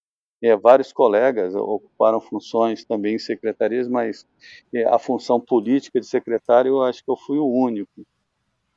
É, 0.44 0.56
vários 0.56 0.92
colegas 0.92 1.54
ocuparam 1.54 2.20
funções 2.20 2.84
também 2.84 3.16
em 3.16 3.20
secretarias, 3.20 3.88
mas 3.88 4.26
é, 4.74 4.84
a 4.86 4.98
função 4.98 5.40
política 5.40 6.00
de 6.00 6.06
secretário 6.08 6.70
eu 6.70 6.82
acho 6.82 7.04
que 7.04 7.12
eu 7.12 7.16
fui 7.16 7.38
o 7.38 7.48
único. 7.48 7.92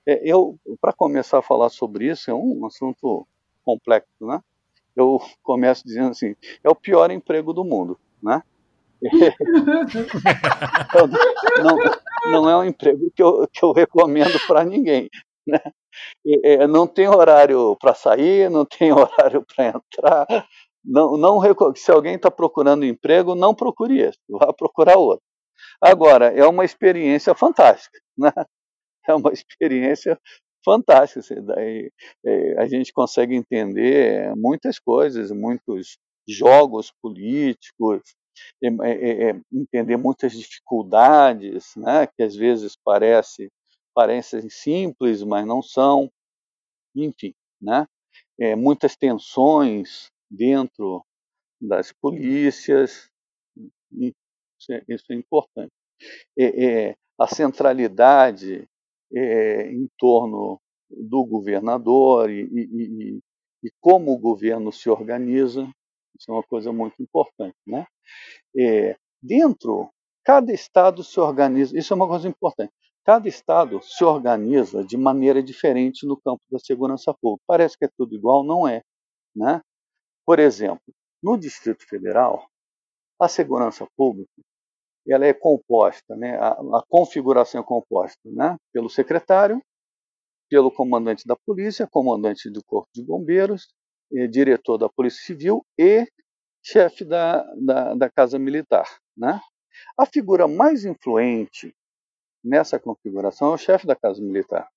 É, 0.07 0.21
eu, 0.23 0.59
para 0.81 0.93
começar 0.93 1.39
a 1.39 1.43
falar 1.43 1.71
sobre 1.71 2.11
isso, 2.11 2.31
é 2.31 2.35
um 2.35 2.67
assunto 2.67 3.27
complexo, 3.65 4.27
né? 4.27 4.41
eu 4.97 5.19
começo 5.43 5.85
dizendo 5.85 6.11
assim, 6.11 6.35
é 6.63 6.69
o 6.69 6.75
pior 6.75 7.11
emprego 7.11 7.53
do 7.53 7.65
mundo, 7.65 7.99
né? 8.23 8.43
Não, 11.63 11.79
não 12.33 12.49
é 12.49 12.57
um 12.57 12.65
emprego 12.65 13.11
que 13.15 13.23
eu, 13.23 13.47
que 13.53 13.63
eu 13.63 13.73
recomendo 13.73 14.39
para 14.47 14.65
ninguém, 14.65 15.11
né? 15.47 15.61
É, 16.43 16.67
não 16.67 16.87
tem 16.87 17.07
horário 17.07 17.77
para 17.79 17.95
sair, 17.95 18.49
não 18.51 18.65
tem 18.65 18.93
horário 18.93 19.45
para 19.45 19.67
entrar, 19.69 20.27
não, 20.83 21.19
não 21.19 21.39
se 21.77 21.93
alguém 21.93 22.15
está 22.15 22.31
procurando 22.31 22.87
emprego, 22.87 23.35
não 23.35 23.55
procure 23.55 24.01
esse, 24.01 24.19
vá 24.29 24.53
procurar 24.55 24.97
outro. 24.97 25.25
Agora, 25.81 26.29
é 26.29 26.47
uma 26.47 26.65
experiência 26.65 27.35
fantástica, 27.35 27.99
né? 28.17 28.33
É 29.09 29.15
uma 29.15 29.33
experiência 29.33 30.19
fantástico. 30.65 31.21
Assim, 31.21 31.45
daí, 31.45 31.91
é, 32.25 32.59
a 32.59 32.67
gente 32.67 32.93
consegue 32.93 33.35
entender 33.35 34.35
muitas 34.37 34.79
coisas, 34.79 35.31
muitos 35.31 35.99
jogos 36.27 36.91
políticos, 37.03 38.01
é, 38.63 38.69
é, 38.69 39.31
é, 39.31 39.41
entender 39.53 39.97
muitas 39.97 40.33
dificuldades, 40.33 41.73
né, 41.77 42.07
que 42.07 42.23
às 42.23 42.35
vezes 42.35 42.77
parece, 42.83 43.51
parecem 43.95 44.49
simples, 44.49 45.23
mas 45.23 45.47
não 45.47 45.63
são. 45.63 46.11
Enfim, 46.97 47.35
né, 47.61 47.87
é, 48.39 48.57
muitas 48.57 48.97
tensões 48.97 50.09
dentro 50.31 51.05
das 51.61 51.93
polícias, 51.93 53.09
isso 53.93 54.73
é, 54.73 54.83
isso 54.89 55.05
é 55.11 55.15
importante. 55.15 55.73
É, 56.39 56.97
a 57.19 57.27
centralidade 57.29 58.69
é, 59.15 59.73
em 59.73 59.89
torno 59.99 60.61
do 60.91 61.25
governador 61.25 62.31
e, 62.31 62.43
e, 62.43 63.21
e, 63.63 63.71
como 63.81 64.13
o 64.13 64.19
governo 64.19 64.73
se 64.73 64.89
organiza. 64.91 65.63
Isso 66.19 66.31
é 66.31 66.33
uma 66.33 66.43
coisa 66.43 66.73
muito 66.73 67.03
importante. 67.03 67.57
Né? 67.67 67.87
É, 68.57 68.97
dentro, 69.23 69.91
cada 70.25 70.53
estado 70.53 71.03
se 71.03 71.19
organiza, 71.19 71.77
isso 71.77 71.93
é 71.93 71.97
uma 71.97 72.07
coisa 72.09 72.29
importante. 72.29 72.73
Cada 73.05 73.29
estado 73.29 73.81
se 73.83 74.03
organiza 74.03 74.83
de 74.83 74.97
maneira 74.97 75.43
diferente 75.43 76.07
no 76.07 76.17
campo 76.17 76.43
da 76.51 76.59
segurança 76.59 77.13
pública. 77.21 77.45
Parece 77.47 77.77
que 77.77 77.85
é 77.85 77.91
tudo 77.97 78.15
igual, 78.15 78.43
não 78.43 78.67
é. 78.67 78.83
Né? 79.37 79.61
Por 80.25 80.39
exemplo, 80.39 80.95
no 81.23 81.37
Distrito 81.37 81.87
Federal, 81.87 82.49
a 83.21 83.29
segurança 83.29 83.87
pública 83.97 84.31
ela 85.07 85.27
é 85.27 85.35
composta, 85.35 86.17
né, 86.17 86.37
a, 86.39 86.51
a 86.51 86.85
configuração 86.89 87.61
é 87.61 87.65
composta 87.65 88.21
né, 88.25 88.57
pelo 88.73 88.89
secretário, 88.89 89.63
pelo 90.49 90.71
comandante 90.71 91.27
da 91.27 91.37
polícia, 91.37 91.87
comandante 91.87 92.49
do 92.51 92.63
Corpo 92.65 92.89
de 92.95 93.03
Bombeiros, 93.03 93.69
eh, 94.13 94.27
diretor 94.27 94.79
da 94.79 94.89
Polícia 94.89 95.25
Civil 95.25 95.65
e 95.79 96.07
chefe 96.63 97.05
da, 97.05 97.43
da, 97.55 97.95
da 97.95 98.11
Casa 98.11 98.39
Militar. 98.39 98.87
Né? 99.17 99.41
A 99.99 100.07
figura 100.07 100.49
mais 100.49 100.85
influente 100.85 101.75
nessa 102.43 102.79
configuração 102.79 103.51
é 103.51 103.55
o 103.55 103.59
chefe 103.59 103.87
da 103.87 103.97
Casa 103.97 104.23
Militar, 104.23 104.69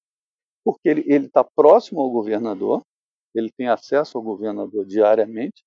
porque 0.64 0.90
ele 0.90 1.28
está 1.28 1.44
próximo 1.44 2.02
ao 2.02 2.10
governador, 2.10 2.82
ele 3.36 3.52
tem 3.52 3.68
acesso 3.68 4.18
ao 4.18 4.24
governador 4.24 4.86
diariamente, 4.86 5.64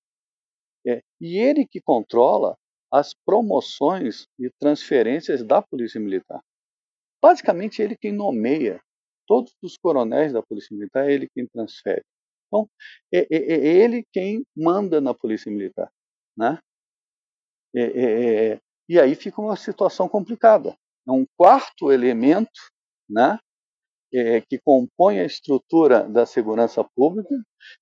é, 0.85 1.01
e 1.19 1.37
ele 1.37 1.65
que 1.65 1.79
controla 1.79 2.57
as 2.91 3.13
promoções 3.25 4.27
e 4.39 4.49
transferências 4.59 5.43
da 5.43 5.61
Polícia 5.61 5.99
Militar. 5.99 6.41
Basicamente, 7.21 7.81
ele 7.81 7.95
quem 7.95 8.11
nomeia 8.11 8.81
todos 9.27 9.53
os 9.61 9.77
coronéis 9.77 10.33
da 10.33 10.43
Polícia 10.43 10.75
Militar, 10.75 11.09
é 11.09 11.13
ele 11.13 11.29
quem 11.33 11.47
transfere. 11.47 12.03
Então, 12.47 12.67
é, 13.13 13.19
é, 13.19 13.53
é 13.53 13.67
ele 13.67 14.03
quem 14.11 14.43
manda 14.55 14.99
na 14.99 15.13
Polícia 15.13 15.49
Militar. 15.49 15.89
Né? 16.37 16.59
É, 17.73 17.81
é, 17.81 18.51
é, 18.53 18.59
e 18.89 18.99
aí 18.99 19.15
fica 19.15 19.39
uma 19.39 19.55
situação 19.55 20.09
complicada. 20.09 20.75
É 21.07 21.11
um 21.11 21.25
quarto 21.37 21.91
elemento 21.91 22.59
né, 23.09 23.39
é, 24.13 24.41
que 24.41 24.59
compõe 24.59 25.19
a 25.19 25.25
estrutura 25.25 26.03
da 26.03 26.25
segurança 26.25 26.83
pública, 26.95 27.33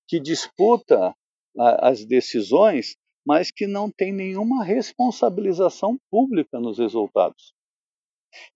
que 0.07 0.19
disputa 0.19 1.15
a, 1.57 1.89
as 1.89 2.05
decisões, 2.05 2.95
mas 3.29 3.51
que 3.51 3.67
não 3.67 3.91
tem 3.91 4.11
nenhuma 4.11 4.63
responsabilização 4.63 5.99
pública 6.09 6.59
nos 6.59 6.79
resultados. 6.79 7.53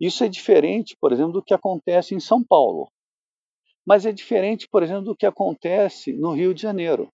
Isso 0.02 0.24
é 0.24 0.28
diferente, 0.28 0.98
por 1.00 1.14
exemplo, 1.14 1.34
do 1.34 1.44
que 1.44 1.54
acontece 1.54 2.16
em 2.16 2.20
São 2.20 2.44
Paulo, 2.44 2.92
mas 3.86 4.04
é 4.04 4.12
diferente, 4.12 4.68
por 4.68 4.82
exemplo, 4.82 5.04
do 5.04 5.16
que 5.16 5.28
acontece 5.28 6.12
no 6.12 6.32
Rio 6.32 6.56
de 6.56 6.64
Janeiro, 6.64 7.08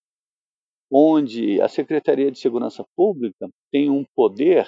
onde 0.90 1.60
a 1.60 1.68
Secretaria 1.68 2.30
de 2.30 2.38
Segurança 2.38 2.82
Pública 2.96 3.46
tem 3.70 3.90
um 3.90 4.06
poder 4.16 4.66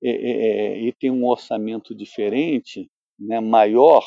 é, 0.00 0.10
é, 0.10 0.78
e 0.78 0.92
tem 0.92 1.10
um 1.10 1.26
orçamento 1.26 1.92
diferente, 1.92 2.88
né, 3.18 3.40
maior, 3.40 4.04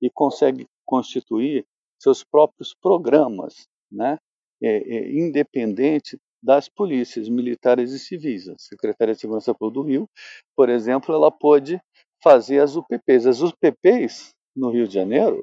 e 0.00 0.08
consegue 0.08 0.64
constituir 0.86 1.66
seus 1.98 2.22
próprios 2.22 2.72
programas, 2.72 3.66
né, 3.90 4.16
é, 4.62 4.68
é, 4.68 5.10
independente 5.10 6.16
das 6.44 6.68
polícias 6.68 7.26
militares 7.28 7.92
e 7.92 7.98
civis. 7.98 8.48
A 8.48 8.54
Secretaria 8.58 9.14
de 9.14 9.20
Segurança 9.20 9.54
Pública 9.54 9.80
do 9.80 9.86
Rio, 9.88 10.10
por 10.54 10.68
exemplo, 10.68 11.14
ela 11.14 11.30
pôde 11.30 11.80
fazer 12.22 12.60
as 12.60 12.76
UPPs. 12.76 13.26
As 13.26 13.40
UPPs 13.40 14.34
no 14.54 14.70
Rio 14.70 14.86
de 14.86 14.92
Janeiro 14.92 15.42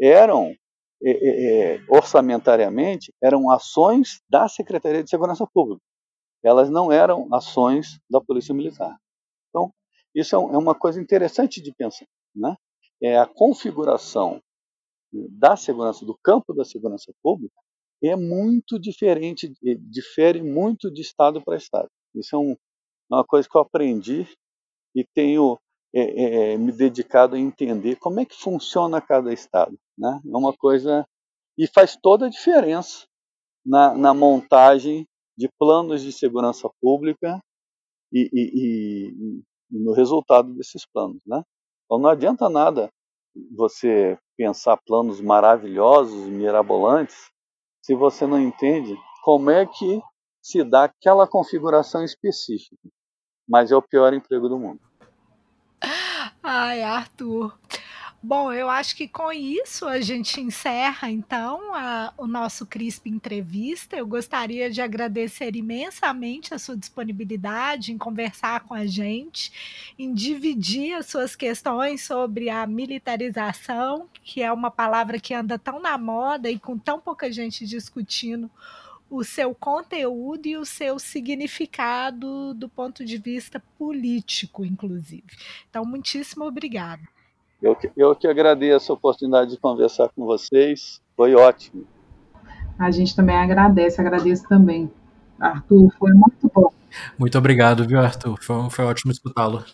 eram 0.00 0.56
é, 1.04 1.74
é, 1.74 1.84
orçamentariamente 1.88 3.12
eram 3.20 3.50
ações 3.50 4.20
da 4.28 4.48
Secretaria 4.48 5.04
de 5.04 5.10
Segurança 5.10 5.46
Pública. 5.52 5.82
Elas 6.42 6.70
não 6.70 6.90
eram 6.90 7.28
ações 7.34 7.98
da 8.10 8.20
Polícia 8.20 8.54
Militar. 8.54 8.96
Então, 9.50 9.70
isso 10.14 10.34
é, 10.34 10.38
é 10.38 10.58
uma 10.58 10.74
coisa 10.74 11.00
interessante 11.00 11.60
de 11.60 11.72
pensar, 11.74 12.06
né? 12.34 12.56
É 13.02 13.18
a 13.18 13.26
configuração 13.26 14.40
da 15.12 15.56
segurança 15.56 16.06
do 16.06 16.16
campo 16.22 16.54
da 16.54 16.64
segurança 16.64 17.12
pública 17.22 17.54
é 18.08 18.16
muito 18.16 18.78
diferente, 18.78 19.52
difere 19.78 20.42
muito 20.42 20.90
de 20.90 21.00
estado 21.02 21.40
para 21.40 21.56
estado. 21.56 21.88
Isso 22.14 22.34
é 22.34 22.38
um, 22.38 22.56
uma 23.10 23.24
coisa 23.24 23.48
que 23.48 23.56
eu 23.56 23.60
aprendi 23.60 24.26
e 24.94 25.04
tenho 25.14 25.58
é, 25.94 26.52
é, 26.52 26.56
me 26.56 26.72
dedicado 26.72 27.36
a 27.36 27.38
entender 27.38 27.96
como 27.96 28.20
é 28.20 28.24
que 28.24 28.34
funciona 28.34 29.00
cada 29.00 29.32
estado. 29.32 29.78
Né? 29.96 30.20
É 30.24 30.36
uma 30.36 30.52
coisa 30.52 31.06
e 31.56 31.66
faz 31.66 31.96
toda 31.96 32.26
a 32.26 32.30
diferença 32.30 33.06
na, 33.64 33.94
na 33.94 34.14
montagem 34.14 35.06
de 35.36 35.48
planos 35.58 36.02
de 36.02 36.12
segurança 36.12 36.68
pública 36.80 37.40
e, 38.12 38.28
e, 38.32 38.50
e, 38.54 39.42
e, 39.70 39.78
no 39.78 39.92
resultado 39.92 40.52
desses 40.54 40.84
planos. 40.86 41.22
Né? 41.26 41.42
Então 41.84 41.98
não 41.98 42.10
adianta 42.10 42.48
nada 42.48 42.90
você 43.54 44.18
pensar 44.36 44.76
planos 44.86 45.20
maravilhosos, 45.20 46.28
mirabolantes, 46.28 47.31
se 47.82 47.94
você 47.94 48.26
não 48.26 48.40
entende 48.40 48.96
como 49.24 49.50
é 49.50 49.66
que 49.66 50.00
se 50.40 50.64
dá 50.64 50.84
aquela 50.84 51.26
configuração 51.26 52.04
específica. 52.04 52.88
Mas 53.48 53.70
é 53.70 53.76
o 53.76 53.82
pior 53.82 54.14
emprego 54.14 54.48
do 54.48 54.58
mundo. 54.58 54.80
Ai, 56.42 56.82
Arthur. 56.82 57.58
Bom, 58.24 58.52
eu 58.52 58.70
acho 58.70 58.94
que 58.94 59.08
com 59.08 59.32
isso 59.32 59.84
a 59.84 60.00
gente 60.00 60.40
encerra 60.40 61.10
então 61.10 61.74
a, 61.74 62.14
o 62.16 62.24
nosso 62.24 62.64
CRISP 62.64 63.10
Entrevista. 63.10 63.96
Eu 63.96 64.06
gostaria 64.06 64.70
de 64.70 64.80
agradecer 64.80 65.56
imensamente 65.56 66.54
a 66.54 66.58
sua 66.58 66.76
disponibilidade 66.76 67.90
em 67.90 67.98
conversar 67.98 68.60
com 68.60 68.74
a 68.74 68.86
gente, 68.86 69.92
em 69.98 70.14
dividir 70.14 70.94
as 70.94 71.06
suas 71.06 71.34
questões 71.34 72.04
sobre 72.04 72.48
a 72.48 72.64
militarização, 72.64 74.08
que 74.22 74.40
é 74.40 74.52
uma 74.52 74.70
palavra 74.70 75.18
que 75.18 75.34
anda 75.34 75.58
tão 75.58 75.80
na 75.80 75.98
moda 75.98 76.48
e 76.48 76.60
com 76.60 76.78
tão 76.78 77.00
pouca 77.00 77.30
gente 77.32 77.66
discutindo 77.66 78.48
o 79.10 79.24
seu 79.24 79.52
conteúdo 79.52 80.46
e 80.46 80.56
o 80.56 80.64
seu 80.64 80.96
significado 81.00 82.54
do 82.54 82.68
ponto 82.68 83.04
de 83.04 83.18
vista 83.18 83.60
político, 83.76 84.64
inclusive. 84.64 85.26
Então, 85.68 85.84
muitíssimo 85.84 86.44
obrigada. 86.44 87.02
Eu 87.62 87.76
que, 87.76 87.90
eu 87.96 88.14
que 88.16 88.26
agradeço 88.26 88.90
a 88.90 88.94
oportunidade 88.94 89.50
de 89.50 89.56
conversar 89.56 90.08
com 90.08 90.26
vocês, 90.26 91.00
foi 91.16 91.34
ótimo. 91.34 91.86
A 92.76 92.90
gente 92.90 93.14
também 93.14 93.36
agradece, 93.36 94.00
agradeço 94.00 94.48
também. 94.48 94.90
Arthur, 95.38 95.92
foi 95.98 96.12
muito 96.12 96.50
bom. 96.52 96.72
Muito 97.16 97.38
obrigado, 97.38 97.86
viu, 97.86 98.00
Arthur? 98.00 98.36
Foi, 98.42 98.68
foi 98.70 98.84
ótimo 98.84 99.12
escutá-lo. 99.12 99.64